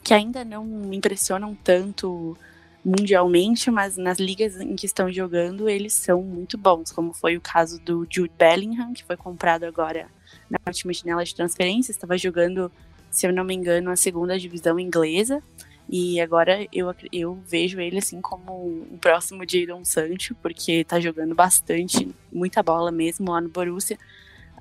que 0.04 0.14
ainda 0.14 0.44
não 0.44 0.66
me 0.66 0.98
impressionam 0.98 1.56
tanto 1.64 2.38
mundialmente, 2.84 3.70
mas 3.70 3.96
nas 3.96 4.20
ligas 4.20 4.60
em 4.60 4.76
que 4.76 4.86
estão 4.86 5.12
jogando, 5.12 5.70
eles 5.70 5.94
são 5.94 6.22
muito 6.24 6.58
bons, 6.58 6.92
como 6.92 7.14
foi 7.14 7.38
o 7.38 7.42
caso 7.42 7.80
do 7.80 8.08
Jude 8.10 8.32
Bellingham, 8.38 8.94
que 8.94 9.04
foi 9.04 9.16
comprado 9.16 9.64
agora 9.66 10.08
na 10.50 10.58
última 10.66 10.92
janela 10.92 11.24
de 11.24 11.36
transferência, 11.36 11.92
estava 11.92 12.18
jogando, 12.18 12.72
se 13.12 13.28
eu 13.28 13.34
não 13.34 13.44
me 13.44 13.54
engano, 13.54 13.92
a 13.92 13.96
segunda 13.96 14.38
divisão 14.40 14.80
inglesa, 14.80 15.44
e 15.88 16.20
agora 16.20 16.66
eu, 16.72 16.94
eu 17.12 17.38
vejo 17.48 17.80
ele 17.80 17.98
assim 17.98 18.22
como 18.22 18.66
um 18.92 18.98
próximo 18.98 19.44
Jadon 19.48 19.86
Sancho, 19.86 20.36
porque 20.42 20.72
está 20.74 21.00
jogando 21.00 21.36
bastante, 21.36 22.10
muita 22.32 22.64
bola 22.64 22.92
mesmo 22.92 23.32
lá 23.32 23.42
no 23.42 23.50
Borussia, 23.50 23.98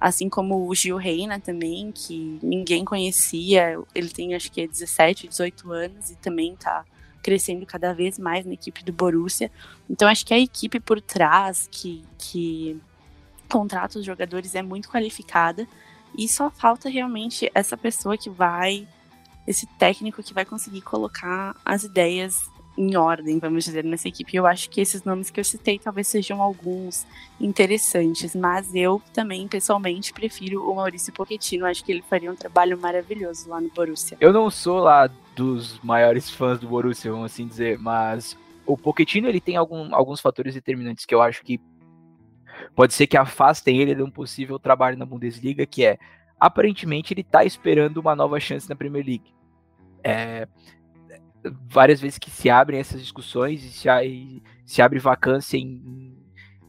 assim 0.00 0.28
como 0.28 0.66
o 0.66 0.74
Gil 0.74 0.96
Reina 0.96 1.38
também, 1.38 1.92
que 1.92 2.38
ninguém 2.42 2.84
conhecia, 2.84 3.78
ele 3.94 4.08
tem 4.08 4.34
acho 4.34 4.50
que 4.50 4.66
17, 4.66 5.28
18 5.28 5.72
anos 5.72 6.10
e 6.10 6.16
também 6.16 6.56
tá 6.56 6.84
crescendo 7.22 7.66
cada 7.66 7.92
vez 7.92 8.18
mais 8.18 8.46
na 8.46 8.54
equipe 8.54 8.82
do 8.82 8.92
Borussia. 8.92 9.50
Então 9.88 10.08
acho 10.08 10.24
que 10.24 10.32
a 10.32 10.38
equipe 10.38 10.80
por 10.80 11.02
trás 11.02 11.68
que, 11.70 12.02
que 12.16 12.80
contrata 13.48 13.98
os 13.98 14.06
jogadores 14.06 14.54
é 14.54 14.62
muito 14.62 14.88
qualificada 14.88 15.68
e 16.16 16.26
só 16.28 16.50
falta 16.50 16.88
realmente 16.88 17.50
essa 17.54 17.76
pessoa 17.76 18.16
que 18.16 18.30
vai, 18.30 18.88
esse 19.46 19.66
técnico 19.78 20.22
que 20.22 20.32
vai 20.32 20.46
conseguir 20.46 20.80
colocar 20.80 21.54
as 21.62 21.84
ideias 21.84 22.49
em 22.76 22.96
ordem, 22.96 23.38
vamos 23.38 23.64
dizer, 23.64 23.84
nessa 23.84 24.08
equipe. 24.08 24.36
Eu 24.36 24.46
acho 24.46 24.70
que 24.70 24.80
esses 24.80 25.04
nomes 25.04 25.30
que 25.30 25.38
eu 25.38 25.44
citei 25.44 25.78
talvez 25.78 26.06
sejam 26.06 26.40
alguns 26.40 27.06
interessantes, 27.40 28.34
mas 28.34 28.74
eu 28.74 29.02
também, 29.12 29.46
pessoalmente, 29.48 30.12
prefiro 30.12 30.70
o 30.70 30.74
Maurício 30.74 31.12
Pochettino. 31.12 31.66
Acho 31.66 31.84
que 31.84 31.92
ele 31.92 32.02
faria 32.02 32.30
um 32.30 32.36
trabalho 32.36 32.78
maravilhoso 32.78 33.48
lá 33.48 33.60
no 33.60 33.68
Borussia. 33.70 34.16
Eu 34.20 34.32
não 34.32 34.50
sou 34.50 34.78
lá 34.78 35.10
dos 35.34 35.78
maiores 35.82 36.30
fãs 36.30 36.58
do 36.58 36.68
Borussia, 36.68 37.10
vamos 37.10 37.32
assim 37.32 37.46
dizer, 37.46 37.78
mas 37.78 38.36
o 38.66 38.76
Pochettino 38.76 39.28
ele 39.28 39.40
tem 39.40 39.56
algum, 39.56 39.94
alguns 39.94 40.20
fatores 40.20 40.54
determinantes 40.54 41.04
que 41.04 41.14
eu 41.14 41.22
acho 41.22 41.42
que 41.42 41.60
pode 42.74 42.94
ser 42.94 43.06
que 43.06 43.16
afastem 43.16 43.78
ele 43.78 43.94
de 43.94 44.02
um 44.02 44.10
possível 44.10 44.58
trabalho 44.58 44.96
na 44.96 45.06
Bundesliga, 45.06 45.66
que 45.66 45.84
é 45.84 45.98
aparentemente 46.38 47.12
ele 47.12 47.20
está 47.20 47.44
esperando 47.44 47.98
uma 47.98 48.16
nova 48.16 48.38
chance 48.40 48.68
na 48.68 48.76
Premier 48.76 49.04
League. 49.04 49.34
É, 50.02 50.48
várias 51.68 52.00
vezes 52.00 52.18
que 52.18 52.30
se 52.30 52.50
abrem 52.50 52.80
essas 52.80 53.00
discussões 53.00 53.64
e 53.64 53.70
se, 53.70 53.88
e 54.04 54.42
se 54.64 54.82
abre 54.82 54.98
vacância 54.98 55.56
em, 55.56 56.16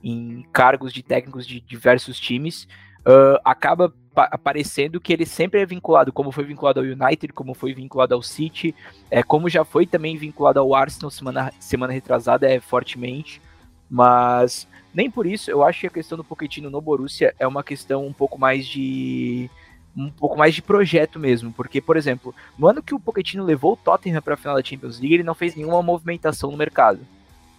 em 0.03 0.45
cargos 0.51 0.93
de 0.93 1.03
técnicos 1.03 1.45
de 1.45 1.59
diversos 1.59 2.19
times, 2.19 2.67
uh, 3.01 3.39
acaba 3.43 3.93
aparecendo 4.15 4.99
que 4.99 5.13
ele 5.13 5.25
sempre 5.25 5.61
é 5.61 5.65
vinculado, 5.65 6.11
como 6.11 6.31
foi 6.31 6.43
vinculado 6.43 6.79
ao 6.79 6.85
United, 6.85 7.31
como 7.33 7.53
foi 7.53 7.73
vinculado 7.73 8.13
ao 8.13 8.21
City, 8.21 8.75
é, 9.09 9.23
como 9.23 9.49
já 9.49 9.63
foi 9.63 9.85
também 9.85 10.17
vinculado 10.17 10.59
ao 10.59 10.75
Arsenal 10.75 11.09
semana, 11.09 11.51
semana 11.59 11.93
retrasada 11.93 12.49
é, 12.49 12.59
fortemente, 12.59 13.41
mas 13.89 14.67
nem 14.93 15.09
por 15.09 15.25
isso 15.25 15.49
eu 15.49 15.63
acho 15.63 15.81
que 15.81 15.87
a 15.87 15.91
questão 15.91 16.17
do 16.17 16.23
Pochettino 16.23 16.69
no 16.69 16.81
Borussia 16.81 17.33
é 17.39 17.47
uma 17.47 17.63
questão 17.63 18.05
um 18.05 18.13
pouco 18.13 18.37
mais 18.37 18.67
de 18.67 19.49
um 19.95 20.09
pouco 20.09 20.37
mais 20.37 20.55
de 20.55 20.61
projeto 20.61 21.19
mesmo, 21.19 21.51
porque 21.51 21.81
por 21.81 21.97
exemplo, 21.97 22.33
no 22.57 22.67
ano 22.67 22.81
que 22.81 22.95
o 22.95 22.99
Pochettino 22.99 23.43
levou 23.43 23.73
o 23.73 23.77
Tottenham 23.77 24.21
para 24.21 24.35
a 24.35 24.37
final 24.37 24.55
da 24.55 24.63
Champions 24.63 24.99
League, 24.99 25.15
ele 25.15 25.23
não 25.23 25.35
fez 25.35 25.55
nenhuma 25.55 25.81
movimentação 25.81 26.51
no 26.51 26.57
mercado. 26.57 26.99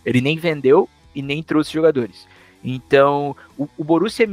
Ele 0.04 0.20
nem 0.20 0.38
vendeu 0.38 0.88
e 1.14 1.22
nem 1.22 1.42
trouxe 1.42 1.72
jogadores. 1.72 2.26
Então, 2.64 3.36
o, 3.58 3.68
o 3.76 3.84
Borussia 3.84 4.26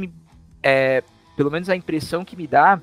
é, 0.62 1.02
pelo 1.36 1.50
menos 1.50 1.68
a 1.68 1.76
impressão 1.76 2.24
que 2.24 2.36
me 2.36 2.46
dá, 2.46 2.80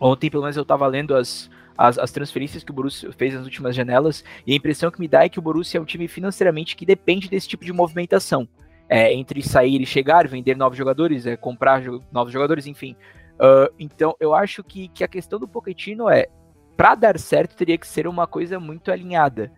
ontem 0.00 0.30
pelo 0.30 0.42
menos 0.42 0.56
eu 0.56 0.62
estava 0.62 0.86
lendo 0.86 1.14
as, 1.14 1.50
as, 1.76 1.98
as, 1.98 2.10
transferências 2.10 2.64
que 2.64 2.70
o 2.70 2.74
Borussia 2.74 3.12
fez 3.12 3.34
nas 3.34 3.44
últimas 3.44 3.74
janelas, 3.74 4.24
e 4.46 4.52
a 4.52 4.56
impressão 4.56 4.90
que 4.90 5.00
me 5.00 5.08
dá 5.08 5.24
é 5.24 5.28
que 5.28 5.38
o 5.38 5.42
Borussia 5.42 5.78
é 5.78 5.80
um 5.80 5.84
time 5.84 6.08
financeiramente 6.08 6.76
que 6.76 6.86
depende 6.86 7.28
desse 7.28 7.48
tipo 7.48 7.64
de 7.64 7.72
movimentação. 7.72 8.48
É, 8.88 9.14
entre 9.14 9.40
sair 9.40 9.80
e 9.80 9.86
chegar, 9.86 10.26
vender 10.26 10.56
novos 10.56 10.76
jogadores, 10.76 11.24
é, 11.24 11.36
comprar 11.36 11.80
jo 11.80 12.02
novos 12.10 12.32
jogadores, 12.32 12.66
enfim. 12.66 12.96
Uh, 13.40 13.72
então, 13.78 14.14
eu 14.20 14.34
acho 14.34 14.62
que, 14.62 14.88
que 14.88 15.02
a 15.02 15.08
questão 15.08 15.38
do 15.38 15.48
Pochettino 15.48 16.10
é, 16.10 16.28
para 16.76 16.94
dar 16.94 17.18
certo, 17.18 17.56
teria 17.56 17.78
que 17.78 17.86
ser 17.86 18.06
uma 18.06 18.26
coisa 18.26 18.60
muito 18.60 18.92
alinhada. 18.92 19.50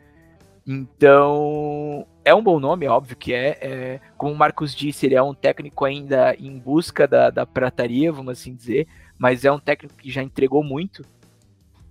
Então, 0.66 2.06
é 2.24 2.32
um 2.32 2.42
bom 2.42 2.60
nome, 2.60 2.86
óbvio 2.86 3.16
que 3.16 3.32
é, 3.32 3.58
é, 3.60 4.00
Como 4.16 4.32
o 4.32 4.36
Marcos 4.36 4.74
disse, 4.74 5.06
ele 5.06 5.16
é 5.16 5.22
um 5.22 5.34
técnico 5.34 5.84
ainda 5.84 6.34
em 6.34 6.56
busca 6.56 7.06
da, 7.06 7.30
da 7.30 7.44
prataria, 7.44 8.12
vamos 8.12 8.38
assim 8.38 8.54
dizer, 8.54 8.86
mas 9.18 9.44
é 9.44 9.50
um 9.50 9.58
técnico 9.58 9.96
que 9.96 10.10
já 10.10 10.22
entregou 10.22 10.62
muito. 10.62 11.04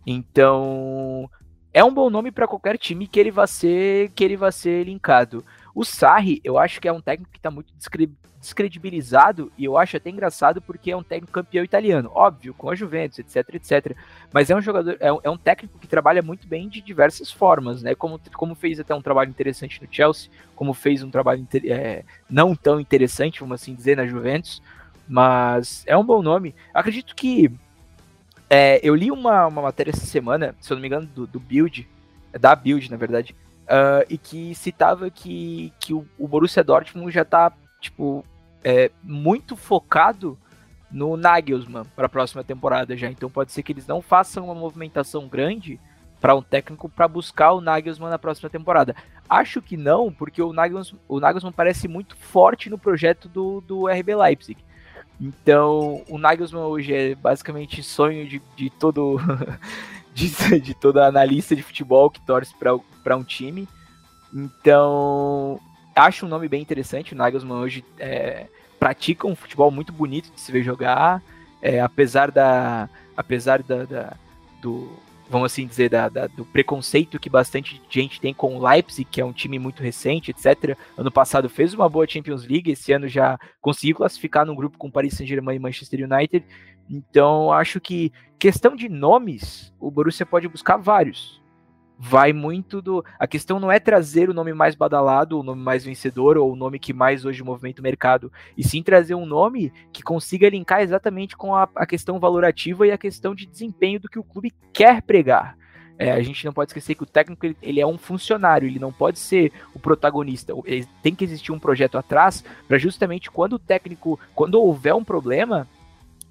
Então, 0.05 1.29
é 1.73 1.83
um 1.83 1.93
bom 1.93 2.09
nome 2.09 2.31
para 2.31 2.47
qualquer 2.47 2.77
time 2.77 3.07
que 3.07 3.19
ele 3.19 3.31
vá 3.31 3.45
ser 3.47 4.11
que 4.11 4.23
ele 4.23 4.37
vá 4.37 4.51
ser 4.51 4.85
linkado. 4.85 5.43
O 5.73 5.85
Sarri, 5.85 6.41
eu 6.43 6.57
acho 6.57 6.81
que 6.81 6.87
é 6.87 6.91
um 6.91 7.01
técnico 7.01 7.31
que 7.31 7.37
está 7.37 7.49
muito 7.49 7.73
descredibilizado, 8.39 9.51
e 9.57 9.65
eu 9.65 9.77
acho 9.77 9.97
até 9.97 10.09
engraçado 10.09 10.61
porque 10.61 10.91
é 10.91 10.97
um 10.97 11.03
técnico 11.03 11.31
campeão 11.31 11.63
italiano, 11.63 12.11
óbvio, 12.13 12.53
com 12.53 12.69
a 12.69 12.75
Juventus, 12.75 13.19
etc, 13.19 13.55
etc. 13.55 13.95
Mas 14.33 14.49
é 14.49 14.55
um 14.55 14.61
jogador, 14.61 14.97
é 14.99 15.13
um, 15.13 15.19
é 15.23 15.29
um, 15.29 15.37
técnico 15.37 15.79
que 15.79 15.87
trabalha 15.87 16.21
muito 16.21 16.47
bem 16.47 16.67
de 16.67 16.81
diversas 16.81 17.31
formas, 17.31 17.81
né? 17.81 17.95
Como, 17.95 18.19
como 18.33 18.55
fez 18.55 18.79
até 18.79 18.93
um 18.93 19.01
trabalho 19.01 19.29
interessante 19.29 19.81
no 19.81 19.87
Chelsea, 19.89 20.29
como 20.55 20.73
fez 20.73 21.03
um 21.03 21.11
trabalho 21.11 21.47
é, 21.65 22.03
não 22.29 22.55
tão 22.55 22.79
interessante, 22.79 23.39
vamos 23.39 23.61
assim 23.61 23.73
dizer, 23.73 23.95
na 23.95 24.07
Juventus. 24.07 24.61
Mas 25.07 25.83
é 25.87 25.95
um 25.97 26.05
bom 26.05 26.21
nome. 26.21 26.55
Acredito 26.73 27.15
que 27.15 27.51
é, 28.49 28.79
eu 28.83 28.95
li 28.95 29.11
uma, 29.11 29.47
uma 29.47 29.61
matéria 29.61 29.91
essa 29.91 30.05
semana, 30.05 30.55
se 30.59 30.71
eu 30.71 30.75
não 30.75 30.81
me 30.81 30.87
engano, 30.87 31.07
do, 31.07 31.25
do 31.25 31.39
Build, 31.39 31.87
da 32.37 32.55
Build, 32.55 32.89
na 32.89 32.97
verdade, 32.97 33.35
uh, 33.63 34.05
e 34.09 34.17
que 34.17 34.53
citava 34.55 35.09
que, 35.09 35.73
que 35.79 35.93
o, 35.93 36.05
o 36.17 36.27
Borussia 36.27 36.63
Dortmund 36.63 37.11
já 37.11 37.21
está 37.21 37.51
tipo, 37.79 38.23
é, 38.63 38.91
muito 39.03 39.55
focado 39.55 40.37
no 40.91 41.15
Nagelsmann 41.15 41.85
para 41.95 42.05
a 42.05 42.09
próxima 42.09 42.43
temporada 42.43 42.95
já. 42.95 43.09
Então 43.09 43.29
pode 43.29 43.51
ser 43.51 43.63
que 43.63 43.71
eles 43.71 43.87
não 43.87 44.01
façam 44.01 44.45
uma 44.45 44.55
movimentação 44.55 45.27
grande 45.27 45.79
para 46.19 46.35
um 46.35 46.41
técnico 46.41 46.87
para 46.87 47.07
buscar 47.07 47.53
o 47.53 47.61
Nagelsmann 47.61 48.11
na 48.11 48.19
próxima 48.19 48.49
temporada. 48.49 48.95
Acho 49.27 49.61
que 49.61 49.75
não, 49.75 50.11
porque 50.11 50.41
o 50.41 50.53
Nagelsmann, 50.53 50.99
o 51.07 51.19
Nagelsmann 51.19 51.53
parece 51.53 51.87
muito 51.87 52.15
forte 52.15 52.69
no 52.69 52.77
projeto 52.77 53.27
do, 53.27 53.61
do 53.61 53.87
RB 53.87 54.15
Leipzig. 54.15 54.57
Então, 55.19 56.03
o 56.09 56.17
Nagelsmann 56.17 56.63
hoje 56.63 56.93
é 56.93 57.15
basicamente 57.15 57.81
sonho 57.81 58.27
de, 58.27 58.41
de 58.55 58.69
todo 58.69 59.19
de, 60.13 60.29
de 60.59 60.73
todo 60.73 60.99
analista 60.99 61.55
de 61.55 61.63
futebol 61.63 62.09
que 62.09 62.21
torce 62.21 62.53
para 62.55 63.17
um 63.17 63.23
time. 63.23 63.67
Então, 64.33 65.59
acho 65.95 66.25
um 66.25 66.29
nome 66.29 66.47
bem 66.47 66.61
interessante. 66.61 67.13
O 67.13 67.17
Nagelsmann 67.17 67.59
hoje 67.59 67.83
é, 67.99 68.47
pratica 68.79 69.27
um 69.27 69.35
futebol 69.35 69.69
muito 69.69 69.91
bonito 69.91 70.31
de 70.33 70.39
se 70.39 70.51
ver 70.51 70.63
jogar, 70.63 71.21
é, 71.61 71.79
apesar 71.81 72.31
da, 72.31 72.89
apesar 73.15 73.61
da, 73.61 73.85
da, 73.85 74.17
do, 74.61 74.91
vamos 75.29 75.51
assim 75.51 75.65
dizer, 75.67 75.89
da, 75.89 76.09
da, 76.09 76.27
do 76.27 76.45
preconceito 76.45 77.19
que 77.19 77.29
bastante 77.29 77.81
gente 77.89 78.19
tem 78.19 78.33
com 78.33 78.57
o 78.57 78.67
Leipzig, 78.67 79.07
que 79.09 79.21
é 79.21 79.25
um 79.25 79.31
time 79.31 79.59
muito 79.59 79.83
recente, 79.83 80.31
etc. 80.31 80.77
Ano 80.97 81.11
passado 81.11 81.49
fez 81.49 81.73
uma 81.73 81.87
boa 81.87 82.07
Champions 82.07 82.45
League, 82.45 82.71
esse 82.71 82.91
ano 82.91 83.07
já 83.07 83.39
conseguiu 83.61 83.95
classificar 83.95 84.45
no 84.45 84.55
grupo 84.55 84.77
com 84.77 84.91
Paris 84.91 85.13
Saint-Germain 85.13 85.55
e 85.55 85.59
Manchester 85.59 86.05
United. 86.11 86.45
Então, 86.91 87.53
acho 87.53 87.79
que 87.79 88.11
questão 88.37 88.75
de 88.75 88.89
nomes, 88.89 89.73
o 89.79 89.89
Borussia 89.89 90.25
pode 90.25 90.47
buscar 90.47 90.77
vários 90.77 91.41
vai 92.03 92.33
muito 92.33 92.81
do. 92.81 93.05
A 93.19 93.27
questão 93.27 93.59
não 93.59 93.71
é 93.71 93.79
trazer 93.79 94.27
o 94.27 94.33
nome 94.33 94.51
mais 94.55 94.73
badalado, 94.73 95.39
o 95.39 95.43
nome 95.43 95.61
mais 95.61 95.85
vencedor, 95.85 96.35
ou 96.35 96.51
o 96.51 96.55
nome 96.55 96.79
que 96.79 96.91
mais 96.91 97.25
hoje 97.25 97.43
movimenta 97.43 97.79
o 97.79 97.83
mercado, 97.83 98.31
e 98.57 98.67
sim 98.67 98.81
trazer 98.81 99.13
um 99.13 99.25
nome 99.25 99.71
que 99.93 100.01
consiga 100.01 100.49
linkar 100.49 100.81
exatamente 100.81 101.37
com 101.37 101.53
a, 101.53 101.69
a 101.75 101.85
questão 101.85 102.19
valorativa 102.19 102.87
e 102.87 102.91
a 102.91 102.97
questão 102.97 103.35
de 103.35 103.45
desempenho 103.45 103.99
do 103.99 104.09
que 104.09 104.17
o 104.17 104.23
clube 104.23 104.51
quer 104.73 105.03
pregar. 105.03 105.55
É, 105.95 106.11
a 106.11 106.23
gente 106.23 106.43
não 106.43 106.51
pode 106.51 106.71
esquecer 106.71 106.95
que 106.95 107.03
o 107.03 107.05
técnico 107.05 107.45
ele, 107.61 107.79
é 107.79 107.85
um 107.85 107.99
funcionário, 107.99 108.67
ele 108.67 108.79
não 108.79 108.91
pode 108.91 109.19
ser 109.19 109.51
o 109.71 109.79
protagonista. 109.79 110.53
Tem 111.03 111.13
que 111.13 111.23
existir 111.23 111.51
um 111.51 111.59
projeto 111.59 111.99
atrás 111.99 112.43
para 112.67 112.79
justamente 112.79 113.29
quando 113.29 113.53
o 113.53 113.59
técnico, 113.59 114.19
quando 114.33 114.55
houver 114.55 114.95
um 114.95 115.03
problema, 115.03 115.67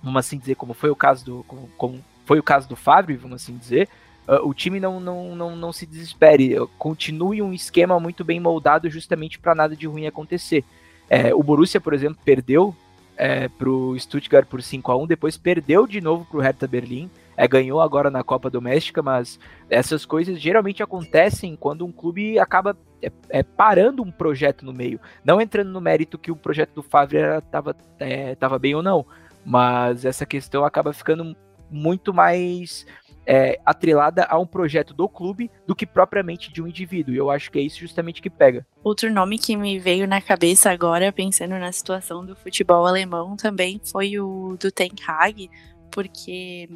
vamos 0.03 0.19
assim 0.19 0.39
dizer, 0.39 0.55
como 0.55 0.75
foi 0.75 0.91
o 0.91 0.97
caso 0.97 1.25
do, 1.25 1.45
como, 1.47 1.69
como 1.77 2.05
foi 2.25 2.39
o 2.39 2.43
caso 2.43 2.69
do 2.69 2.77
Fábio, 2.77 3.19
vamos 3.19 3.43
assim 3.43 3.57
dizer, 3.57 3.89
uh, 4.29 4.47
o 4.49 4.55
time 4.55 4.81
não, 4.81 5.01
não, 5.01 5.35
não, 5.35 5.57
não 5.57 5.73
se 5.73 5.87
desespere, 5.87 6.57
continue 6.79 7.43
um 7.43 7.53
esquema 7.53 7.99
muito 7.99 8.25
bem 8.25 8.41
moldado 8.41 8.89
justamente 8.89 9.39
para 9.39 9.55
nada 9.55 9.77
de 9.77 9.87
ruim 9.87 10.07
acontecer. 10.07 10.65
É, 11.09 11.35
o 11.35 11.43
Borussia, 11.43 11.81
por 11.81 11.93
exemplo, 11.93 12.19
perdeu 12.25 12.75
é, 13.21 13.49
para 13.49 13.69
o 13.69 13.99
Stuttgart 13.99 14.47
por 14.47 14.63
5 14.63 14.91
a 14.91 14.97
1 14.97 15.07
depois 15.07 15.37
perdeu 15.37 15.87
de 15.87 16.01
novo 16.01 16.25
para 16.25 16.39
o 16.39 16.41
Hertha 16.41 16.67
Berlim, 16.67 17.11
é, 17.37 17.47
ganhou 17.47 17.81
agora 17.81 18.11
na 18.11 18.23
Copa 18.23 18.49
Doméstica, 18.49 19.03
mas 19.03 19.39
essas 19.69 20.07
coisas 20.07 20.41
geralmente 20.41 20.83
acontecem 20.83 21.55
quando 21.55 21.85
um 21.85 21.93
clube 21.93 22.39
acaba 22.39 22.75
é, 23.03 23.13
é, 23.29 23.43
parando 23.43 24.03
um 24.03 24.11
projeto 24.11 24.65
no 24.65 24.73
meio, 24.73 24.99
não 25.23 25.39
entrando 25.39 25.71
no 25.71 25.83
mérito 25.83 26.17
que 26.17 26.31
o 26.31 26.37
projeto 26.37 26.75
do 26.77 26.83
Favre 26.83 27.19
estava 27.19 27.77
é, 27.99 28.35
tava 28.37 28.59
bem 28.59 28.75
ou 28.75 28.83
não, 28.83 29.05
mas 29.45 30.05
essa 30.05 30.27
questão 30.27 30.65
acaba 30.65 30.93
ficando 30.93 31.37
muito 31.71 32.13
mais 32.13 32.87
é, 33.27 33.61
atrelada 33.65 34.27
a 34.29 34.39
um 34.39 34.47
projeto 34.47 34.93
do 34.93 35.09
clube 35.09 35.51
do 35.67 35.75
que 35.75 35.87
propriamente 35.87 36.53
de 36.53 36.63
um 36.63 36.67
indivíduo. 36.67 37.15
E 37.15 37.17
eu 37.17 37.31
acho 37.31 37.51
que 37.51 37.59
é 37.59 37.63
isso 37.63 37.79
justamente 37.79 38.21
que 38.21 38.31
pega. 38.31 38.67
Outro 38.83 39.13
nome 39.13 39.39
que 39.39 39.57
me 39.57 39.79
veio 39.79 40.07
na 40.09 40.21
cabeça 40.21 40.71
agora, 40.71 41.13
pensando 41.13 41.59
na 41.59 41.71
situação 41.71 42.25
do 42.25 42.35
futebol 42.35 42.87
alemão, 42.87 43.37
também 43.37 43.81
foi 43.85 44.19
o 44.19 44.57
do 44.59 44.73
Ten 44.73 44.91
Hag, 45.07 45.49
porque 45.91 46.69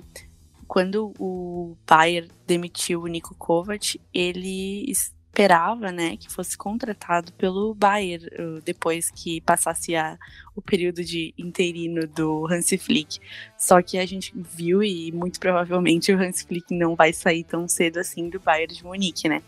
quando 0.67 1.13
o 1.19 1.77
Bayern 1.89 2.31
demitiu 2.47 3.03
o 3.03 3.07
Nico 3.07 3.35
Kovac, 3.35 4.01
ele 4.13 4.91
esperava, 5.35 5.91
né, 5.91 6.17
que 6.17 6.31
fosse 6.31 6.57
contratado 6.57 7.33
pelo 7.33 7.75
Bayern 7.75 8.25
depois 8.65 9.11
que 9.11 9.41
passasse 9.41 9.97
a, 9.97 10.17
o 10.55 10.63
período 10.63 11.05
de 11.05 11.35
interino 11.37 12.07
do 12.07 12.47
Hansi 12.47 12.79
Flick. 12.79 13.19
Só 13.59 13.83
que 13.83 13.99
a 13.99 14.07
gente 14.07 14.33
viu 14.37 14.81
e 14.81 15.11
muito 15.11 15.41
provavelmente 15.41 16.13
o 16.13 16.19
Hansi 16.19 16.47
Flick 16.47 16.73
não 16.73 16.95
vai 16.95 17.13
sair 17.13 17.43
tão 17.43 17.67
cedo 17.67 17.99
assim 17.99 18.31
do 18.31 18.39
Bayern 18.39 18.73
de 18.73 18.85
Munique, 18.85 19.29
né? 19.29 19.43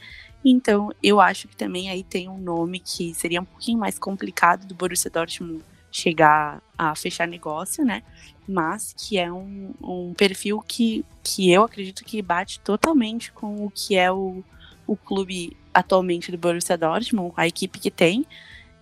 Então, 0.44 0.90
eu 1.02 1.20
acho 1.20 1.46
que 1.46 1.56
também 1.56 1.88
aí 1.88 2.02
tem 2.02 2.28
um 2.28 2.38
nome 2.38 2.80
que 2.80 3.14
seria 3.14 3.40
um 3.40 3.44
pouquinho 3.44 3.78
mais 3.78 3.98
complicado 3.98 4.66
do 4.66 4.74
Borussia 4.74 5.10
Dortmund 5.10 5.62
chegar 5.90 6.60
a 6.76 6.94
fechar 6.94 7.26
negócio, 7.28 7.84
né? 7.84 8.02
Mas 8.46 8.92
que 8.92 9.18
é 9.18 9.32
um, 9.32 9.72
um 9.80 10.14
perfil 10.14 10.60
que, 10.60 11.04
que 11.22 11.50
eu 11.50 11.62
acredito 11.62 12.04
que 12.04 12.20
bate 12.20 12.60
totalmente 12.60 13.32
com 13.32 13.64
o 13.64 13.70
que 13.70 13.96
é 13.96 14.10
o, 14.10 14.44
o 14.86 14.96
clube 14.96 15.56
atualmente 15.76 16.32
do 16.32 16.38
Borussia 16.38 16.78
Dortmund, 16.78 17.34
a 17.36 17.46
equipe 17.46 17.78
que 17.78 17.90
tem, 17.90 18.24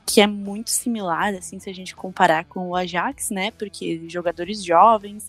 que 0.06 0.20
é 0.20 0.28
muito 0.28 0.70
similar, 0.70 1.34
assim, 1.34 1.58
se 1.58 1.68
a 1.68 1.74
gente 1.74 1.96
comparar 1.96 2.44
com 2.44 2.68
o 2.68 2.76
Ajax, 2.76 3.30
né? 3.30 3.50
Porque 3.50 4.08
jogadores 4.08 4.62
jovens, 4.64 5.28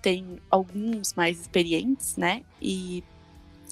tem 0.00 0.38
alguns 0.48 1.12
mais 1.14 1.40
experientes, 1.40 2.16
né? 2.16 2.44
E 2.62 3.02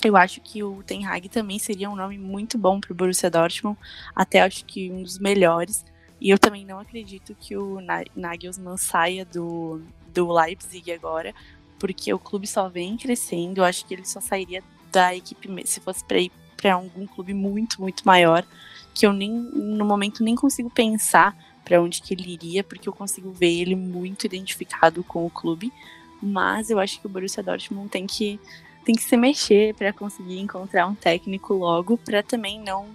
eu 0.05 0.17
acho 0.17 0.41
que 0.41 0.65
o 0.65 0.83
Ten 0.83 1.07
Hag 1.07 1.29
também 1.29 1.61
seria 1.61 1.89
um 1.89 1.95
nome 1.95 2.19
muito 2.19 2.59
bom 2.59 2.81
para 2.81 2.93
o 2.93 2.95
Borussia 2.95 3.31
Dortmund, 3.31 3.79
até 4.17 4.41
acho 4.41 4.65
que 4.65 4.91
um 4.91 5.03
dos 5.05 5.21
melhores. 5.21 5.85
E 6.21 6.31
eu 6.31 6.39
também 6.39 6.67
não 6.67 6.81
acredito 6.81 7.37
que 7.39 7.57
o 7.57 7.79
Nagelsmann 8.17 8.77
saia 8.77 9.25
do, 9.25 9.81
do 10.13 10.33
Leipzig 10.33 10.91
agora, 10.91 11.33
porque 11.79 12.13
o 12.13 12.19
clube 12.19 12.49
só 12.49 12.69
vem 12.69 12.97
crescendo. 12.97 13.59
Eu 13.59 13.65
acho 13.65 13.87
que 13.87 13.95
ele 13.95 14.05
só 14.05 14.21
sairia 14.21 14.61
da 14.91 15.15
equipe 15.15 15.49
se 15.67 15.79
fosse 15.79 16.05
para 16.05 16.19
ir 16.19 16.33
para 16.59 16.75
algum 16.75 17.07
clube 17.07 17.33
muito, 17.33 17.81
muito 17.81 18.03
maior, 18.05 18.45
que 18.93 19.07
eu 19.07 19.13
nem 19.13 19.31
no 19.31 19.85
momento 19.85 20.25
nem 20.25 20.35
consigo 20.35 20.69
pensar 20.69 21.37
para 21.65 21.81
onde 21.81 22.03
que 22.03 22.13
ele 22.13 22.33
iria, 22.33 22.65
porque 22.65 22.89
eu 22.89 22.93
consigo 22.93 23.31
ver 23.31 23.61
ele 23.61 23.77
muito 23.77 24.27
identificado 24.27 25.05
com 25.05 25.25
o 25.25 25.31
clube. 25.31 25.73
Mas 26.21 26.69
eu 26.69 26.81
acho 26.81 27.01
que 27.01 27.07
o 27.07 27.09
Borussia 27.09 27.43
Dortmund 27.43 27.89
tem 27.89 28.07
que 28.07 28.41
tem 28.85 28.95
que 28.95 29.03
se 29.03 29.17
mexer 29.19 29.75
para 29.75 29.93
conseguir 29.93 30.41
encontrar 30.41 30.87
um 30.87 30.95
técnico 30.95 31.53
logo, 31.53 31.99
para 31.99 32.23
também 32.23 32.59
não, 32.59 32.89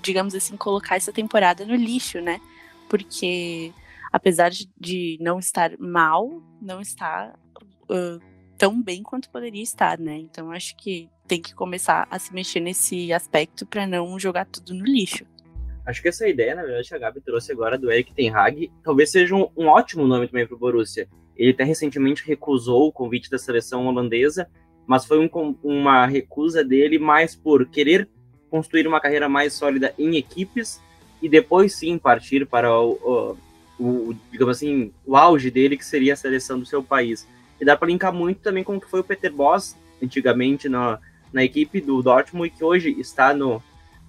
digamos 0.00 0.36
assim, 0.36 0.56
colocar 0.56 0.94
essa 0.96 1.12
temporada 1.12 1.66
no 1.66 1.74
lixo, 1.74 2.20
né? 2.20 2.40
Porque 2.88 3.72
apesar 4.12 4.52
de 4.78 5.18
não 5.20 5.40
estar 5.40 5.76
mal, 5.78 6.40
não 6.60 6.80
está 6.80 7.34
uh, 7.90 8.22
tão 8.56 8.80
bem 8.80 9.02
quanto 9.02 9.30
poderia 9.30 9.62
estar, 9.62 9.98
né? 9.98 10.16
Então 10.16 10.52
acho 10.52 10.76
que 10.76 11.08
tem 11.32 11.40
que 11.40 11.54
começar 11.54 12.06
a 12.10 12.18
se 12.18 12.34
mexer 12.34 12.60
nesse 12.60 13.10
aspecto 13.10 13.64
para 13.64 13.86
não 13.86 14.18
jogar 14.18 14.44
tudo 14.44 14.74
no 14.74 14.84
lixo. 14.84 15.24
Acho 15.86 16.02
que 16.02 16.08
essa 16.08 16.28
ideia, 16.28 16.54
na 16.54 16.62
verdade, 16.62 16.86
que 16.86 16.94
a 16.94 16.98
Gabi 16.98 17.22
trouxe 17.22 17.50
agora 17.50 17.78
do 17.78 17.90
Eric 17.90 18.12
Ten 18.12 18.28
Hag, 18.28 18.70
talvez 18.84 19.10
seja 19.10 19.34
um, 19.34 19.48
um 19.56 19.66
ótimo 19.66 20.06
nome 20.06 20.28
também 20.28 20.46
para 20.46 20.54
o 20.54 20.58
Borussia. 20.58 21.08
Ele 21.34 21.52
até 21.52 21.64
recentemente 21.64 22.22
recusou 22.26 22.86
o 22.86 22.92
convite 22.92 23.30
da 23.30 23.38
seleção 23.38 23.86
holandesa, 23.86 24.46
mas 24.86 25.06
foi 25.06 25.18
um, 25.18 25.56
uma 25.62 26.04
recusa 26.04 26.62
dele 26.62 26.98
mais 26.98 27.34
por 27.34 27.64
querer 27.64 28.06
construir 28.50 28.86
uma 28.86 29.00
carreira 29.00 29.26
mais 29.26 29.54
sólida 29.54 29.94
em 29.98 30.16
equipes 30.16 30.82
e 31.22 31.30
depois 31.30 31.74
sim 31.74 31.96
partir 31.96 32.44
para 32.44 32.78
o, 32.78 33.38
o, 33.80 33.82
o 34.10 34.14
digamos 34.30 34.58
assim, 34.58 34.92
o 35.06 35.16
auge 35.16 35.50
dele, 35.50 35.78
que 35.78 35.86
seria 35.86 36.12
a 36.12 36.16
seleção 36.16 36.60
do 36.60 36.66
seu 36.66 36.82
país. 36.82 37.26
E 37.58 37.64
dá 37.64 37.74
para 37.74 37.88
linkar 37.88 38.12
muito 38.12 38.42
também 38.42 38.62
com 38.62 38.76
o 38.76 38.80
que 38.80 38.90
foi 38.90 39.00
o 39.00 39.04
Peter 39.04 39.32
Boss, 39.32 39.74
antigamente 40.02 40.68
na, 40.68 41.00
na 41.32 41.42
equipe 41.44 41.80
do 41.80 42.02
Dortmund, 42.02 42.50
que 42.50 42.64
hoje 42.64 42.94
está 43.00 43.32
no, 43.32 43.62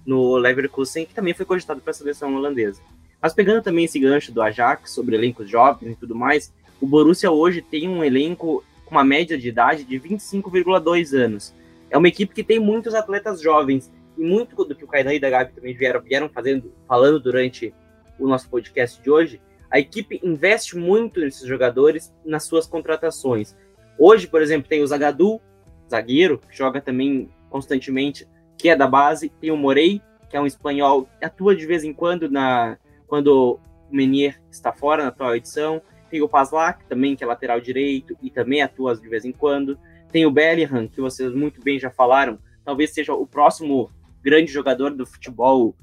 no 0.04 0.36
Leverkusen, 0.36 1.06
que 1.06 1.14
também 1.14 1.34
foi 1.34 1.46
cogitado 1.46 1.80
para 1.80 1.90
a 1.90 1.94
seleção 1.94 2.34
holandesa. 2.34 2.80
Mas 3.20 3.32
pegando 3.32 3.62
também 3.62 3.86
esse 3.86 3.98
gancho 3.98 4.32
do 4.32 4.42
Ajax 4.42 4.90
sobre 4.90 5.16
elencos 5.16 5.48
jovens 5.48 5.92
e 5.92 5.96
tudo 5.96 6.14
mais, 6.14 6.52
o 6.80 6.86
Borussia 6.86 7.30
hoje 7.30 7.62
tem 7.62 7.88
um 7.88 8.04
elenco 8.04 8.62
com 8.84 8.94
uma 8.94 9.04
média 9.04 9.38
de 9.38 9.48
idade 9.48 9.84
de 9.84 9.98
25,2 9.98 11.16
anos. 11.16 11.54
É 11.90 11.96
uma 11.96 12.08
equipe 12.08 12.34
que 12.34 12.44
tem 12.44 12.58
muitos 12.58 12.94
atletas 12.94 13.40
jovens 13.40 13.90
e 14.18 14.22
muito 14.22 14.64
do 14.64 14.74
que 14.74 14.84
o 14.84 14.88
Kainan 14.88 15.14
e 15.14 15.20
da 15.20 15.30
Gabi 15.30 15.52
também 15.54 15.74
vieram, 15.74 16.00
vieram 16.00 16.28
fazendo, 16.28 16.72
falando 16.86 17.18
durante 17.18 17.72
o 18.18 18.28
nosso 18.28 18.48
podcast 18.48 19.02
de 19.02 19.10
hoje, 19.10 19.40
a 19.70 19.78
equipe 19.78 20.20
investe 20.22 20.76
muito 20.76 21.20
nesses 21.20 21.46
jogadores 21.48 22.12
nas 22.24 22.44
suas 22.44 22.66
contratações. 22.66 23.56
Hoje, 23.98 24.26
por 24.26 24.42
exemplo, 24.42 24.68
tem 24.68 24.82
o 24.82 24.86
Zagadou, 24.86 25.40
zagueiro, 25.88 26.38
que 26.38 26.56
joga 26.56 26.80
também 26.80 27.28
constantemente, 27.50 28.26
que 28.56 28.68
é 28.68 28.76
da 28.76 28.86
base, 28.86 29.28
tem 29.40 29.50
o 29.50 29.56
Morei, 29.56 30.00
que 30.28 30.36
é 30.36 30.40
um 30.40 30.46
espanhol, 30.46 31.08
que 31.18 31.24
atua 31.24 31.54
de 31.54 31.66
vez 31.66 31.84
em 31.84 31.92
quando 31.92 32.30
na 32.30 32.76
quando 33.06 33.28
o 33.28 33.60
Menier 33.90 34.40
está 34.50 34.72
fora 34.72 35.02
na 35.02 35.08
atual 35.10 35.36
edição. 35.36 35.80
Tem 36.10 36.20
o 36.22 36.28
Paslak 36.28 36.84
também, 36.86 37.14
que 37.14 37.22
é 37.22 37.26
lateral 37.26 37.60
direito 37.60 38.16
e 38.22 38.30
também 38.30 38.62
atua 38.62 38.96
de 38.96 39.08
vez 39.08 39.24
em 39.24 39.32
quando. 39.32 39.78
Tem 40.10 40.26
o 40.26 40.30
Bellingham, 40.30 40.88
que 40.88 41.00
vocês 41.00 41.32
muito 41.32 41.60
bem 41.62 41.78
já 41.78 41.90
falaram, 41.90 42.38
talvez 42.64 42.90
seja 42.90 43.12
o 43.12 43.26
próximo 43.26 43.90
grande 44.22 44.50
jogador 44.50 44.90
do 44.90 45.04
futebol 45.04 45.76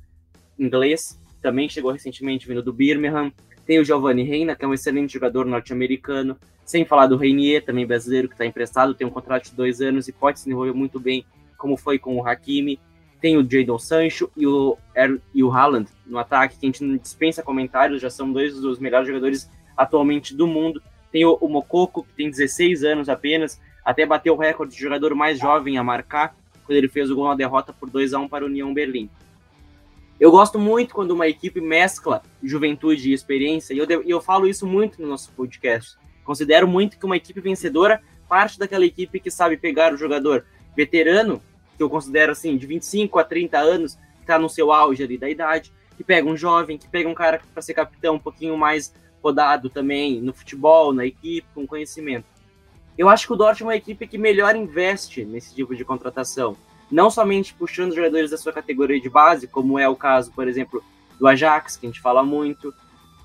inglês, 0.57 1.19
também 1.41 1.69
chegou 1.69 1.91
recentemente 1.91 2.47
vindo 2.47 2.61
do 2.61 2.73
Birmingham. 2.73 3.31
Tem 3.71 3.79
o 3.79 3.85
Giovanni 3.85 4.23
Reina, 4.23 4.53
que 4.53 4.65
é 4.65 4.67
um 4.67 4.73
excelente 4.73 5.13
jogador 5.13 5.45
norte-americano. 5.45 6.35
Sem 6.65 6.83
falar 6.83 7.07
do 7.07 7.15
Reinier, 7.15 7.63
também 7.63 7.87
brasileiro, 7.87 8.27
que 8.27 8.33
está 8.33 8.45
emprestado, 8.45 8.93
tem 8.93 9.07
um 9.07 9.09
contrato 9.09 9.45
de 9.45 9.55
dois 9.55 9.79
anos 9.79 10.09
e 10.09 10.11
pode 10.11 10.39
se 10.39 10.43
desenvolver 10.43 10.73
muito 10.73 10.99
bem, 10.99 11.25
como 11.57 11.77
foi 11.77 11.97
com 11.97 12.17
o 12.17 12.27
Hakimi. 12.27 12.77
Tem 13.21 13.37
o 13.37 13.49
Jadon 13.49 13.79
Sancho 13.79 14.29
e 14.35 14.45
o, 14.45 14.77
er 14.93 15.17
e 15.33 15.41
o 15.41 15.49
Haaland 15.49 15.89
no 16.05 16.17
ataque, 16.17 16.57
que 16.59 16.65
a 16.65 16.67
gente 16.67 16.83
não 16.83 16.97
dispensa 16.97 17.41
comentários, 17.41 18.01
já 18.01 18.09
são 18.09 18.29
dois 18.29 18.59
dos 18.59 18.77
melhores 18.77 19.07
jogadores 19.07 19.49
atualmente 19.77 20.35
do 20.35 20.45
mundo. 20.45 20.83
Tem 21.09 21.23
o, 21.23 21.37
o 21.39 21.47
Mokoko, 21.47 22.03
que 22.03 22.11
tem 22.11 22.29
16 22.29 22.83
anos 22.83 23.07
apenas, 23.07 23.57
até 23.85 24.05
bateu 24.05 24.33
o 24.33 24.37
recorde 24.37 24.75
de 24.75 24.81
jogador 24.81 25.15
mais 25.15 25.39
jovem 25.39 25.77
a 25.77 25.83
marcar, 25.83 26.35
quando 26.65 26.77
ele 26.77 26.89
fez 26.89 27.09
o 27.09 27.15
gol 27.15 27.29
na 27.29 27.35
derrota 27.35 27.71
por 27.71 27.89
2 27.89 28.13
a 28.13 28.19
1 28.19 28.27
para 28.27 28.43
o 28.43 28.47
União 28.47 28.73
Berlim. 28.73 29.09
Eu 30.21 30.29
gosto 30.29 30.59
muito 30.59 30.93
quando 30.93 31.09
uma 31.09 31.27
equipe 31.27 31.59
mescla 31.59 32.21
juventude 32.43 33.09
e 33.09 33.13
experiência, 33.13 33.73
e 33.73 33.79
eu, 33.79 33.87
eu 34.03 34.21
falo 34.21 34.47
isso 34.47 34.67
muito 34.67 35.01
no 35.01 35.07
nosso 35.07 35.31
podcast. 35.31 35.97
Considero 36.23 36.67
muito 36.67 36.99
que 36.99 37.05
uma 37.07 37.17
equipe 37.17 37.41
vencedora 37.41 38.03
parte 38.29 38.59
daquela 38.59 38.85
equipe 38.85 39.19
que 39.19 39.31
sabe 39.31 39.57
pegar 39.57 39.91
o 39.91 39.97
jogador 39.97 40.45
veterano, 40.77 41.41
que 41.75 41.81
eu 41.81 41.89
considero 41.89 42.33
assim, 42.33 42.55
de 42.55 42.67
25 42.67 43.17
a 43.17 43.23
30 43.23 43.57
anos, 43.57 43.95
que 43.95 44.21
está 44.21 44.37
no 44.37 44.47
seu 44.47 44.71
auge 44.71 45.01
ali 45.01 45.17
da 45.17 45.27
idade, 45.27 45.73
que 45.97 46.03
pega 46.03 46.29
um 46.29 46.37
jovem, 46.37 46.77
que 46.77 46.87
pega 46.87 47.09
um 47.09 47.15
cara 47.15 47.41
para 47.51 47.63
ser 47.63 47.73
capitão 47.73 48.13
um 48.13 48.19
pouquinho 48.19 48.55
mais 48.55 48.93
rodado 49.23 49.71
também 49.71 50.21
no 50.21 50.35
futebol, 50.35 50.93
na 50.93 51.03
equipe, 51.03 51.47
com 51.55 51.65
conhecimento. 51.65 52.27
Eu 52.95 53.09
acho 53.09 53.25
que 53.25 53.33
o 53.33 53.35
Dortmund 53.35 53.63
é 53.63 53.65
uma 53.65 53.75
equipe 53.75 54.05
que 54.05 54.19
melhor 54.19 54.55
investe 54.55 55.25
nesse 55.25 55.55
tipo 55.55 55.75
de 55.75 55.83
contratação. 55.83 56.55
Não 56.91 57.09
somente 57.09 57.53
puxando 57.53 57.95
jogadores 57.95 58.31
da 58.31 58.37
sua 58.37 58.51
categoria 58.51 58.99
de 58.99 59.09
base, 59.09 59.47
como 59.47 59.79
é 59.79 59.87
o 59.87 59.95
caso, 59.95 60.31
por 60.33 60.47
exemplo, 60.47 60.83
do 61.17 61.27
Ajax, 61.27 61.77
que 61.77 61.85
a 61.85 61.89
gente 61.89 62.01
fala 62.01 62.23
muito, 62.23 62.73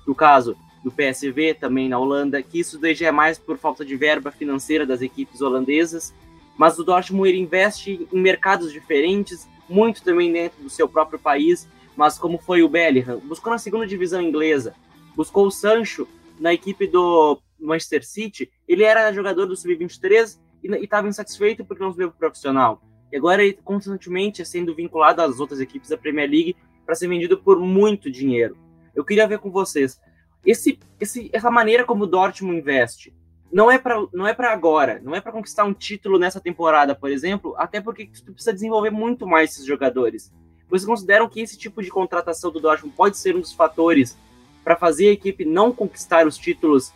do 0.05 0.15
caso 0.15 0.55
do 0.83 0.91
PSV 0.91 1.55
também 1.55 1.89
na 1.89 1.99
Holanda, 1.99 2.41
que 2.41 2.59
isso 2.59 2.79
já 2.95 3.07
é 3.07 3.11
mais 3.11 3.37
por 3.37 3.57
falta 3.57 3.83
de 3.83 3.95
verba 3.95 4.31
financeira 4.31 4.85
das 4.85 5.01
equipes 5.01 5.41
holandesas, 5.41 6.13
mas 6.57 6.79
o 6.79 6.83
Dortmund 6.83 7.27
ele 7.27 7.39
investe 7.39 8.07
em 8.11 8.21
mercados 8.21 8.71
diferentes, 8.71 9.47
muito 9.67 10.01
também 10.01 10.31
dentro 10.31 10.63
do 10.63 10.69
seu 10.69 10.87
próprio 10.87 11.19
país, 11.19 11.67
mas 11.95 12.17
como 12.17 12.37
foi 12.37 12.63
o 12.63 12.69
Bellingham, 12.69 13.19
buscou 13.19 13.51
na 13.51 13.57
segunda 13.57 13.85
divisão 13.85 14.21
inglesa, 14.21 14.73
buscou 15.15 15.47
o 15.47 15.51
Sancho 15.51 16.07
na 16.39 16.53
equipe 16.53 16.87
do 16.87 17.39
Manchester 17.59 18.05
City, 18.05 18.49
ele 18.67 18.83
era 18.83 19.11
jogador 19.11 19.45
do 19.45 19.55
Sub-23 19.55 20.37
e 20.63 20.67
estava 20.83 21.07
insatisfeito 21.07 21.65
porque 21.65 21.83
não 21.83 21.91
subiu 21.91 22.11
profissional. 22.11 22.81
E 23.11 23.17
agora 23.17 23.43
ele 23.43 23.57
constantemente 23.63 24.41
é 24.41 24.45
sendo 24.45 24.75
vinculado 24.75 25.21
às 25.21 25.39
outras 25.39 25.59
equipes 25.59 25.89
da 25.89 25.97
Premier 25.97 26.29
League 26.29 26.55
para 26.85 26.95
ser 26.95 27.07
vendido 27.07 27.37
por 27.37 27.59
muito 27.59 28.11
dinheiro. 28.11 28.57
Eu 28.95 29.05
queria 29.05 29.27
ver 29.27 29.39
com 29.39 29.51
vocês, 29.51 29.99
esse, 30.45 30.79
esse, 30.99 31.29
essa 31.33 31.51
maneira 31.51 31.83
como 31.83 32.05
o 32.05 32.07
Dortmund 32.07 32.57
investe, 32.57 33.13
não 33.51 33.71
é 33.71 33.77
para 33.77 33.95
não 34.13 34.27
é 34.27 34.33
para 34.33 34.51
agora, 34.51 34.99
não 35.03 35.15
é 35.15 35.21
para 35.21 35.31
conquistar 35.31 35.63
um 35.63 35.73
título 35.73 36.19
nessa 36.19 36.39
temporada, 36.39 36.95
por 36.95 37.09
exemplo, 37.09 37.53
até 37.57 37.79
porque 37.79 38.09
tu 38.25 38.33
precisa 38.33 38.53
desenvolver 38.53 38.89
muito 38.89 39.25
mais 39.25 39.51
esses 39.51 39.65
jogadores. 39.65 40.33
Vocês 40.69 40.85
consideram 40.85 41.29
que 41.29 41.41
esse 41.41 41.57
tipo 41.57 41.81
de 41.81 41.89
contratação 41.89 42.51
do 42.51 42.59
Dortmund 42.59 42.95
pode 42.95 43.17
ser 43.17 43.35
um 43.35 43.39
dos 43.39 43.53
fatores 43.53 44.17
para 44.63 44.75
fazer 44.75 45.09
a 45.09 45.13
equipe 45.13 45.45
não 45.45 45.71
conquistar 45.71 46.27
os 46.27 46.37
títulos 46.37 46.93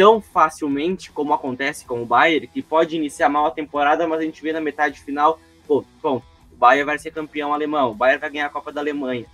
tão 0.00 0.18
facilmente 0.18 1.12
como 1.12 1.34
acontece 1.34 1.84
com 1.84 2.00
o 2.00 2.06
Bayern, 2.06 2.46
que 2.46 2.62
pode 2.62 2.96
iniciar 2.96 3.28
mal 3.28 3.44
a 3.44 3.50
temporada, 3.50 4.08
mas 4.08 4.20
a 4.20 4.22
gente 4.22 4.42
vê 4.42 4.50
na 4.50 4.58
metade 4.58 4.98
final, 4.98 5.38
pô, 5.66 5.84
bom, 6.02 6.22
o 6.50 6.56
Bayern 6.56 6.86
vai 6.86 6.98
ser 6.98 7.10
campeão 7.10 7.52
alemão, 7.52 7.90
o 7.90 7.94
Bayern 7.94 8.18
vai 8.18 8.30
ganhar 8.30 8.46
a 8.46 8.48
Copa 8.48 8.72
da 8.72 8.80
Alemanha. 8.80 9.26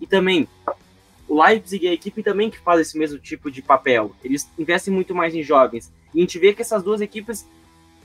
E 0.00 0.06
também, 0.06 0.46
o 1.26 1.42
Leipzig 1.42 1.88
é 1.88 1.90
a 1.90 1.94
equipe 1.94 2.22
também 2.22 2.50
que 2.50 2.60
faz 2.60 2.80
esse 2.80 2.96
mesmo 2.96 3.18
tipo 3.18 3.50
de 3.50 3.62
papel. 3.62 4.12
Eles 4.22 4.48
investem 4.56 4.94
muito 4.94 5.12
mais 5.12 5.34
em 5.34 5.42
jovens. 5.42 5.92
E 6.14 6.18
a 6.18 6.20
gente 6.20 6.38
vê 6.38 6.52
que 6.52 6.62
essas 6.62 6.84
duas 6.84 7.00
equipes 7.00 7.44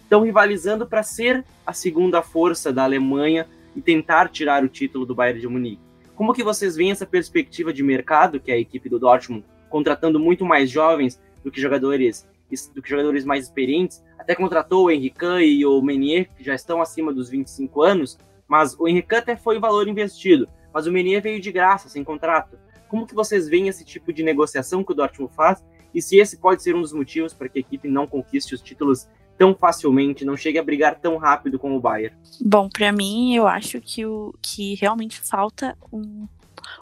estão 0.02 0.24
rivalizando 0.24 0.88
para 0.88 1.04
ser 1.04 1.46
a 1.68 1.72
segunda 1.72 2.24
força 2.24 2.74
da 2.74 2.84
Alemanha 2.84 3.48
e 3.76 3.82
tentar 3.82 4.30
tirar 4.30 4.64
o 4.64 4.68
título 4.68 5.06
do 5.06 5.14
Bayern 5.14 5.40
de 5.40 5.48
Munique. 5.48 5.84
Como 6.16 6.34
que 6.34 6.44
vocês 6.44 6.76
veem 6.76 6.90
essa 6.90 7.06
perspectiva 7.06 7.72
de 7.72 7.84
mercado, 7.84 8.40
que 8.40 8.50
é 8.50 8.56
a 8.56 8.60
equipe 8.60 8.90
do 8.90 8.98
Dortmund, 8.98 9.46
contratando 9.70 10.20
muito 10.20 10.44
mais 10.44 10.72
jovens 10.72 11.20
do 11.44 11.52
que 11.52 11.62
jogadores 11.62 12.28
do 12.74 12.82
que 12.82 12.90
jogadores 12.90 13.26
mais 13.26 13.44
experientes, 13.44 14.02
até 14.18 14.34
contratou 14.34 14.86
o 14.86 14.92
Henrique 14.92 15.26
e 15.26 15.66
o 15.66 15.82
Menier, 15.82 16.30
que 16.34 16.42
já 16.42 16.56
estão 16.56 16.82
acima 16.82 17.12
dos 17.12 17.30
25 17.30 17.82
anos, 17.82 18.18
mas 18.48 18.74
o 18.80 18.88
Henrique 18.88 19.16
até 19.16 19.36
foi 19.36 19.60
valor 19.60 19.86
investido, 19.90 20.48
mas 20.74 20.88
o 20.88 20.92
Menier 20.92 21.22
veio 21.22 21.42
de 21.42 21.52
graça, 21.52 21.90
sem 21.90 22.06
contrato. 22.06 22.58
Como 22.88 23.06
que 23.06 23.14
vocês 23.14 23.50
veem 23.50 23.68
esse 23.68 23.84
tipo 23.84 24.14
de 24.14 24.24
negociação 24.24 24.82
que 24.82 24.94
o 24.94 24.96
Dortmund 24.96 25.34
faz 25.36 25.62
e 25.94 26.02
se 26.02 26.18
esse 26.18 26.38
pode 26.38 26.64
ser 26.64 26.76
um 26.76 26.82
dos 26.82 26.94
motivos 26.94 27.34
para 27.34 27.50
que 27.50 27.60
a 27.60 27.62
equipe 27.62 27.88
não 27.88 28.08
conquiste 28.08 28.56
os 28.56 28.62
títulos 28.62 29.10
tão 29.38 29.54
facilmente, 29.54 30.26
não 30.26 30.36
chegue 30.36 30.58
a 30.58 30.64
brigar 30.64 31.00
tão 31.00 31.18
rápido 31.18 31.60
com 31.60 31.76
o 31.76 31.80
Bayern? 31.80 32.16
Bom, 32.42 32.70
para 32.70 32.92
mim, 32.92 33.36
eu 33.36 33.48
acho 33.48 33.80
que, 33.80 34.06
o, 34.06 34.34
que 34.42 34.76
realmente 34.76 35.20
falta 35.22 35.78
um, 35.92 36.28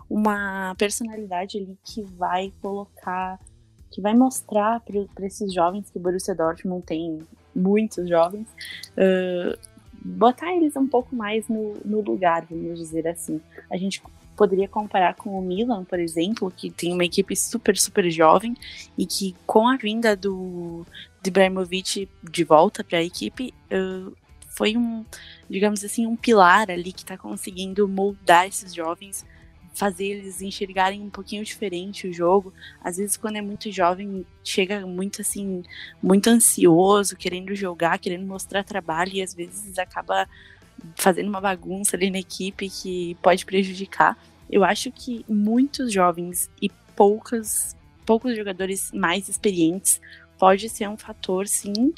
uma 0.10 0.74
personalidade 0.78 1.58
ali 1.58 1.78
que 1.84 2.02
vai 2.02 2.54
colocar, 2.62 3.40
que 3.96 4.02
vai 4.02 4.14
mostrar 4.14 4.82
para 4.82 5.26
esses 5.26 5.54
jovens 5.54 5.90
que 5.90 5.98
o 5.98 6.02
Borussia 6.02 6.36
Dortmund 6.36 6.84
tem 6.86 7.22
muitos 7.56 8.10
jovens, 8.10 8.46
uh, 8.98 9.58
botar 10.04 10.54
eles 10.54 10.76
um 10.76 10.86
pouco 10.86 11.16
mais 11.16 11.48
no, 11.48 11.78
no 11.86 12.02
lugar, 12.02 12.46
vamos 12.52 12.78
dizer 12.78 13.08
assim. 13.08 13.40
A 13.72 13.78
gente 13.78 14.04
poderia 14.36 14.68
comparar 14.68 15.16
com 15.16 15.40
o 15.40 15.42
Milan, 15.42 15.86
por 15.86 15.98
exemplo, 15.98 16.52
que 16.52 16.70
tem 16.70 16.92
uma 16.92 17.06
equipe 17.06 17.38
super, 17.38 17.78
super 17.78 18.12
jovem 18.12 18.58
e 18.98 19.06
que 19.06 19.34
com 19.48 19.66
a 19.66 19.78
vinda 19.78 20.14
do 20.14 20.86
Ibrahimovic 21.26 22.10
de 22.22 22.44
volta 22.44 22.84
para 22.84 22.98
a 22.98 23.04
equipe 23.04 23.54
uh, 23.72 24.14
foi 24.50 24.76
um, 24.76 25.06
digamos 25.50 25.86
assim, 25.86 26.06
um 26.06 26.18
pilar 26.18 26.70
ali 26.70 26.92
que 26.92 27.04
está 27.04 27.18
conseguindo 27.18 27.88
moldar 27.88 28.46
esses 28.46 28.74
jovens, 28.74 29.26
fazer 29.76 30.06
eles 30.06 30.42
enxergarem 30.42 31.02
um 31.02 31.10
pouquinho 31.10 31.44
diferente 31.44 32.08
o 32.08 32.14
jogo. 32.14 32.54
Às 32.82 32.98
vezes, 32.98 33.18
quando 33.18 33.36
é 33.36 33.42
muito 33.42 33.70
jovem, 33.72 34.26
chega 34.44 34.88
muito 34.88 35.22
assim, 35.22 35.64
muito 36.02 36.30
ansioso, 36.30 37.16
querendo 37.16 37.54
jogar, 37.54 38.00
querendo 38.00 38.26
mostrar 38.26 38.64
trabalho, 38.64 39.12
e 39.14 39.22
às 39.22 39.34
vezes 39.34 39.78
acaba 39.78 40.28
fazendo 40.96 41.28
uma 41.28 41.42
bagunça 41.42 41.96
ali 41.96 42.10
na 42.10 42.20
equipe 42.20 42.70
que 42.70 43.16
pode 43.22 43.46
prejudicar. 43.46 44.18
Eu 44.50 44.64
acho 44.64 44.92
que 44.92 45.26
muitos 45.28 45.92
jovens 45.92 46.50
e 46.62 46.70
poucas, 46.96 47.76
poucos 48.06 48.36
jogadores 48.36 48.92
mais 48.94 49.28
experientes 49.28 50.00
pode 50.38 50.70
ser 50.70 50.88
um 50.88 50.98
fator, 50.98 51.48
sim, 51.48 51.94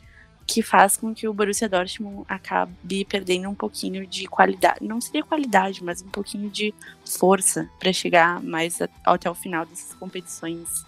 que 0.47 0.61
faz 0.61 0.95
com 0.95 1.13
que 1.13 1.27
o 1.27 1.33
Borussia 1.33 1.67
Dortmund 1.67 2.23
acabe 2.29 3.03
perdendo 3.03 3.49
um 3.49 3.53
pouquinho 3.53 4.07
de 4.07 4.25
qualidade, 4.27 4.79
não 4.81 5.01
seria 5.01 5.23
qualidade, 5.23 5.83
mas 5.83 6.01
um 6.01 6.07
pouquinho 6.07 6.49
de 6.49 6.73
força 7.05 7.69
para 7.77 7.91
chegar 7.91 8.41
mais 8.41 8.79
até 9.03 9.29
o 9.29 9.35
final 9.35 9.65
dessas 9.65 9.93
competições 9.95 10.85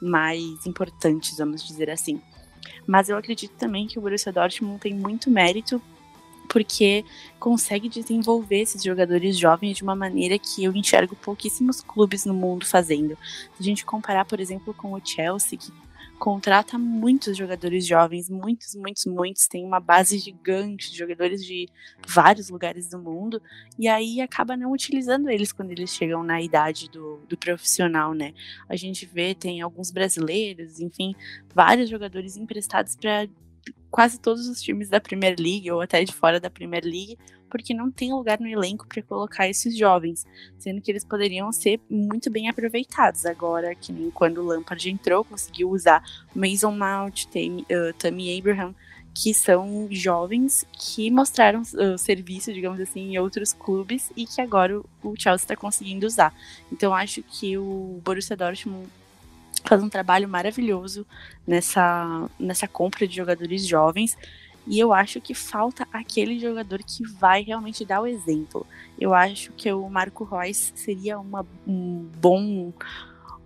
mais 0.00 0.66
importantes, 0.66 1.36
vamos 1.36 1.64
dizer 1.66 1.90
assim. 1.90 2.20
Mas 2.86 3.10
eu 3.10 3.16
acredito 3.16 3.52
também 3.52 3.86
que 3.86 3.98
o 3.98 4.02
Borussia 4.02 4.32
Dortmund 4.32 4.80
tem 4.80 4.94
muito 4.94 5.30
mérito 5.30 5.80
porque 6.48 7.04
consegue 7.38 7.88
desenvolver 7.88 8.60
esses 8.60 8.82
jogadores 8.82 9.38
jovens 9.38 9.76
de 9.76 9.82
uma 9.82 9.94
maneira 9.94 10.38
que 10.38 10.64
eu 10.64 10.74
enxergo 10.74 11.16
pouquíssimos 11.16 11.80
clubes 11.80 12.24
no 12.24 12.34
mundo 12.34 12.66
fazendo. 12.66 13.16
Se 13.56 13.60
a 13.60 13.62
gente 13.62 13.84
comparar, 13.84 14.24
por 14.24 14.40
exemplo, 14.40 14.74
com 14.74 14.92
o 14.92 15.00
Chelsea, 15.02 15.58
que 15.58 15.72
contrata 16.22 16.78
muitos 16.78 17.36
jogadores 17.36 17.84
jovens, 17.84 18.30
muitos, 18.30 18.76
muitos, 18.76 19.06
muitos, 19.06 19.48
tem 19.48 19.64
uma 19.64 19.80
base 19.80 20.18
gigante 20.18 20.88
de 20.88 20.96
jogadores 20.96 21.44
de 21.44 21.68
vários 22.06 22.48
lugares 22.48 22.88
do 22.88 22.96
mundo, 22.96 23.42
e 23.76 23.88
aí 23.88 24.20
acaba 24.20 24.56
não 24.56 24.70
utilizando 24.70 25.28
eles 25.28 25.52
quando 25.52 25.72
eles 25.72 25.90
chegam 25.90 26.22
na 26.22 26.40
idade 26.40 26.88
do, 26.88 27.16
do 27.28 27.36
profissional, 27.36 28.14
né? 28.14 28.34
A 28.68 28.76
gente 28.76 29.04
vê, 29.04 29.34
tem 29.34 29.62
alguns 29.62 29.90
brasileiros, 29.90 30.78
enfim, 30.78 31.12
vários 31.52 31.90
jogadores 31.90 32.36
emprestados 32.36 32.94
para 32.94 33.26
quase 33.90 34.20
todos 34.20 34.46
os 34.46 34.62
times 34.62 34.88
da 34.88 35.00
Premier 35.00 35.34
League 35.36 35.72
ou 35.72 35.80
até 35.80 36.04
de 36.04 36.12
fora 36.12 36.38
da 36.38 36.48
Premier 36.48 36.84
League, 36.84 37.18
porque 37.52 37.74
não 37.74 37.90
tem 37.90 38.14
lugar 38.14 38.40
no 38.40 38.48
elenco 38.48 38.86
para 38.88 39.02
colocar 39.02 39.46
esses 39.46 39.76
jovens, 39.76 40.26
sendo 40.58 40.80
que 40.80 40.90
eles 40.90 41.04
poderiam 41.04 41.52
ser 41.52 41.78
muito 41.88 42.30
bem 42.30 42.48
aproveitados. 42.48 43.26
Agora, 43.26 43.74
que 43.74 43.92
nem 43.92 44.10
quando 44.10 44.38
o 44.38 44.44
Lampard 44.46 44.88
entrou, 44.88 45.22
conseguiu 45.22 45.68
usar 45.68 46.02
Mason 46.34 46.72
Mount, 46.74 47.26
Tammy, 47.26 47.60
uh, 47.64 47.92
Tammy 47.98 48.38
Abraham, 48.38 48.74
que 49.14 49.34
são 49.34 49.86
jovens 49.90 50.66
que 50.72 51.10
mostraram 51.10 51.60
uh, 51.60 51.98
serviço, 51.98 52.54
digamos 52.54 52.80
assim, 52.80 53.12
em 53.12 53.18
outros 53.18 53.52
clubes 53.52 54.10
e 54.16 54.24
que 54.24 54.40
agora 54.40 54.80
o 55.02 55.14
Chelsea 55.14 55.44
está 55.44 55.54
conseguindo 55.54 56.06
usar. 56.06 56.34
Então, 56.72 56.94
acho 56.94 57.22
que 57.22 57.58
o 57.58 58.00
Borussia 58.02 58.34
Dortmund 58.34 58.88
faz 59.62 59.82
um 59.82 59.90
trabalho 59.90 60.26
maravilhoso 60.26 61.06
nessa, 61.46 62.30
nessa 62.40 62.66
compra 62.66 63.06
de 63.06 63.14
jogadores 63.14 63.66
jovens. 63.66 64.16
E 64.66 64.78
eu 64.78 64.92
acho 64.92 65.20
que 65.20 65.34
falta 65.34 65.86
aquele 65.92 66.38
jogador 66.38 66.78
que 66.78 67.04
vai 67.04 67.42
realmente 67.42 67.84
dar 67.84 68.00
o 68.00 68.06
exemplo. 68.06 68.66
Eu 68.98 69.12
acho 69.12 69.52
que 69.52 69.72
o 69.72 69.88
Marco 69.88 70.24
Reus 70.24 70.72
seria 70.76 71.18
uma, 71.18 71.46
um 71.66 72.08
bom 72.20 72.72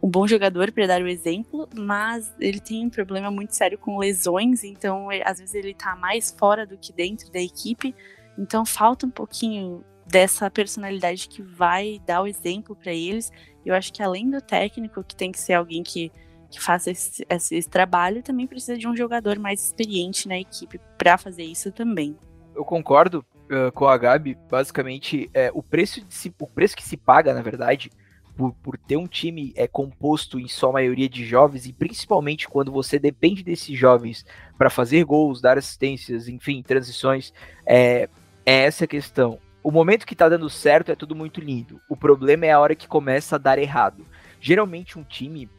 um 0.02 0.08
bom 0.08 0.26
jogador 0.26 0.70
para 0.70 0.86
dar 0.86 1.02
o 1.02 1.08
exemplo, 1.08 1.68
mas 1.74 2.32
ele 2.38 2.60
tem 2.60 2.86
um 2.86 2.90
problema 2.90 3.30
muito 3.30 3.56
sério 3.56 3.78
com 3.78 3.98
lesões, 3.98 4.62
então 4.62 5.08
às 5.24 5.38
vezes 5.38 5.54
ele 5.54 5.70
está 5.70 5.96
mais 5.96 6.30
fora 6.38 6.66
do 6.66 6.76
que 6.76 6.92
dentro 6.92 7.32
da 7.32 7.40
equipe. 7.40 7.94
Então 8.38 8.64
falta 8.64 9.06
um 9.06 9.10
pouquinho 9.10 9.82
dessa 10.06 10.50
personalidade 10.50 11.28
que 11.28 11.42
vai 11.42 12.00
dar 12.06 12.22
o 12.22 12.26
exemplo 12.26 12.76
para 12.76 12.92
eles. 12.92 13.32
Eu 13.64 13.74
acho 13.74 13.92
que 13.92 14.02
além 14.02 14.30
do 14.30 14.40
técnico, 14.40 15.02
que 15.02 15.16
tem 15.16 15.32
que 15.32 15.40
ser 15.40 15.54
alguém 15.54 15.82
que, 15.82 16.12
que 16.50 16.60
faça 16.60 16.90
esse, 16.90 17.26
esse 17.30 17.68
trabalho, 17.68 18.22
também 18.22 18.46
precisa 18.46 18.76
de 18.76 18.86
um 18.86 18.96
jogador 18.96 19.38
mais 19.38 19.64
experiente 19.64 20.28
na 20.28 20.38
equipe 20.38 20.80
para 20.96 21.18
fazer 21.18 21.44
isso 21.44 21.72
também. 21.72 22.16
Eu 22.54 22.64
concordo 22.64 23.24
uh, 23.50 23.72
com 23.72 23.86
a 23.86 23.96
Gabi. 23.96 24.36
Basicamente, 24.50 25.28
é, 25.34 25.50
o, 25.52 25.62
preço 25.62 26.04
se, 26.08 26.34
o 26.40 26.46
preço 26.46 26.76
que 26.76 26.82
se 26.82 26.96
paga, 26.96 27.34
na 27.34 27.42
verdade, 27.42 27.90
por, 28.36 28.52
por, 28.54 28.78
ter 28.78 28.96
um 28.96 29.06
time 29.06 29.52
é 29.56 29.66
composto 29.66 30.38
em 30.38 30.48
sua 30.48 30.72
maioria 30.72 31.08
de 31.08 31.24
jovens 31.24 31.66
e 31.66 31.72
principalmente 31.72 32.48
quando 32.48 32.70
você 32.70 32.98
depende 32.98 33.42
desses 33.42 33.78
jovens 33.78 34.26
para 34.58 34.68
fazer 34.68 35.04
gols, 35.04 35.40
dar 35.40 35.56
assistências, 35.56 36.28
enfim, 36.28 36.62
transições, 36.62 37.32
é, 37.66 38.08
é 38.44 38.64
essa 38.64 38.86
questão 38.86 39.38
o 39.66 39.72
momento 39.72 40.06
que 40.06 40.14
tá 40.14 40.28
dando 40.28 40.48
certo 40.48 40.92
é 40.92 40.94
tudo 40.94 41.16
muito 41.16 41.40
lindo. 41.40 41.80
O 41.90 41.96
problema 41.96 42.46
é 42.46 42.52
a 42.52 42.60
hora 42.60 42.76
que 42.76 42.86
começa 42.86 43.34
a 43.34 43.38
dar 43.38 43.58
errado. 43.58 44.06
Geralmente 44.40 44.96
um 44.96 45.02
time, 45.02 45.50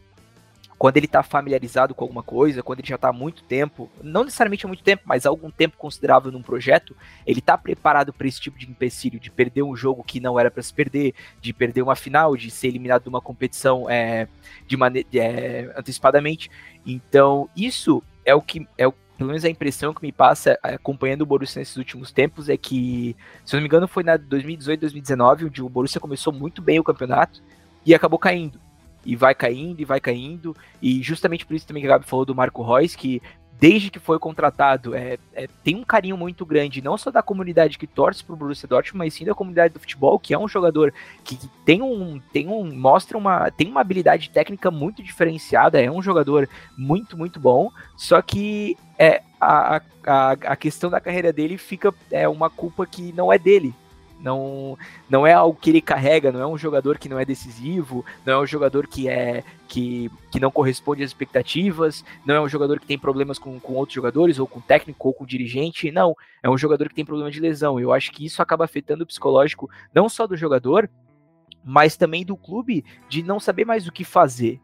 quando 0.77 0.97
ele 0.97 1.07
tá 1.07 1.23
familiarizado 1.23 1.95
com 1.95 2.03
alguma 2.03 2.21
coisa, 2.21 2.61
quando 2.61 2.79
ele 2.79 2.87
já 2.87 2.97
tá 2.97 3.09
há 3.09 3.13
muito 3.13 3.43
tempo, 3.43 3.89
não 4.01 4.23
necessariamente 4.23 4.65
há 4.65 4.67
muito 4.67 4.83
tempo, 4.83 5.03
mas 5.05 5.25
há 5.25 5.29
algum 5.29 5.49
tempo 5.49 5.75
considerável 5.77 6.31
num 6.31 6.41
projeto, 6.41 6.95
ele 7.25 7.41
tá 7.41 7.57
preparado 7.57 8.13
para 8.13 8.27
esse 8.27 8.39
tipo 8.39 8.59
de 8.59 8.69
empecilho, 8.69 9.19
de 9.19 9.31
perder 9.31 9.63
um 9.63 9.75
jogo 9.75 10.03
que 10.03 10.19
não 10.19 10.39
era 10.39 10.51
para 10.51 10.61
se 10.61 10.73
perder, 10.73 11.15
de 11.41 11.51
perder 11.51 11.81
uma 11.81 11.95
final, 11.95 12.37
de 12.37 12.51
ser 12.51 12.67
eliminado 12.67 13.03
de 13.03 13.09
uma 13.09 13.21
competição 13.21 13.89
é, 13.89 14.27
de 14.67 14.77
maneira 14.77 15.07
é, 15.13 15.73
antecipadamente. 15.75 16.51
Então, 16.85 17.49
isso 17.55 18.03
é 18.23 18.35
o 18.35 18.41
que 18.41 18.67
é 18.77 18.87
o 18.87 18.93
pelo 19.17 19.29
menos 19.29 19.43
a 19.43 19.49
impressão 19.49 19.95
que 19.95 20.01
me 20.03 20.11
passa 20.11 20.59
acompanhando 20.61 21.23
o 21.23 21.25
Borussia 21.25 21.59
nesses 21.59 21.75
últimos 21.75 22.11
tempos 22.11 22.49
é 22.49 22.55
que, 22.55 23.15
se 23.43 23.55
eu 23.55 23.57
não 23.57 23.63
me 23.63 23.67
engano, 23.67 23.87
foi 23.87 24.03
na 24.03 24.15
2018, 24.15 24.79
2019, 24.81 25.45
onde 25.45 25.63
o 25.63 25.67
Borussia 25.67 25.99
começou 25.99 26.31
muito 26.31 26.61
bem 26.61 26.77
o 26.77 26.83
campeonato 26.83 27.41
e 27.83 27.95
acabou 27.95 28.19
caindo. 28.19 28.59
E 29.07 29.15
vai 29.15 29.33
caindo, 29.33 29.79
e 29.79 29.85
vai 29.85 30.01
caindo. 30.01 30.55
E 30.81 31.01
justamente 31.01 31.45
por 31.45 31.55
isso 31.55 31.65
também 31.65 31.81
que 31.81 31.87
a 31.87 31.91
Gabi 31.93 32.05
falou 32.05 32.25
do 32.25 32.35
Marco 32.35 32.61
Reus, 32.61 32.93
que 32.93 33.21
desde 33.59 33.89
que 33.89 33.99
foi 33.99 34.19
contratado, 34.19 34.95
é, 34.95 35.17
é, 35.33 35.47
tem 35.63 35.75
um 35.75 35.83
carinho 35.83 36.15
muito 36.15 36.45
grande, 36.45 36.81
não 36.81 36.97
só 36.97 37.09
da 37.09 37.23
comunidade 37.23 37.77
que 37.77 37.87
torce 37.87 38.23
pro 38.23 38.35
Borussia 38.35 38.67
Dortmund, 38.67 38.97
mas 38.97 39.13
sim 39.13 39.25
da 39.25 39.33
comunidade 39.33 39.73
do 39.73 39.79
futebol, 39.79 40.19
que 40.19 40.33
é 40.33 40.37
um 40.37 40.47
jogador 40.47 40.93
que, 41.23 41.35
que, 41.35 41.49
tem 41.65 41.81
um, 41.81 42.21
tem 42.31 42.47
um, 42.47 42.71
mostra 42.75 43.17
uma, 43.17 43.49
tem 43.49 43.67
uma 43.67 43.81
habilidade 43.81 44.29
técnica 44.29 44.69
muito 44.69 45.01
diferenciada, 45.01 45.81
é 45.81 45.89
um 45.89 46.01
jogador 46.01 46.47
muito, 46.77 47.17
muito 47.17 47.39
bom, 47.39 47.71
só 47.95 48.21
que 48.21 48.77
é, 48.99 49.23
a, 49.41 49.81
a, 50.05 50.31
a 50.31 50.55
questão 50.55 50.89
da 50.89 51.01
carreira 51.01 51.33
dele 51.33 51.57
fica, 51.57 51.93
é 52.11 52.27
uma 52.27 52.49
culpa 52.49 52.85
que 52.85 53.11
não 53.13 53.33
é 53.33 53.39
dele, 53.39 53.73
não, 54.19 54.77
não 55.09 55.25
é 55.27 55.33
algo 55.33 55.59
que 55.59 55.69
ele 55.69 55.81
carrega, 55.81 56.31
não 56.31 56.41
é 56.41 56.47
um 56.47 56.57
jogador 56.57 56.97
que 56.97 57.09
não 57.09 57.19
é 57.19 57.25
decisivo, 57.25 58.03
não 58.25 58.33
é 58.33 58.39
um 58.39 58.45
jogador 58.45 58.87
que 58.87 59.07
é 59.07 59.43
que, 59.67 60.09
que 60.31 60.39
não 60.39 60.49
corresponde 60.49 61.03
às 61.03 61.09
expectativas, 61.09 62.03
não 62.25 62.35
é 62.35 62.41
um 62.41 62.47
jogador 62.47 62.79
que 62.79 62.87
tem 62.87 62.97
problemas 62.97 63.37
com, 63.37 63.59
com 63.59 63.73
outros 63.73 63.95
jogadores, 63.95 64.39
ou 64.39 64.47
com 64.47 64.61
técnico, 64.61 65.07
ou 65.07 65.13
com 65.13 65.25
dirigente, 65.25 65.91
não. 65.91 66.15
É 66.41 66.49
um 66.49 66.57
jogador 66.57 66.89
que 66.89 66.95
tem 66.95 67.05
problema 67.05 67.29
de 67.29 67.39
lesão. 67.39 67.79
Eu 67.79 67.93
acho 67.93 68.11
que 68.11 68.25
isso 68.25 68.41
acaba 68.41 68.65
afetando 68.65 69.03
o 69.03 69.07
psicológico 69.07 69.69
não 69.93 70.07
só 70.07 70.25
do 70.25 70.37
jogador, 70.37 70.89
mas 71.63 71.97
também 71.97 72.25
do 72.25 72.37
clube 72.37 72.83
de 73.09 73.21
não 73.21 73.39
saber 73.39 73.65
mais 73.65 73.87
o 73.87 73.91
que 73.91 74.03
fazer. 74.03 74.59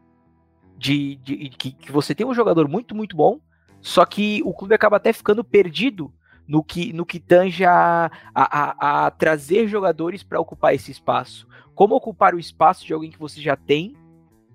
De, 0.76 1.16
de, 1.16 1.50
que, 1.50 1.70
que 1.70 1.92
você 1.92 2.14
tem 2.14 2.26
um 2.26 2.34
jogador 2.34 2.66
muito, 2.66 2.94
muito 2.94 3.16
bom, 3.16 3.38
só 3.80 4.04
que 4.04 4.42
o 4.44 4.52
clube 4.52 4.74
acaba 4.74 4.96
até 4.96 5.12
ficando 5.12 5.44
perdido 5.44 6.12
no 6.46 6.62
que, 6.62 6.92
no 6.92 7.06
que 7.06 7.18
tange 7.18 7.64
a, 7.64 8.10
a, 8.34 9.06
a 9.06 9.10
trazer 9.10 9.66
jogadores 9.68 10.22
para 10.22 10.40
ocupar 10.40 10.74
esse 10.74 10.90
espaço. 10.90 11.46
Como 11.74 11.94
ocupar 11.94 12.34
o 12.34 12.38
espaço 12.38 12.86
de 12.86 12.92
alguém 12.92 13.10
que 13.10 13.18
você 13.18 13.40
já 13.40 13.56
tem, 13.56 13.96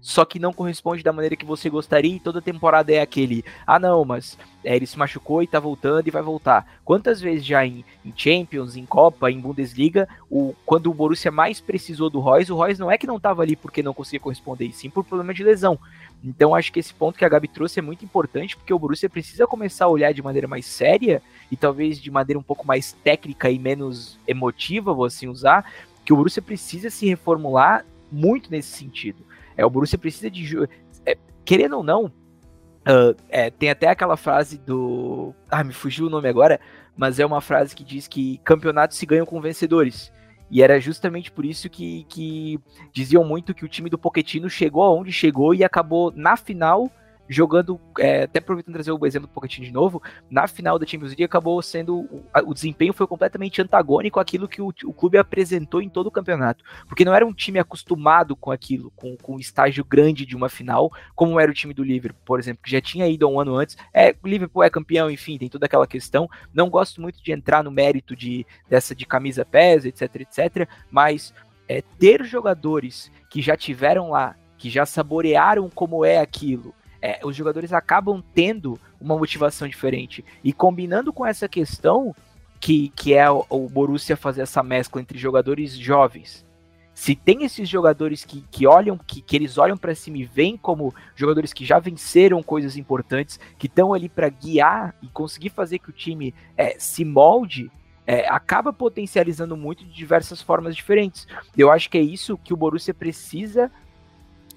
só 0.02 0.24
que 0.24 0.40
não 0.40 0.54
corresponde 0.54 1.04
da 1.04 1.12
maneira 1.12 1.36
que 1.36 1.46
você 1.46 1.70
gostaria 1.70 2.16
e 2.16 2.20
toda 2.20 2.42
temporada 2.42 2.92
é 2.92 3.02
aquele, 3.02 3.44
ah 3.68 3.78
não, 3.78 4.06
mas 4.06 4.38
é, 4.64 4.76
ele 4.76 4.88
se 4.88 4.98
machucou 4.98 5.44
e 5.44 5.48
tá 5.48 5.60
voltando 5.60 6.08
e 6.08 6.12
vai 6.12 6.22
voltar. 6.22 6.80
Quantas 6.86 7.20
vezes 7.20 7.46
já 7.46 7.66
em, 7.66 7.84
em 8.06 8.14
Champions, 8.16 8.76
em 8.76 8.86
Copa, 8.86 9.30
em 9.30 9.40
Bundesliga, 9.40 10.08
o, 10.30 10.54
quando 10.66 10.90
o 10.90 10.94
Borussia 10.94 11.32
mais 11.32 11.60
precisou 11.60 12.10
do 12.10 12.20
Royce, 12.20 12.52
o 12.52 12.56
Royce 12.56 12.80
não 12.80 12.90
é 12.90 12.98
que 12.98 13.08
não 13.08 13.20
tava 13.20 13.42
ali 13.42 13.56
porque 13.56 13.84
não 13.84 13.94
conseguia 13.94 14.20
corresponder, 14.20 14.68
e 14.68 14.74
sim 14.74 14.90
por 14.90 15.04
problema 15.04 15.34
de 15.34 15.44
lesão. 15.44 15.78
Então 16.24 16.56
acho 16.56 16.72
que 16.72 16.80
esse 16.80 16.94
ponto 16.94 17.18
que 17.18 17.26
a 17.26 17.30
Gabi 17.30 17.48
trouxe 17.48 17.80
é 17.80 17.82
muito 17.82 18.04
importante, 18.04 18.56
porque 18.56 18.74
o 18.74 18.80
Borussia 18.80 19.10
precisa 19.10 19.48
começar 19.48 19.86
a 19.86 19.90
olhar 19.90 20.13
de 20.13 20.21
maneira 20.21 20.48
mais 20.48 20.65
séria 20.65 21.21
e 21.52 21.58
talvez 21.58 22.00
de 22.00 22.12
maneira 22.12 22.40
um 22.40 22.44
pouco 22.44 22.65
mais 22.65 22.94
técnica 23.04 23.50
e 23.50 23.60
menos 23.60 24.17
emotiva, 24.28 24.94
vou 24.94 25.06
assim 25.06 25.28
usar, 25.28 25.69
que 26.06 26.13
o 26.13 26.15
Borussia 26.15 26.42
precisa 26.42 26.90
se 26.90 27.06
reformular 27.06 27.86
muito 28.12 28.50
nesse 28.50 28.69
sentido. 28.69 29.29
É, 29.60 29.66
o 29.66 29.70
Borussia 29.70 29.98
precisa 29.98 30.32
de. 30.32 30.58
É, 31.06 31.18
querendo 31.44 31.76
ou 31.76 31.84
não, 31.84 32.06
uh, 32.06 33.14
é, 33.28 33.50
tem 33.50 33.70
até 33.70 33.88
aquela 33.90 34.16
frase 34.16 34.58
do. 34.58 35.36
Ah, 35.52 35.66
me 35.66 35.74
fugiu 35.74 36.08
o 36.08 36.10
nome 36.10 36.30
agora, 36.30 36.62
mas 36.96 37.20
é 37.20 37.26
uma 37.26 37.42
frase 37.42 37.76
que 37.76 37.84
diz 37.84 38.08
que 38.08 38.38
campeonatos 38.46 38.98
se 38.98 39.06
ganham 39.06 39.26
com 39.26 39.42
vencedores. 39.42 40.14
E 40.50 40.64
era 40.64 40.80
justamente 40.80 41.30
por 41.30 41.46
isso 41.46 41.70
que, 41.70 42.06
que 42.06 42.58
diziam 42.94 43.26
muito 43.26 43.54
que 43.54 43.66
o 43.66 43.68
time 43.68 43.90
do 43.90 43.98
Poquetino 43.98 44.50
chegou 44.50 44.82
aonde 44.82 45.12
chegou 45.12 45.54
e 45.54 45.62
acabou 45.62 46.12
na 46.16 46.38
final 46.38 46.90
jogando, 47.30 47.80
é, 48.00 48.23
até 48.23 48.40
aproveitando 48.40 48.73
trazer 48.73 48.92
o 48.92 49.06
exemplo 49.06 49.27
do 49.27 49.34
Pochettino 49.34 49.67
de 49.67 49.71
novo, 49.71 50.02
na 50.30 50.48
final 50.48 50.80
da 50.80 50.86
Champions 50.86 51.12
League 51.12 51.23
acabou 51.23 51.62
sendo, 51.62 52.10
o, 52.46 52.54
desempenho 52.54 52.92
foi 52.92 53.06
completamente 53.06 53.62
antagônico 53.62 54.19
àquilo 54.19 54.48
que 54.48 54.62
o, 54.62 54.69
o, 54.69 54.94
clube 54.94 55.17
apresentou 55.19 55.80
em 55.80 55.88
todo 55.88 56.08
o 56.08 56.12
campeonato, 56.12 56.63
porque 56.88 57.06
não 57.06 57.13
era 57.13 57.25
um 57.25 57.32
time 57.32 57.60
acostumado 57.60 58.36
com 58.36 58.52
aquilo, 58.52 58.92
com, 58.96 59.15
com 59.15 59.36
o 59.36 59.40
estágio 59.40 59.86
grande 59.86 60.25
de 60.25 60.36
uma 60.36 60.50
final, 60.50 60.92
como 61.15 61.40
era 61.40 61.52
o 61.52 61.54
time 61.54 61.73
do 61.73 61.84
Liverpool, 61.84 62.21
por 62.25 62.40
exemplo, 62.40 62.63
que 62.63 62.71
já 62.71 62.82
tinha 62.82 63.08
ido 63.08 63.30
um 63.30 63.40
ano 63.40 63.56
antes, 63.56 63.77
é, 63.94 64.15
o 64.23 64.27
Liverpool 64.27 64.63
é 64.63 64.69
campeão, 64.69 65.12
enfim, 65.12 65.38
tem 65.38 65.50
toda 65.50 65.67
aquela 65.67 65.86
questão, 65.86 66.27
não 66.52 66.67
gosto 66.67 67.00
muito 67.00 67.21
de 67.23 67.32
entrar 67.32 67.63
no 67.63 67.69
mérito 67.69 68.15
de, 68.15 68.46
dessa 68.67 68.96
de 68.96 69.06
camisa 69.06 69.46
pesa, 69.46 69.88
etc, 69.88 70.15
etc, 70.15 70.67
mas 70.90 71.32
é, 71.67 71.84
ter 72.00 72.23
jogadores 72.23 73.12
que 73.30 73.40
já 73.40 73.56
tiveram 73.56 74.10
lá, 74.10 74.36
que 74.58 74.69
já 74.69 74.86
saborearam 74.86 75.69
como 75.69 76.04
é 76.04 76.17
aquilo, 76.17 76.73
é, 77.02 77.19
os 77.23 77.35
jogadores 77.35 77.73
acabam 77.73 78.23
tendo 78.33 78.79
uma 79.00 79.17
motivação 79.17 79.67
diferente. 79.67 80.23
E 80.43 80.52
combinando 80.52 81.13
com 81.13 81.25
essa 81.25 81.47
questão, 81.47 82.13
que, 82.60 82.89
que 82.89 83.13
é 83.13 83.29
o, 83.29 83.45
o 83.50 83.69
Borussia 83.69 84.17
fazer 84.17 84.41
essa 84.41 84.62
mescla 84.62 85.02
entre 85.02 85.17
jogadores 85.17 85.73
jovens. 85.73 86.45
Se 86.93 87.15
tem 87.15 87.45
esses 87.45 87.69
jogadores 87.69 88.25
que, 88.25 88.43
que 88.52 88.67
olham, 88.67 88.97
que, 88.97 89.21
que 89.21 89.33
eles 89.33 89.58
olham 89.58 89.77
para 89.77 89.95
cima 89.95 90.17
e 90.17 90.25
veem 90.25 90.58
como 90.58 90.93
jogadores 91.15 91.54
que 91.54 91.63
já 91.63 91.79
venceram 91.79 92.43
coisas 92.43 92.75
importantes, 92.75 93.39
que 93.58 93.67
estão 93.67 93.93
ali 93.93 94.10
para 94.10 94.27
guiar 94.27 94.93
e 95.02 95.08
conseguir 95.08 95.50
fazer 95.50 95.79
que 95.79 95.89
o 95.89 95.93
time 95.93 96.35
é, 96.58 96.75
se 96.77 97.06
molde, 97.06 97.71
é, 98.06 98.27
acaba 98.27 98.73
potencializando 98.73 99.56
muito 99.56 99.85
de 99.85 99.93
diversas 99.93 100.41
formas 100.41 100.75
diferentes. 100.75 101.25
Eu 101.58 101.71
acho 101.71 101.89
que 101.89 101.97
é 101.97 102.02
isso 102.02 102.37
que 102.37 102.54
o 102.54 102.58
Borussia 102.58 102.93
precisa 102.93 103.71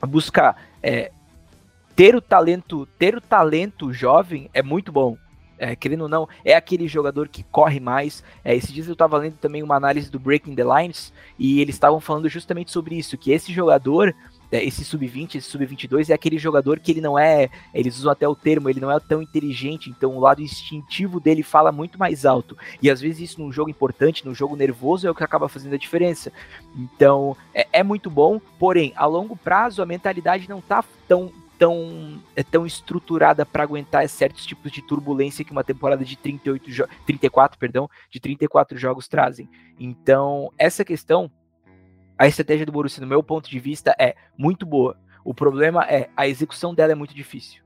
buscar. 0.08 0.56
É, 0.82 1.12
ter 1.94 2.14
o 2.14 2.20
talento, 2.20 2.86
ter 2.98 3.16
o 3.16 3.20
talento 3.20 3.92
jovem 3.92 4.48
é 4.52 4.62
muito 4.62 4.90
bom. 4.90 5.16
É, 5.58 5.76
querendo 5.76 6.02
ou 6.02 6.08
não, 6.08 6.28
é 6.44 6.56
aquele 6.56 6.88
jogador 6.88 7.28
que 7.28 7.44
corre 7.44 7.78
mais. 7.78 8.24
É, 8.44 8.52
esses 8.56 8.72
dias 8.72 8.88
eu 8.88 8.94
estava 8.94 9.16
lendo 9.16 9.36
também 9.36 9.62
uma 9.62 9.76
análise 9.76 10.10
do 10.10 10.18
Breaking 10.18 10.56
the 10.56 10.64
Lines 10.64 11.12
e 11.38 11.60
eles 11.60 11.76
estavam 11.76 12.00
falando 12.00 12.28
justamente 12.28 12.72
sobre 12.72 12.96
isso, 12.96 13.16
que 13.16 13.30
esse 13.30 13.52
jogador, 13.52 14.12
é, 14.50 14.64
esse 14.64 14.84
sub-20, 14.84 15.36
esse 15.36 15.48
sub-22 15.48 16.10
é 16.10 16.14
aquele 16.14 16.36
jogador 16.36 16.80
que 16.80 16.90
ele 16.90 17.00
não 17.00 17.16
é, 17.16 17.48
eles 17.72 17.96
usam 17.96 18.10
até 18.10 18.26
o 18.26 18.34
termo, 18.34 18.68
ele 18.68 18.80
não 18.80 18.90
é 18.90 18.98
tão 18.98 19.22
inteligente, 19.22 19.88
então 19.88 20.16
o 20.16 20.20
lado 20.20 20.42
instintivo 20.42 21.20
dele 21.20 21.44
fala 21.44 21.70
muito 21.70 21.96
mais 21.96 22.26
alto. 22.26 22.58
E 22.82 22.90
às 22.90 23.00
vezes 23.00 23.30
isso 23.30 23.40
num 23.40 23.52
jogo 23.52 23.70
importante, 23.70 24.26
num 24.26 24.34
jogo 24.34 24.56
nervoso 24.56 25.06
é 25.06 25.10
o 25.12 25.14
que 25.14 25.22
acaba 25.22 25.48
fazendo 25.48 25.74
a 25.74 25.78
diferença. 25.78 26.32
Então, 26.76 27.36
é, 27.54 27.68
é 27.72 27.82
muito 27.84 28.10
bom, 28.10 28.40
porém, 28.58 28.92
a 28.96 29.06
longo 29.06 29.36
prazo 29.36 29.80
a 29.80 29.86
mentalidade 29.86 30.48
não 30.48 30.60
tá 30.60 30.82
tão 31.06 31.30
tão, 31.62 32.20
é 32.34 32.42
tão 32.42 32.66
estruturada 32.66 33.46
para 33.46 33.62
aguentar 33.62 34.08
certos 34.08 34.44
tipos 34.44 34.72
de 34.72 34.82
turbulência 34.82 35.44
que 35.44 35.52
uma 35.52 35.62
temporada 35.62 36.04
de 36.04 36.16
38 36.16 36.88
34, 37.06 37.56
perdão, 37.56 37.88
de 38.10 38.18
34 38.18 38.76
jogos 38.76 39.06
trazem. 39.06 39.48
Então, 39.78 40.52
essa 40.58 40.84
questão, 40.84 41.30
a 42.18 42.26
estratégia 42.26 42.66
do 42.66 42.72
Borussia, 42.72 43.00
no 43.00 43.06
meu 43.06 43.22
ponto 43.22 43.48
de 43.48 43.60
vista, 43.60 43.94
é 43.96 44.16
muito 44.36 44.66
boa. 44.66 44.98
O 45.24 45.32
problema 45.32 45.84
é 45.84 46.10
a 46.16 46.26
execução 46.26 46.74
dela 46.74 46.90
é 46.90 46.96
muito 46.96 47.14
difícil. 47.14 47.62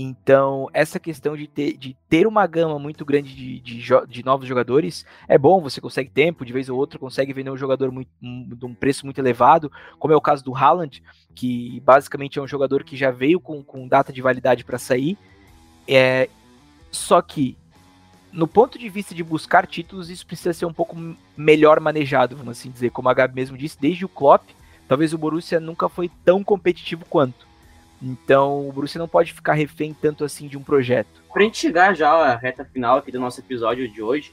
Então, 0.00 0.68
essa 0.72 1.00
questão 1.00 1.36
de 1.36 1.48
ter, 1.48 1.76
de 1.76 1.96
ter 2.08 2.24
uma 2.24 2.46
gama 2.46 2.78
muito 2.78 3.04
grande 3.04 3.34
de, 3.34 3.58
de, 3.58 3.82
de, 4.06 4.24
novos 4.24 4.46
jogadores 4.46 5.04
é 5.26 5.36
bom, 5.36 5.60
você 5.60 5.80
consegue 5.80 6.08
tempo, 6.08 6.44
de 6.44 6.52
vez 6.52 6.68
ou 6.68 6.78
outra 6.78 7.00
consegue 7.00 7.32
vender 7.32 7.50
um 7.50 7.56
jogador 7.56 7.90
muito, 7.90 8.08
um, 8.22 8.48
de 8.48 8.64
um 8.64 8.72
preço 8.72 9.04
muito 9.04 9.18
elevado, 9.18 9.72
como 9.98 10.14
é 10.14 10.16
o 10.16 10.20
caso 10.20 10.44
do 10.44 10.54
Haaland, 10.54 11.02
que 11.34 11.80
basicamente 11.80 12.38
é 12.38 12.42
um 12.42 12.46
jogador 12.46 12.84
que 12.84 12.96
já 12.96 13.10
veio 13.10 13.40
com, 13.40 13.60
com 13.60 13.88
data 13.88 14.12
de 14.12 14.22
validade 14.22 14.64
para 14.64 14.78
sair. 14.78 15.18
É, 15.88 16.30
só 16.92 17.20
que, 17.20 17.56
no 18.32 18.46
ponto 18.46 18.78
de 18.78 18.88
vista 18.88 19.16
de 19.16 19.24
buscar 19.24 19.66
títulos, 19.66 20.10
isso 20.10 20.24
precisa 20.24 20.52
ser 20.52 20.66
um 20.66 20.72
pouco 20.72 20.96
melhor 21.36 21.80
manejado, 21.80 22.36
vamos 22.36 22.56
assim 22.56 22.70
dizer. 22.70 22.90
Como 22.90 23.08
a 23.08 23.14
Gabi 23.14 23.34
mesmo 23.34 23.58
disse, 23.58 23.76
desde 23.80 24.04
o 24.04 24.08
Klopp, 24.08 24.44
talvez 24.86 25.12
o 25.12 25.18
Borussia 25.18 25.58
nunca 25.58 25.88
foi 25.88 26.08
tão 26.24 26.44
competitivo 26.44 27.04
quanto. 27.04 27.47
Então, 28.02 28.68
o 28.68 28.72
Borussia 28.72 28.98
não 28.98 29.08
pode 29.08 29.32
ficar 29.32 29.54
refém 29.54 29.92
tanto 29.92 30.24
assim 30.24 30.46
de 30.46 30.56
um 30.56 30.62
projeto. 30.62 31.22
Pra 31.32 31.42
gente 31.42 31.58
chegar 31.58 31.94
já 31.94 32.10
à 32.10 32.36
reta 32.36 32.64
final 32.64 32.98
aqui 32.98 33.10
do 33.10 33.20
nosso 33.20 33.40
episódio 33.40 33.88
de 33.90 34.02
hoje, 34.02 34.32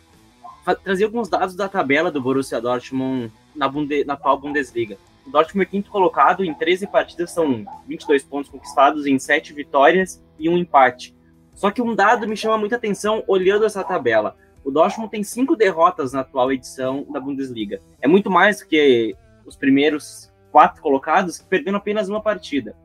trazer 0.83 1.05
alguns 1.05 1.29
dados 1.29 1.55
da 1.55 1.67
tabela 1.67 2.11
do 2.11 2.21
Borussia 2.21 2.61
Dortmund 2.61 3.31
na, 3.55 3.67
Bunde 3.67 4.03
na 4.05 4.13
atual 4.13 4.39
Bundesliga. 4.39 4.97
O 5.25 5.31
Dortmund 5.31 5.67
é 5.67 5.71
quinto 5.71 5.89
colocado, 5.89 6.45
em 6.45 6.53
13 6.53 6.87
partidas 6.87 7.31
são 7.31 7.65
22 7.87 8.23
pontos 8.23 8.49
conquistados, 8.49 9.07
em 9.07 9.17
7 9.17 9.53
vitórias 9.53 10.23
e 10.37 10.47
um 10.47 10.57
empate. 10.57 11.15
Só 11.55 11.71
que 11.71 11.81
um 11.81 11.95
dado 11.95 12.27
me 12.27 12.37
chama 12.37 12.57
muita 12.57 12.75
atenção 12.75 13.23
olhando 13.27 13.65
essa 13.65 13.83
tabela. 13.83 14.35
O 14.63 14.69
Dortmund 14.71 15.09
tem 15.09 15.23
cinco 15.23 15.55
derrotas 15.55 16.13
na 16.13 16.21
atual 16.21 16.51
edição 16.51 17.05
da 17.11 17.19
Bundesliga. 17.19 17.79
É 18.01 18.07
muito 18.07 18.29
mais 18.29 18.59
do 18.59 18.67
que 18.67 19.15
os 19.45 19.55
primeiros 19.55 20.31
quatro 20.51 20.81
colocados, 20.81 21.39
perdendo 21.47 21.77
apenas 21.77 22.09
uma 22.09 22.21
partida 22.21 22.75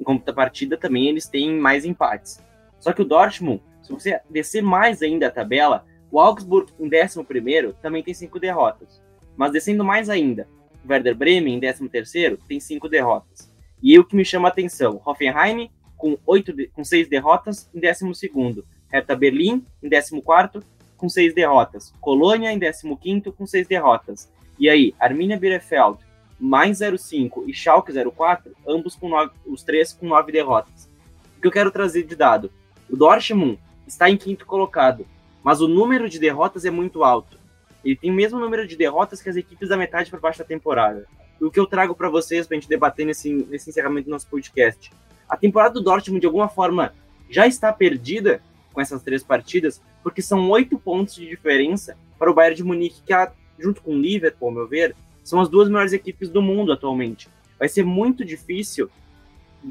em 0.00 0.04
contrapartida 0.04 0.76
também 0.76 1.08
eles 1.08 1.26
têm 1.26 1.58
mais 1.58 1.84
empates. 1.84 2.42
Só 2.78 2.92
que 2.92 3.02
o 3.02 3.04
Dortmund, 3.04 3.62
se 3.82 3.92
você 3.92 4.20
descer 4.30 4.62
mais 4.62 5.02
ainda 5.02 5.26
a 5.26 5.30
tabela, 5.30 5.84
o 6.10 6.20
Augsburg 6.20 6.72
em 6.78 6.86
11 6.86 7.74
também 7.82 8.02
tem 8.02 8.14
cinco 8.14 8.38
derrotas. 8.38 9.02
Mas 9.36 9.52
descendo 9.52 9.84
mais 9.84 10.08
ainda, 10.08 10.48
o 10.84 10.90
Werder 10.90 11.14
Bremen 11.14 11.56
em 11.56 11.60
13 11.60 12.38
tem 12.48 12.60
cinco 12.60 12.88
derrotas. 12.88 13.50
E 13.82 13.98
o 13.98 14.04
que 14.04 14.16
me 14.16 14.24
chama 14.24 14.48
a 14.48 14.50
atenção, 14.50 15.00
Hoffenheim 15.04 15.70
com, 15.96 16.16
oito 16.26 16.52
com 16.72 16.84
seis 16.84 17.08
derrotas 17.08 17.68
em 17.74 17.80
12 17.80 18.64
Hertha 18.90 19.14
Berlim 19.14 19.64
em 19.82 19.88
14 19.88 20.64
com 20.96 21.08
seis 21.08 21.34
derrotas. 21.34 21.92
Colônia 22.00 22.52
em 22.52 22.58
15 22.58 23.32
com 23.32 23.46
seis 23.46 23.66
derrotas. 23.66 24.32
E 24.58 24.68
aí, 24.68 24.94
Arminia 24.98 25.38
Bielefeld 25.38 25.98
mais 26.38 26.78
05 26.78 27.44
e 27.48 27.54
Schalke 27.54 27.92
04, 27.92 28.52
ambos 28.66 28.94
com 28.94 29.08
nove, 29.08 29.32
os 29.46 29.62
três 29.62 29.92
com 29.92 30.06
nove 30.06 30.32
derrotas. 30.32 30.88
O 31.36 31.40
que 31.40 31.46
eu 31.46 31.52
quero 31.52 31.70
trazer 31.70 32.04
de 32.04 32.14
dado? 32.14 32.50
O 32.88 32.96
Dortmund 32.96 33.58
está 33.86 34.08
em 34.08 34.16
quinto 34.16 34.46
colocado, 34.46 35.06
mas 35.42 35.60
o 35.60 35.68
número 35.68 36.08
de 36.08 36.18
derrotas 36.18 36.64
é 36.64 36.70
muito 36.70 37.02
alto. 37.02 37.38
Ele 37.84 37.96
tem 37.96 38.10
o 38.10 38.14
mesmo 38.14 38.38
número 38.38 38.66
de 38.66 38.76
derrotas 38.76 39.22
que 39.22 39.28
as 39.28 39.36
equipes 39.36 39.68
da 39.68 39.76
metade 39.76 40.10
para 40.10 40.20
baixo 40.20 40.38
da 40.38 40.44
temporada. 40.44 41.06
E 41.40 41.44
o 41.44 41.50
que 41.50 41.60
eu 41.60 41.66
trago 41.66 41.94
para 41.94 42.08
vocês 42.08 42.46
para 42.46 42.56
a 42.56 42.60
gente 42.60 42.68
debater 42.68 43.06
nesse, 43.06 43.32
nesse 43.32 43.70
encerramento 43.70 44.06
do 44.06 44.10
nosso 44.10 44.28
podcast? 44.28 44.90
A 45.28 45.36
temporada 45.36 45.74
do 45.74 45.82
Dortmund, 45.82 46.20
de 46.20 46.26
alguma 46.26 46.48
forma, 46.48 46.92
já 47.30 47.46
está 47.46 47.72
perdida 47.72 48.42
com 48.72 48.80
essas 48.80 49.02
três 49.02 49.22
partidas, 49.22 49.80
porque 50.02 50.22
são 50.22 50.50
oito 50.50 50.78
pontos 50.78 51.14
de 51.14 51.26
diferença 51.26 51.96
para 52.18 52.30
o 52.30 52.34
Bayern 52.34 52.56
de 52.56 52.64
Munique, 52.64 53.02
que, 53.04 53.14
junto 53.58 53.82
com 53.82 53.92
o 53.92 54.00
Liverpool, 54.00 54.48
ao 54.48 54.54
meu 54.54 54.66
ver, 54.66 54.96
são 55.28 55.40
as 55.40 55.48
duas 55.48 55.68
melhores 55.68 55.92
equipes 55.92 56.30
do 56.30 56.40
mundo 56.40 56.72
atualmente. 56.72 57.28
Vai 57.58 57.68
ser 57.68 57.84
muito 57.84 58.24
difícil 58.24 58.90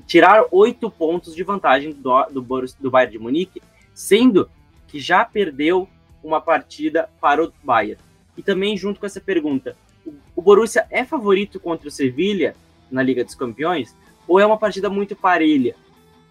tirar 0.05 0.45
oito 0.51 0.87
pontos 0.87 1.33
de 1.33 1.43
vantagem 1.43 1.93
do, 1.93 2.23
do, 2.25 2.65
do 2.79 2.91
Bayern 2.91 3.11
de 3.11 3.19
Munique, 3.19 3.61
sendo 3.91 4.47
que 4.87 4.99
já 4.99 5.25
perdeu 5.25 5.89
uma 6.23 6.39
partida 6.39 7.09
para 7.19 7.43
o 7.43 7.51
Bayern. 7.63 7.99
E 8.37 8.43
também, 8.43 8.77
junto 8.77 8.99
com 8.99 9.07
essa 9.07 9.19
pergunta, 9.19 9.75
o, 10.05 10.13
o 10.35 10.41
Borussia 10.43 10.85
é 10.91 11.03
favorito 11.03 11.59
contra 11.59 11.87
o 11.87 11.91
Sevilha 11.91 12.55
na 12.91 13.01
Liga 13.01 13.23
dos 13.23 13.33
Campeões 13.33 13.95
ou 14.27 14.39
é 14.39 14.45
uma 14.45 14.57
partida 14.59 14.91
muito 14.91 15.15
parelha? 15.15 15.75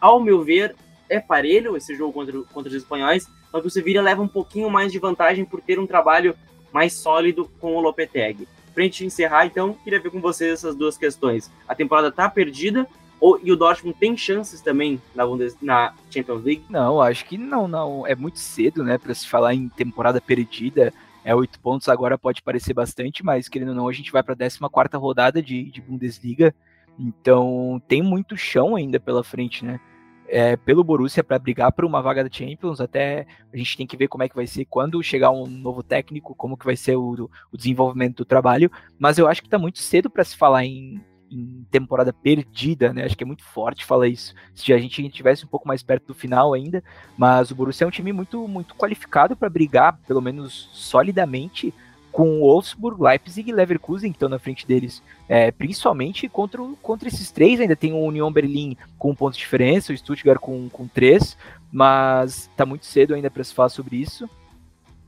Ao 0.00 0.20
meu 0.20 0.44
ver, 0.44 0.76
é 1.08 1.18
parelho 1.18 1.76
esse 1.76 1.96
jogo 1.96 2.12
contra, 2.12 2.42
contra 2.52 2.70
os 2.70 2.76
espanhóis, 2.76 3.26
só 3.50 3.60
que 3.60 3.66
o 3.66 3.70
Sevilha 3.70 4.02
leva 4.02 4.22
um 4.22 4.28
pouquinho 4.28 4.70
mais 4.70 4.92
de 4.92 5.00
vantagem 5.00 5.44
por 5.44 5.60
ter 5.60 5.80
um 5.80 5.86
trabalho 5.86 6.36
mais 6.72 6.92
sólido 6.92 7.50
com 7.58 7.74
o 7.74 7.80
Lopetegui. 7.80 8.46
Pra 8.76 8.84
gente 8.84 9.06
encerrar, 9.06 9.46
então, 9.46 9.72
queria 9.82 9.98
ver 9.98 10.10
com 10.10 10.20
vocês 10.20 10.52
essas 10.52 10.76
duas 10.76 10.98
questões. 10.98 11.50
A 11.66 11.74
temporada 11.74 12.12
tá 12.12 12.28
perdida 12.28 12.86
ou, 13.18 13.40
e 13.42 13.50
o 13.50 13.56
Dortmund 13.56 13.96
tem 13.98 14.14
chances 14.14 14.60
também 14.60 15.00
na, 15.14 15.24
na 15.62 15.94
Champions 16.10 16.44
League? 16.44 16.62
Não, 16.68 17.00
acho 17.00 17.24
que 17.24 17.38
não, 17.38 17.66
não. 17.66 18.06
É 18.06 18.14
muito 18.14 18.38
cedo, 18.38 18.84
né, 18.84 18.98
para 18.98 19.14
se 19.14 19.26
falar 19.26 19.54
em 19.54 19.70
temporada 19.70 20.20
perdida. 20.20 20.92
É 21.24 21.34
oito 21.34 21.58
pontos 21.58 21.88
agora 21.88 22.18
pode 22.18 22.42
parecer 22.42 22.74
bastante, 22.74 23.24
mas 23.24 23.48
querendo 23.48 23.70
ou 23.70 23.74
não, 23.74 23.88
a 23.88 23.92
gente 23.94 24.12
vai 24.12 24.22
para 24.22 24.34
a 24.34 24.36
14 24.36 24.58
quarta 24.70 24.98
rodada 24.98 25.42
de, 25.42 25.70
de 25.70 25.80
Bundesliga. 25.80 26.54
Então 26.98 27.80
tem 27.88 28.02
muito 28.02 28.36
chão 28.36 28.76
ainda 28.76 29.00
pela 29.00 29.24
frente, 29.24 29.64
né? 29.64 29.80
É, 30.28 30.56
pelo 30.56 30.84
Borussia 30.84 31.24
para 31.24 31.38
brigar 31.38 31.72
por 31.72 31.84
uma 31.84 32.02
vaga 32.02 32.24
da 32.24 32.30
Champions. 32.30 32.80
Até 32.80 33.26
a 33.52 33.56
gente 33.56 33.76
tem 33.76 33.86
que 33.86 33.96
ver 33.96 34.08
como 34.08 34.24
é 34.24 34.28
que 34.28 34.36
vai 34.36 34.46
ser 34.46 34.64
quando 34.64 35.02
chegar 35.02 35.30
um 35.30 35.46
novo 35.46 35.82
técnico, 35.82 36.34
como 36.34 36.56
que 36.56 36.64
vai 36.64 36.76
ser 36.76 36.96
o, 36.96 37.30
o 37.52 37.56
desenvolvimento 37.56 38.18
do 38.18 38.24
trabalho. 38.24 38.70
Mas 38.98 39.18
eu 39.18 39.28
acho 39.28 39.40
que 39.40 39.46
está 39.46 39.58
muito 39.58 39.78
cedo 39.78 40.10
para 40.10 40.24
se 40.24 40.36
falar 40.36 40.64
em, 40.64 41.00
em, 41.30 41.66
temporada 41.70 42.12
perdida, 42.12 42.92
né? 42.92 43.04
Acho 43.04 43.16
que 43.16 43.24
é 43.24 43.26
muito 43.26 43.44
forte 43.44 43.84
falar 43.84 44.08
isso. 44.08 44.34
Se 44.54 44.72
a 44.72 44.78
gente 44.78 45.08
tivesse 45.10 45.44
um 45.44 45.48
pouco 45.48 45.68
mais 45.68 45.82
perto 45.82 46.06
do 46.06 46.14
final 46.14 46.54
ainda, 46.54 46.82
mas 47.16 47.50
o 47.50 47.54
Borussia 47.54 47.84
é 47.84 47.88
um 47.88 47.90
time 47.90 48.12
muito 48.12 48.46
muito 48.48 48.74
qualificado 48.74 49.36
para 49.36 49.50
brigar, 49.50 49.98
pelo 50.06 50.20
menos 50.20 50.68
solidamente, 50.72 51.72
com 52.16 52.40
Wolfsburg, 52.40 53.02
Leipzig 53.02 53.50
e 53.50 53.52
Leverkusen, 53.52 54.10
que 54.10 54.16
estão 54.16 54.30
na 54.30 54.38
frente 54.38 54.66
deles, 54.66 55.02
é, 55.28 55.50
principalmente 55.50 56.30
contra, 56.30 56.62
contra 56.80 57.08
esses 57.08 57.30
três. 57.30 57.60
Ainda 57.60 57.76
tem 57.76 57.92
o 57.92 57.98
Union 57.98 58.32
Berlim 58.32 58.74
com 58.98 59.10
um 59.10 59.14
ponto 59.14 59.34
de 59.34 59.40
diferença, 59.40 59.92
o 59.92 59.96
Stuttgart 59.98 60.40
com, 60.40 60.66
com 60.70 60.88
três, 60.88 61.36
mas 61.70 62.48
está 62.48 62.64
muito 62.64 62.86
cedo 62.86 63.12
ainda 63.12 63.30
para 63.30 63.44
se 63.44 63.52
falar 63.52 63.68
sobre 63.68 63.96
isso. 63.96 64.26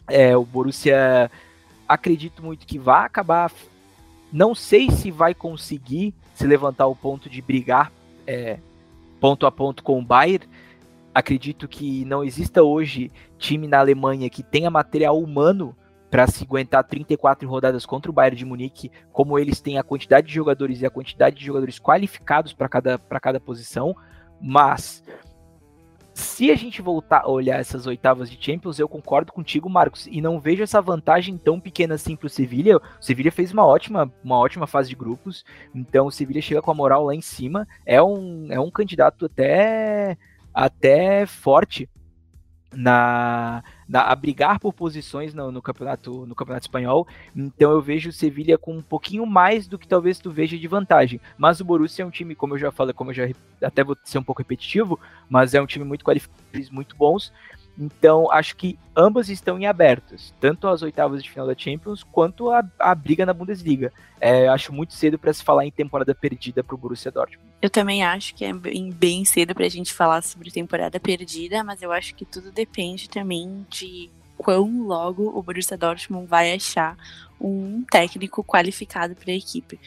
É, 0.06 0.36
o 0.36 0.44
Borussia, 0.44 1.30
acredito 1.88 2.42
muito 2.42 2.66
que 2.66 2.78
vai 2.78 3.06
acabar. 3.06 3.50
Não 4.30 4.54
sei 4.54 4.90
se 4.90 5.11
vai 5.11 5.32
conseguir 5.32 6.12
se 6.34 6.46
levantar 6.46 6.88
o 6.88 6.94
ponto 6.94 7.30
de 7.30 7.40
brigar 7.40 7.90
é, 8.26 8.59
ponto 9.18 9.46
a 9.46 9.50
ponto 9.50 9.82
com 9.82 9.98
o 9.98 10.04
Bayern. 10.04 10.46
Acredito 11.14 11.66
que 11.66 12.04
não 12.04 12.22
exista 12.22 12.62
hoje 12.62 13.11
time 13.38 13.66
na 13.66 13.78
Alemanha 13.78 14.28
que 14.28 14.42
tenha 14.42 14.70
material 14.70 15.18
humano 15.18 15.74
para 16.11 16.26
se 16.26 16.44
aguentar 16.44 16.84
34 16.84 17.48
rodadas 17.48 17.84
contra 17.84 18.11
o 18.11 18.14
Bayern 18.14 18.36
de 18.36 18.44
Munique, 18.44 18.90
como 19.12 19.38
eles 19.38 19.61
têm 19.61 19.78
a 19.78 19.82
quantidade 19.82 20.26
de 20.26 20.34
jogadores 20.34 20.80
e 20.80 20.86
a 20.86 20.90
quantidade 20.90 21.36
de 21.36 21.44
jogadores 21.44 21.78
qualificados 21.78 22.52
para 22.52 22.68
cada, 22.68 22.98
cada 22.98 23.40
posição, 23.40 23.94
mas 24.40 25.02
se 26.18 26.50
a 26.50 26.56
gente 26.56 26.82
voltar 26.82 27.22
a 27.22 27.30
olhar 27.30 27.61
essas 27.61 27.86
oitavas 27.86 28.28
de 28.28 28.44
Champions, 28.44 28.80
eu 28.80 28.88
concordo 28.88 29.32
contigo, 29.32 29.70
Marcos, 29.70 30.09
e 30.11 30.20
não 30.20 30.40
vejo 30.40 30.64
essa 30.64 30.82
vantagem 30.82 31.38
tão 31.38 31.61
pequena 31.61 31.94
assim 31.94 32.16
para 32.16 32.26
o 32.26 32.30
Sevilha. 32.30 32.76
O 32.76 32.82
Sevilha 33.00 33.30
fez 33.30 33.52
uma 33.52 33.64
ótima, 33.64 34.12
uma 34.24 34.36
ótima 34.36 34.66
fase 34.66 34.88
de 34.88 34.96
grupos, 34.96 35.44
então 35.72 36.06
o 36.06 36.11
Sevilha 36.11 36.42
chega 36.42 36.61
com 36.61 36.72
a 36.72 36.74
moral 36.74 37.04
lá 37.04 37.14
em 37.14 37.20
cima, 37.20 37.68
é 37.86 38.02
um, 38.02 38.48
é 38.50 38.59
um 38.59 38.70
candidato 38.70 39.26
até, 39.26 40.18
até 40.52 41.24
forte 41.24 41.88
na, 42.72 43.62
na, 43.88 44.02
a 44.02 44.14
brigar 44.14 44.58
por 44.58 44.72
posições 44.72 45.32
no, 45.32 45.50
no, 45.50 45.62
campeonato 45.62 46.26
no 46.26 46.34
campeonato 46.34 46.64
espanhol. 46.64 47.06
Então 47.34 47.70
eu 47.70 47.80
vejo 47.80 48.10
o 48.10 48.12
Sevilha 48.12 48.58
com 48.58 48.76
um 48.76 48.82
pouquinho 48.82 49.24
mais 49.26 49.66
do 49.66 49.78
que 49.78 49.88
talvez 49.88 50.18
tu 50.18 50.30
veja 50.30 50.58
de 50.58 50.68
vantagem. 50.68 51.20
Mas 51.36 51.60
o 51.60 51.64
Borussia 51.64 52.02
é 52.02 52.06
um 52.06 52.10
time, 52.10 52.34
como 52.34 52.54
eu 52.54 52.58
já 52.58 52.70
falei, 52.70 52.92
como 52.92 53.10
eu 53.10 53.14
já 53.14 53.28
até 53.62 53.82
vou 53.82 53.96
ser 54.04 54.18
um 54.18 54.22
pouco 54.22 54.42
repetitivo, 54.42 54.98
mas 55.28 55.54
é 55.54 55.60
um 55.60 55.66
time 55.66 55.84
muito 55.84 56.04
qualificado, 56.04 56.38
muito 56.70 56.96
bons. 56.96 57.32
Então, 57.79 58.31
acho 58.33 58.57
que 58.57 58.76
ambas 58.97 59.29
estão 59.29 59.57
em 59.59 59.66
abertos, 59.66 60.35
tanto 60.41 60.66
as 60.66 60.83
oitavas 60.83 61.22
de 61.22 61.31
final 61.31 61.47
da 61.47 61.55
Champions 61.57 62.03
quanto 62.03 62.51
a, 62.51 62.64
a 62.79 62.95
briga 62.95 63.24
na 63.24 63.33
Bundesliga. 63.33 63.93
É, 64.20 64.49
acho 64.49 64.72
muito 64.72 64.95
cedo 64.95 65.16
para 65.16 65.33
se 65.33 65.45
falar 65.45 65.64
em 65.64 65.70
temporada 65.70 66.12
perdida 66.12 66.64
para 66.64 66.74
o 66.74 66.79
Borussia 66.79 67.12
Dortmund. 67.12 67.49
Eu 67.62 67.70
também 67.70 68.03
acho 68.03 68.35
que 68.35 68.45
é 68.45 68.53
bem, 68.53 69.24
cedo 69.24 69.55
para 69.55 69.66
a 69.66 69.68
gente 69.68 69.93
falar 69.93 70.22
sobre 70.22 70.51
temporada 70.51 70.99
perdida, 70.99 71.62
mas 71.62 71.81
eu 71.81 71.93
acho 71.93 72.14
que 72.16 72.24
tudo 72.24 72.51
depende 72.51 73.09
também 73.09 73.64
de 73.70 74.11
quão 74.37 74.83
logo 74.83 75.33
o 75.39 75.43
Borussia 75.43 75.76
Dortmund 75.76 76.26
vai 76.26 76.53
achar 76.53 76.97
um 77.41 77.85
técnico 77.89 78.43
qualificado 78.43 79.14
para 79.14 79.31
a 79.31 79.37
equipe 79.37 79.79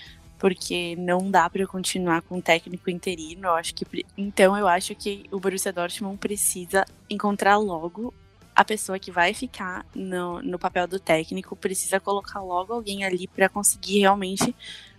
porque 0.42 0.96
não 0.96 1.30
dá 1.30 1.48
para 1.48 1.68
continuar 1.68 2.24
com 2.24 2.38
um 2.38 2.42
técnico 2.42 2.90
interino. 2.90 3.48
Eu 3.48 3.54
acho 3.54 3.76
que 3.76 3.86
então 4.18 4.58
eu 4.58 4.68
acho 4.68 4.96
que 4.96 5.26
o 5.32 5.40
Borussia 5.40 5.72
Dortmund 5.72 6.18
precisa 6.18 6.84
encontrar 7.08 7.58
logo 7.58 8.12
a 8.56 8.66
pessoa 8.66 8.98
que 8.98 9.12
vai 9.12 9.36
ficar 9.36 9.86
no, 9.94 10.42
no 10.42 10.58
papel 10.58 10.88
do 10.88 11.00
técnico, 11.00 11.56
precisa 11.56 12.00
colocar 12.00 12.42
logo 12.42 12.74
alguém 12.74 13.06
ali 13.06 13.28
para 13.28 13.48
conseguir 13.48 14.00
realmente 14.00 14.50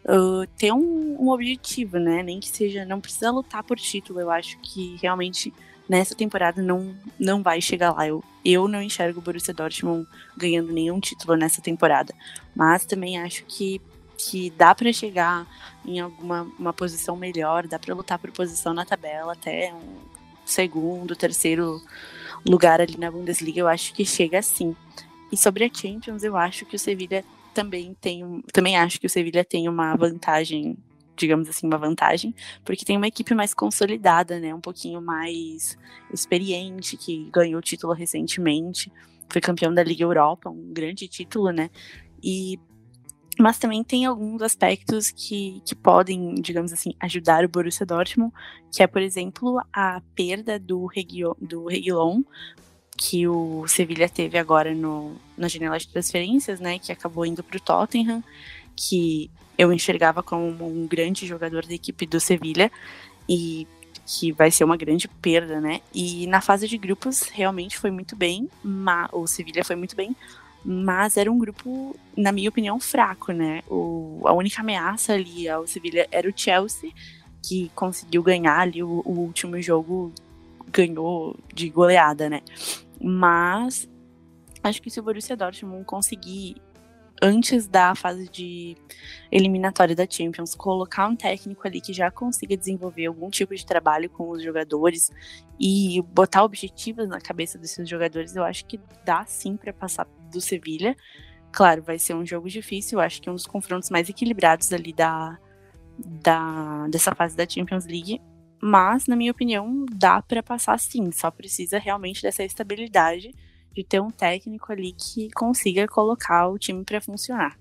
uh, 0.04 0.46
ter 0.56 0.72
um, 0.72 1.16
um, 1.20 1.28
objetivo, 1.30 1.98
né? 1.98 2.22
Nem 2.22 2.38
que 2.38 2.48
seja, 2.48 2.84
não 2.84 3.00
precisa 3.00 3.32
lutar 3.32 3.64
por 3.64 3.76
título. 3.78 4.20
Eu 4.20 4.30
acho 4.30 4.56
que 4.60 4.96
realmente 5.02 5.52
nessa 5.88 6.14
temporada 6.14 6.62
não, 6.62 6.94
não 7.18 7.42
vai 7.42 7.60
chegar 7.60 7.90
lá. 7.92 8.06
Eu, 8.06 8.22
eu 8.44 8.68
não 8.68 8.80
enxergo 8.80 9.18
o 9.18 9.22
Borussia 9.22 9.52
Dortmund 9.52 10.06
ganhando 10.36 10.72
nenhum 10.72 11.00
título 11.00 11.36
nessa 11.36 11.60
temporada, 11.60 12.14
mas 12.54 12.86
também 12.86 13.18
acho 13.18 13.44
que 13.44 13.80
que 14.30 14.50
dá 14.50 14.74
para 14.74 14.92
chegar 14.92 15.46
em 15.84 16.00
alguma 16.00 16.42
uma 16.58 16.72
posição 16.72 17.16
melhor, 17.16 17.66
dá 17.66 17.78
para 17.78 17.94
lutar 17.94 18.18
por 18.18 18.30
posição 18.30 18.72
na 18.72 18.84
tabela 18.84 19.32
até 19.32 19.72
um 19.74 19.96
segundo, 20.44 21.16
terceiro 21.16 21.80
lugar 22.46 22.80
ali 22.80 22.96
na 22.96 23.10
Bundesliga, 23.10 23.60
eu 23.60 23.68
acho 23.68 23.92
que 23.94 24.04
chega 24.04 24.38
assim. 24.38 24.76
E 25.30 25.36
sobre 25.36 25.64
a 25.64 25.70
Champions, 25.72 26.22
eu 26.22 26.36
acho 26.36 26.64
que 26.66 26.76
o 26.76 26.78
Sevilla 26.78 27.24
também 27.54 27.96
tem, 28.00 28.42
também 28.52 28.76
acho 28.76 29.00
que 29.00 29.06
o 29.06 29.10
Sevilla 29.10 29.44
tem 29.44 29.68
uma 29.68 29.96
vantagem, 29.96 30.76
digamos 31.16 31.48
assim, 31.48 31.66
uma 31.66 31.78
vantagem, 31.78 32.34
porque 32.64 32.84
tem 32.84 32.96
uma 32.96 33.08
equipe 33.08 33.34
mais 33.34 33.54
consolidada, 33.54 34.38
né, 34.38 34.54
um 34.54 34.60
pouquinho 34.60 35.00
mais 35.00 35.78
experiente, 36.12 36.96
que 36.96 37.28
ganhou 37.32 37.58
o 37.58 37.62
título 37.62 37.92
recentemente, 37.92 38.92
foi 39.28 39.40
campeão 39.40 39.72
da 39.72 39.82
Liga 39.82 40.04
Europa, 40.04 40.50
um 40.50 40.72
grande 40.72 41.08
título, 41.08 41.50
né? 41.50 41.70
E 42.22 42.58
mas 43.38 43.58
também 43.58 43.82
tem 43.82 44.04
alguns 44.04 44.42
aspectos 44.42 45.10
que, 45.10 45.62
que 45.64 45.74
podem, 45.74 46.34
digamos 46.34 46.72
assim, 46.72 46.94
ajudar 47.00 47.44
o 47.44 47.48
Borussia 47.48 47.86
Dortmund, 47.86 48.32
que 48.70 48.82
é, 48.82 48.86
por 48.86 49.00
exemplo, 49.00 49.60
a 49.72 50.02
perda 50.14 50.58
do, 50.58 50.86
Regio, 50.86 51.36
do 51.40 51.66
Reguilon, 51.66 52.22
que 52.96 53.26
o 53.26 53.66
Sevilla 53.66 54.08
teve 54.08 54.38
agora 54.38 54.74
no, 54.74 55.16
na 55.36 55.48
janela 55.48 55.78
de 55.78 55.88
transferências, 55.88 56.60
né, 56.60 56.78
que 56.78 56.92
acabou 56.92 57.24
indo 57.24 57.42
para 57.42 57.56
o 57.56 57.60
Tottenham, 57.60 58.22
que 58.76 59.30
eu 59.56 59.72
enxergava 59.72 60.22
como 60.22 60.66
um 60.66 60.86
grande 60.86 61.26
jogador 61.26 61.66
da 61.66 61.74
equipe 61.74 62.06
do 62.06 62.20
Sevilla, 62.20 62.70
e 63.28 63.66
que 64.06 64.32
vai 64.32 64.50
ser 64.50 64.64
uma 64.64 64.76
grande 64.76 65.08
perda, 65.08 65.60
né? 65.60 65.80
E 65.94 66.26
na 66.26 66.40
fase 66.40 66.66
de 66.66 66.76
grupos 66.76 67.22
realmente 67.22 67.78
foi 67.78 67.90
muito 67.90 68.16
bem, 68.16 68.48
o 69.12 69.26
Sevilla 69.26 69.64
foi 69.64 69.76
muito 69.76 69.94
bem, 69.94 70.14
mas 70.64 71.16
era 71.16 71.30
um 71.30 71.38
grupo, 71.38 71.96
na 72.16 72.30
minha 72.30 72.48
opinião, 72.48 72.78
fraco, 72.78 73.32
né? 73.32 73.62
O, 73.68 74.20
a 74.24 74.32
única 74.32 74.60
ameaça 74.60 75.14
ali 75.14 75.48
ao 75.48 75.66
Sevilha 75.66 76.06
era 76.10 76.28
o 76.28 76.32
Chelsea, 76.34 76.90
que 77.42 77.70
conseguiu 77.74 78.22
ganhar 78.22 78.60
ali 78.60 78.82
o, 78.82 79.02
o 79.04 79.12
último 79.20 79.60
jogo, 79.60 80.12
ganhou 80.72 81.36
de 81.52 81.68
goleada, 81.68 82.30
né? 82.30 82.42
Mas 83.00 83.88
acho 84.62 84.80
que 84.80 84.90
se 84.90 85.00
o 85.00 85.02
Borussia 85.02 85.36
Dortmund 85.36 85.84
conseguir 85.84 86.56
antes 87.22 87.68
da 87.68 87.94
fase 87.94 88.28
de 88.28 88.76
eliminatória 89.30 89.94
da 89.94 90.04
Champions, 90.08 90.56
colocar 90.56 91.06
um 91.06 91.14
técnico 91.14 91.66
ali 91.66 91.80
que 91.80 91.92
já 91.92 92.10
consiga 92.10 92.56
desenvolver 92.56 93.06
algum 93.06 93.30
tipo 93.30 93.54
de 93.54 93.64
trabalho 93.64 94.10
com 94.10 94.28
os 94.28 94.42
jogadores 94.42 95.08
e 95.58 96.02
botar 96.12 96.42
objetivos 96.42 97.08
na 97.08 97.20
cabeça 97.20 97.56
desses 97.56 97.88
jogadores, 97.88 98.34
eu 98.34 98.42
acho 98.42 98.66
que 98.66 98.80
dá 99.04 99.24
sim 99.24 99.56
para 99.56 99.72
passar 99.72 100.04
do 100.32 100.40
Sevilha. 100.40 100.96
Claro, 101.52 101.82
vai 101.82 101.98
ser 101.98 102.14
um 102.14 102.24
jogo 102.24 102.48
difícil, 102.48 102.98
acho 102.98 103.20
que 103.20 103.28
é 103.28 103.32
um 103.32 103.34
dos 103.34 103.46
confrontos 103.46 103.90
mais 103.90 104.08
equilibrados 104.08 104.72
ali 104.72 104.92
da, 104.92 105.38
da 105.98 106.86
dessa 106.88 107.14
fase 107.14 107.36
da 107.36 107.48
Champions 107.48 107.86
League, 107.86 108.20
mas 108.60 109.06
na 109.06 109.14
minha 109.14 109.30
opinião 109.30 109.84
dá 109.92 110.22
para 110.22 110.42
passar 110.42 110.78
sim, 110.78 111.12
só 111.12 111.30
precisa 111.30 111.78
realmente 111.78 112.22
dessa 112.22 112.42
estabilidade 112.42 113.32
de 113.74 113.84
ter 113.84 114.00
um 114.00 114.10
técnico 114.10 114.72
ali 114.72 114.92
que 114.92 115.30
consiga 115.30 115.86
colocar 115.86 116.48
o 116.48 116.58
time 116.58 116.84
para 116.84 117.00
funcionar. 117.00 117.58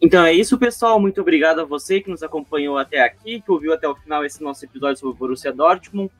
Então 0.00 0.24
é 0.24 0.32
isso, 0.32 0.58
pessoal. 0.58 1.00
Muito 1.00 1.20
obrigado 1.20 1.60
a 1.60 1.64
você 1.64 2.00
que 2.00 2.10
nos 2.10 2.22
acompanhou 2.22 2.78
até 2.78 3.00
aqui, 3.00 3.40
que 3.40 3.50
ouviu 3.50 3.72
até 3.72 3.88
o 3.88 3.94
final 3.94 4.24
esse 4.24 4.42
nosso 4.42 4.64
episódio 4.64 4.98
sobre 4.98 5.14
o 5.14 5.18
Borussia 5.18 5.52
Dortmund. 5.52 6.10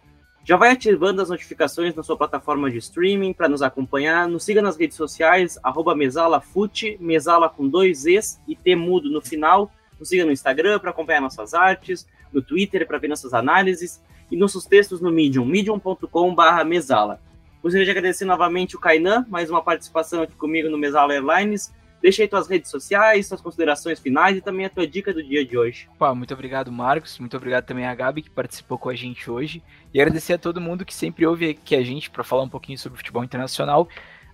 Já 0.47 0.57
vai 0.57 0.71
ativando 0.71 1.21
as 1.21 1.29
notificações 1.29 1.93
na 1.97 2.05
sua 2.05 2.17
plataforma 2.17 2.71
de 2.71 2.79
streaming 2.79 3.33
para 3.33 3.49
nos 3.49 3.63
acompanhar. 3.63 4.29
Nos 4.29 4.45
siga 4.45 4.63
nas 4.63 4.77
redes 4.77 4.97
sociais, 4.97 5.59
arroba 5.61 5.93
mesalafute, 5.93 6.97
mesala 7.01 7.49
com 7.49 7.67
dois 7.69 8.07
Es 8.07 8.41
e 8.47 8.55
T 8.55 8.77
mudo 8.77 9.11
no 9.11 9.21
final. 9.21 9.73
Nos 9.99 10.09
siga 10.09 10.25
no 10.25 10.31
Instagram 10.31 10.79
para 10.79 10.91
acompanhar 10.91 11.21
nossas 11.21 11.53
artes, 11.53 12.07
no 12.33 12.41
Twitter 12.41 12.87
para 12.87 12.97
ver 12.97 13.09
nossas 13.09 13.35
análises 13.35 14.01
e 14.31 14.37
nossos 14.37 14.67
textos 14.67 15.01
no 15.01 15.11
Medium, 15.11 15.45
medium.com.br 15.45 16.65
mesala. 16.65 17.21
Gostaria 17.61 17.85
de 17.85 17.91
agradecer 17.91 18.25
novamente 18.25 18.77
o 18.77 18.79
Kainan, 18.79 19.27
mais 19.29 19.51
uma 19.51 19.61
participação 19.61 20.23
aqui 20.23 20.37
comigo 20.37 20.71
no 20.71 20.79
Mesala 20.79 21.13
Airlines. 21.13 21.75
Deixa 22.07 22.23
aí 22.23 22.29
tuas 22.29 22.47
redes 22.47 22.71
sociais, 22.71 23.27
suas 23.27 23.41
considerações 23.41 23.99
finais 23.99 24.37
e 24.37 24.41
também 24.41 24.65
a 24.65 24.71
tua 24.71 24.87
dica 24.87 25.13
do 25.13 25.21
dia 25.21 25.45
de 25.45 25.59
hoje. 25.59 25.89
Opa, 25.97 26.15
muito 26.15 26.33
obrigado, 26.33 26.71
Marcos. 26.71 27.19
Muito 27.19 27.37
obrigado 27.37 27.65
também 27.65 27.85
a 27.85 27.93
Gabi, 27.93 28.23
que 28.23 28.31
participou 28.31 28.79
com 28.79 28.89
a 28.89 28.95
gente 28.95 29.29
hoje. 29.29 29.61
E 29.93 30.01
agradecer 30.01 30.35
a 30.35 30.39
todo 30.39 30.61
mundo 30.61 30.85
que 30.85 30.95
sempre 30.95 31.27
ouve 31.27 31.51
aqui 31.51 31.75
a 31.75 31.83
gente 31.83 32.09
para 32.09 32.23
falar 32.23 32.45
um 32.45 32.49
pouquinho 32.49 32.79
sobre 32.79 32.97
futebol 32.97 33.25
internacional. 33.25 33.89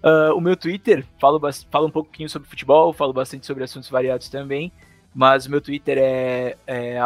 Uh, 0.05 0.37
o 0.37 0.41
meu 0.43 0.55
Twitter, 0.55 1.03
falo, 1.19 1.41
falo 1.71 1.87
um 1.87 1.91
pouquinho 1.91 2.29
sobre 2.29 2.47
futebol, 2.47 2.93
falo 2.93 3.11
bastante 3.11 3.47
sobre 3.47 3.65
assuntos 3.65 3.89
variados 3.89 4.29
também. 4.29 4.71
Mas 5.15 5.47
o 5.47 5.51
meu 5.51 5.63
Twitter 5.63 5.97
é, 5.97 6.59
é. 6.67 6.99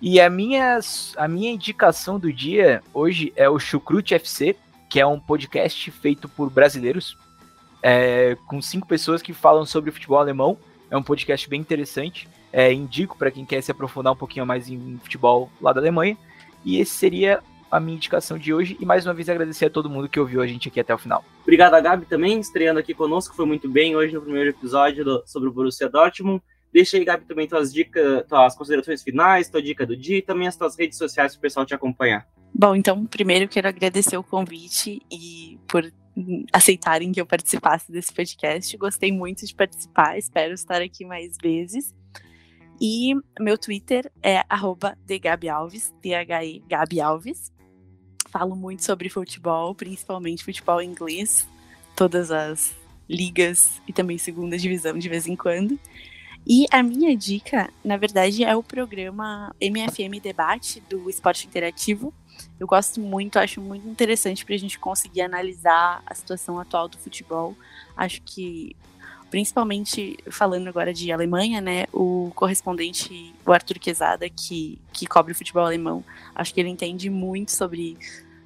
E 0.00 0.20
a 0.22 0.30
minha, 0.30 0.80
a 1.18 1.28
minha 1.28 1.52
indicação 1.52 2.18
do 2.18 2.32
dia 2.32 2.82
hoje 2.94 3.30
é 3.36 3.46
o 3.46 3.58
Chucrute 3.58 4.14
FC, 4.14 4.56
que 4.88 4.98
é 4.98 5.06
um 5.06 5.20
podcast 5.20 5.90
feito 5.90 6.30
por 6.30 6.48
brasileiros, 6.48 7.14
é, 7.88 8.36
com 8.48 8.60
cinco 8.60 8.84
pessoas 8.84 9.22
que 9.22 9.32
falam 9.32 9.64
sobre 9.64 9.92
futebol 9.92 10.18
alemão. 10.18 10.58
É 10.90 10.96
um 10.96 11.02
podcast 11.04 11.48
bem 11.48 11.60
interessante. 11.60 12.28
É, 12.52 12.72
indico 12.72 13.16
para 13.16 13.30
quem 13.30 13.44
quer 13.44 13.62
se 13.62 13.70
aprofundar 13.70 14.12
um 14.12 14.16
pouquinho 14.16 14.44
mais 14.44 14.68
em 14.68 14.98
futebol 14.98 15.48
lá 15.60 15.72
da 15.72 15.80
Alemanha. 15.80 16.18
E 16.64 16.80
esse 16.80 16.90
seria 16.90 17.40
a 17.70 17.78
minha 17.78 17.94
indicação 17.96 18.36
de 18.36 18.52
hoje. 18.52 18.76
E 18.80 18.84
mais 18.84 19.06
uma 19.06 19.14
vez 19.14 19.28
agradecer 19.28 19.66
a 19.66 19.70
todo 19.70 19.88
mundo 19.88 20.08
que 20.08 20.18
ouviu 20.18 20.42
a 20.42 20.46
gente 20.48 20.66
aqui 20.66 20.80
até 20.80 20.92
o 20.92 20.98
final. 20.98 21.24
Obrigado 21.42 21.74
a 21.74 21.80
Gabi 21.80 22.06
também, 22.06 22.40
estreando 22.40 22.80
aqui 22.80 22.92
conosco, 22.92 23.36
foi 23.36 23.46
muito 23.46 23.68
bem 23.68 23.94
hoje 23.94 24.12
no 24.12 24.20
primeiro 24.20 24.50
episódio 24.50 25.04
do, 25.04 25.22
sobre 25.24 25.48
o 25.48 25.52
Borussia 25.52 25.88
Dortmund. 25.88 26.42
Deixa 26.72 26.96
aí, 26.96 27.04
Gabi, 27.04 27.24
também 27.24 27.46
tuas 27.46 27.72
dicas, 27.72 28.24
tuas 28.28 28.56
considerações 28.56 29.00
finais, 29.00 29.48
tua 29.48 29.62
dica 29.62 29.86
do 29.86 29.96
dia 29.96 30.18
e 30.18 30.22
também 30.22 30.48
as 30.48 30.56
tuas 30.56 30.76
redes 30.76 30.98
sociais 30.98 31.34
para 31.34 31.38
o 31.38 31.42
pessoal 31.42 31.64
te 31.64 31.72
acompanhar. 31.72 32.26
Bom, 32.52 32.74
então, 32.74 33.06
primeiro 33.06 33.46
quero 33.46 33.68
agradecer 33.68 34.16
o 34.16 34.24
convite 34.24 35.00
e 35.08 35.56
por 35.68 35.88
aceitarem 36.52 37.12
que 37.12 37.20
eu 37.20 37.26
participasse 37.26 37.90
desse 37.92 38.12
podcast. 38.12 38.76
Gostei 38.76 39.12
muito 39.12 39.44
de 39.44 39.54
participar, 39.54 40.18
espero 40.18 40.54
estar 40.54 40.80
aqui 40.80 41.04
mais 41.04 41.36
vezes. 41.40 41.94
E 42.80 43.14
meu 43.40 43.56
Twitter 43.56 44.10
é 44.22 44.42
@degabialves, 45.06 45.94
T-H-E 46.00 46.62
Gabi 46.68 47.00
Alves. 47.00 47.52
Falo 48.30 48.54
muito 48.54 48.84
sobre 48.84 49.08
futebol, 49.08 49.74
principalmente 49.74 50.44
futebol 50.44 50.82
inglês, 50.82 51.48
todas 51.94 52.30
as 52.30 52.74
ligas 53.08 53.80
e 53.86 53.92
também 53.92 54.18
segunda 54.18 54.58
divisão 54.58 54.98
de 54.98 55.08
vez 55.08 55.26
em 55.26 55.36
quando. 55.36 55.78
E 56.46 56.64
a 56.70 56.80
minha 56.80 57.16
dica, 57.16 57.68
na 57.84 57.96
verdade, 57.96 58.44
é 58.44 58.54
o 58.54 58.62
programa 58.62 59.52
MFM 59.60 60.20
Debate 60.22 60.80
do 60.88 61.10
Esporte 61.10 61.44
Interativo. 61.44 62.14
Eu 62.60 62.68
gosto 62.68 63.00
muito, 63.00 63.36
acho 63.36 63.60
muito 63.60 63.88
interessante 63.88 64.44
para 64.44 64.54
a 64.54 64.58
gente 64.58 64.78
conseguir 64.78 65.22
analisar 65.22 66.04
a 66.06 66.14
situação 66.14 66.60
atual 66.60 66.86
do 66.86 66.96
futebol. 66.98 67.56
Acho 67.96 68.22
que, 68.22 68.76
principalmente 69.28 70.16
falando 70.30 70.68
agora 70.68 70.94
de 70.94 71.10
Alemanha, 71.10 71.60
né, 71.60 71.86
o 71.92 72.30
correspondente, 72.36 73.34
o 73.44 73.50
Arthur 73.50 73.80
Quesada, 73.80 74.28
que, 74.28 74.78
que 74.92 75.04
cobre 75.04 75.32
o 75.32 75.36
futebol 75.36 75.64
alemão, 75.64 76.04
acho 76.32 76.54
que 76.54 76.60
ele 76.60 76.68
entende 76.68 77.10
muito 77.10 77.50
sobre 77.50 77.98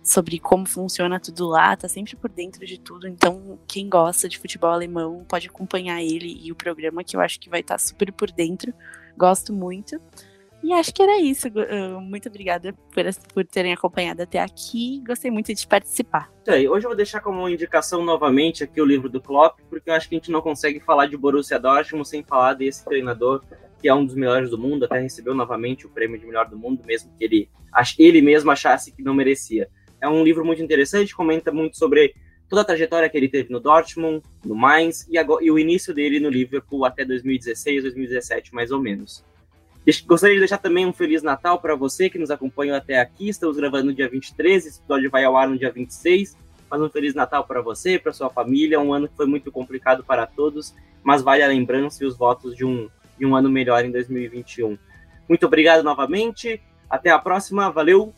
sobre 0.02 0.38
como 0.38 0.66
funciona 0.66 1.20
tudo 1.20 1.46
lá, 1.46 1.76
tá 1.76 1.88
sempre 1.88 2.16
por 2.16 2.30
dentro 2.30 2.64
de 2.66 2.78
tudo. 2.78 3.06
Então, 3.06 3.58
quem 3.66 3.88
gosta 3.88 4.28
de 4.28 4.38
futebol 4.38 4.70
alemão 4.70 5.24
pode 5.28 5.48
acompanhar 5.48 6.02
ele 6.02 6.40
e 6.42 6.50
o 6.50 6.54
programa, 6.54 7.04
que 7.04 7.16
eu 7.16 7.20
acho 7.20 7.38
que 7.38 7.50
vai 7.50 7.60
estar 7.60 7.74
tá 7.74 7.78
super 7.78 8.12
por 8.12 8.30
dentro. 8.30 8.72
Gosto 9.16 9.52
muito. 9.52 10.00
E 10.62 10.72
acho 10.74 10.92
que 10.92 11.02
era 11.02 11.18
isso. 11.18 11.48
Muito 12.02 12.28
obrigada 12.28 12.74
por, 12.92 13.04
por 13.32 13.46
terem 13.46 13.72
acompanhado 13.72 14.22
até 14.22 14.38
aqui. 14.38 15.02
Gostei 15.06 15.30
muito 15.30 15.54
de 15.54 15.66
participar. 15.66 16.30
Hoje 16.46 16.84
eu 16.84 16.90
vou 16.90 16.96
deixar 16.96 17.20
como 17.20 17.48
indicação 17.48 18.04
novamente 18.04 18.64
aqui 18.64 18.80
o 18.80 18.84
livro 18.84 19.08
do 19.08 19.20
Klopp, 19.20 19.58
porque 19.70 19.88
eu 19.88 19.94
acho 19.94 20.08
que 20.08 20.14
a 20.14 20.18
gente 20.18 20.30
não 20.30 20.42
consegue 20.42 20.80
falar 20.80 21.06
de 21.06 21.16
Borussia 21.16 21.58
Dortmund 21.58 22.06
sem 22.06 22.22
falar 22.22 22.54
desse 22.54 22.84
treinador 22.84 23.42
que 23.80 23.88
é 23.88 23.94
um 23.94 24.04
dos 24.04 24.14
melhores 24.14 24.50
do 24.50 24.58
mundo, 24.58 24.84
até 24.84 24.98
recebeu 24.98 25.34
novamente 25.34 25.86
o 25.86 25.88
prêmio 25.88 26.18
de 26.18 26.26
melhor 26.26 26.46
do 26.48 26.56
mundo, 26.56 26.82
mesmo 26.84 27.10
que 27.16 27.24
ele, 27.24 27.48
ele 27.98 28.20
mesmo 28.20 28.50
achasse 28.50 28.92
que 28.92 29.02
não 29.02 29.14
merecia. 29.14 29.68
É 30.00 30.08
um 30.08 30.24
livro 30.24 30.44
muito 30.44 30.62
interessante, 30.62 31.14
comenta 31.14 31.52
muito 31.52 31.76
sobre 31.76 32.14
toda 32.48 32.62
a 32.62 32.64
trajetória 32.64 33.08
que 33.08 33.16
ele 33.16 33.28
teve 33.28 33.52
no 33.52 33.60
Dortmund, 33.60 34.22
no 34.44 34.54
Mainz 34.54 35.06
e, 35.08 35.16
agora, 35.16 35.44
e 35.44 35.50
o 35.50 35.58
início 35.58 35.94
dele 35.94 36.18
no 36.18 36.28
Liverpool 36.28 36.84
até 36.84 37.04
2016, 37.04 37.82
2017, 37.82 38.54
mais 38.54 38.72
ou 38.72 38.80
menos. 38.80 39.24
Gostaria 40.06 40.34
de 40.34 40.40
deixar 40.40 40.58
também 40.58 40.84
um 40.84 40.92
Feliz 40.92 41.22
Natal 41.22 41.58
para 41.60 41.74
você 41.74 42.10
que 42.10 42.18
nos 42.18 42.30
acompanhou 42.30 42.76
até 42.76 43.00
aqui. 43.00 43.28
Estamos 43.28 43.56
gravando 43.56 43.86
no 43.86 43.94
dia 43.94 44.08
23, 44.08 44.66
esse 44.66 44.78
episódio 44.80 45.10
vai 45.10 45.24
ao 45.24 45.36
ar 45.36 45.48
no 45.48 45.58
dia 45.58 45.70
26. 45.70 46.36
Mas 46.70 46.80
um 46.80 46.90
Feliz 46.90 47.14
Natal 47.14 47.44
para 47.44 47.60
você, 47.60 47.98
para 47.98 48.12
sua 48.12 48.30
família. 48.30 48.78
Um 48.78 48.92
ano 48.92 49.08
que 49.08 49.16
foi 49.16 49.26
muito 49.26 49.50
complicado 49.50 50.04
para 50.04 50.26
todos, 50.26 50.74
mas 51.02 51.22
vale 51.22 51.42
a 51.42 51.48
lembrança 51.48 52.04
e 52.04 52.06
os 52.06 52.16
votos 52.16 52.54
de 52.54 52.64
um, 52.64 52.88
de 53.18 53.26
um 53.26 53.34
ano 53.34 53.50
melhor 53.50 53.84
em 53.84 53.90
2021. 53.90 54.78
Muito 55.28 55.46
obrigado 55.46 55.82
novamente. 55.82 56.60
Até 56.88 57.10
a 57.10 57.18
próxima. 57.18 57.70
Valeu! 57.70 58.12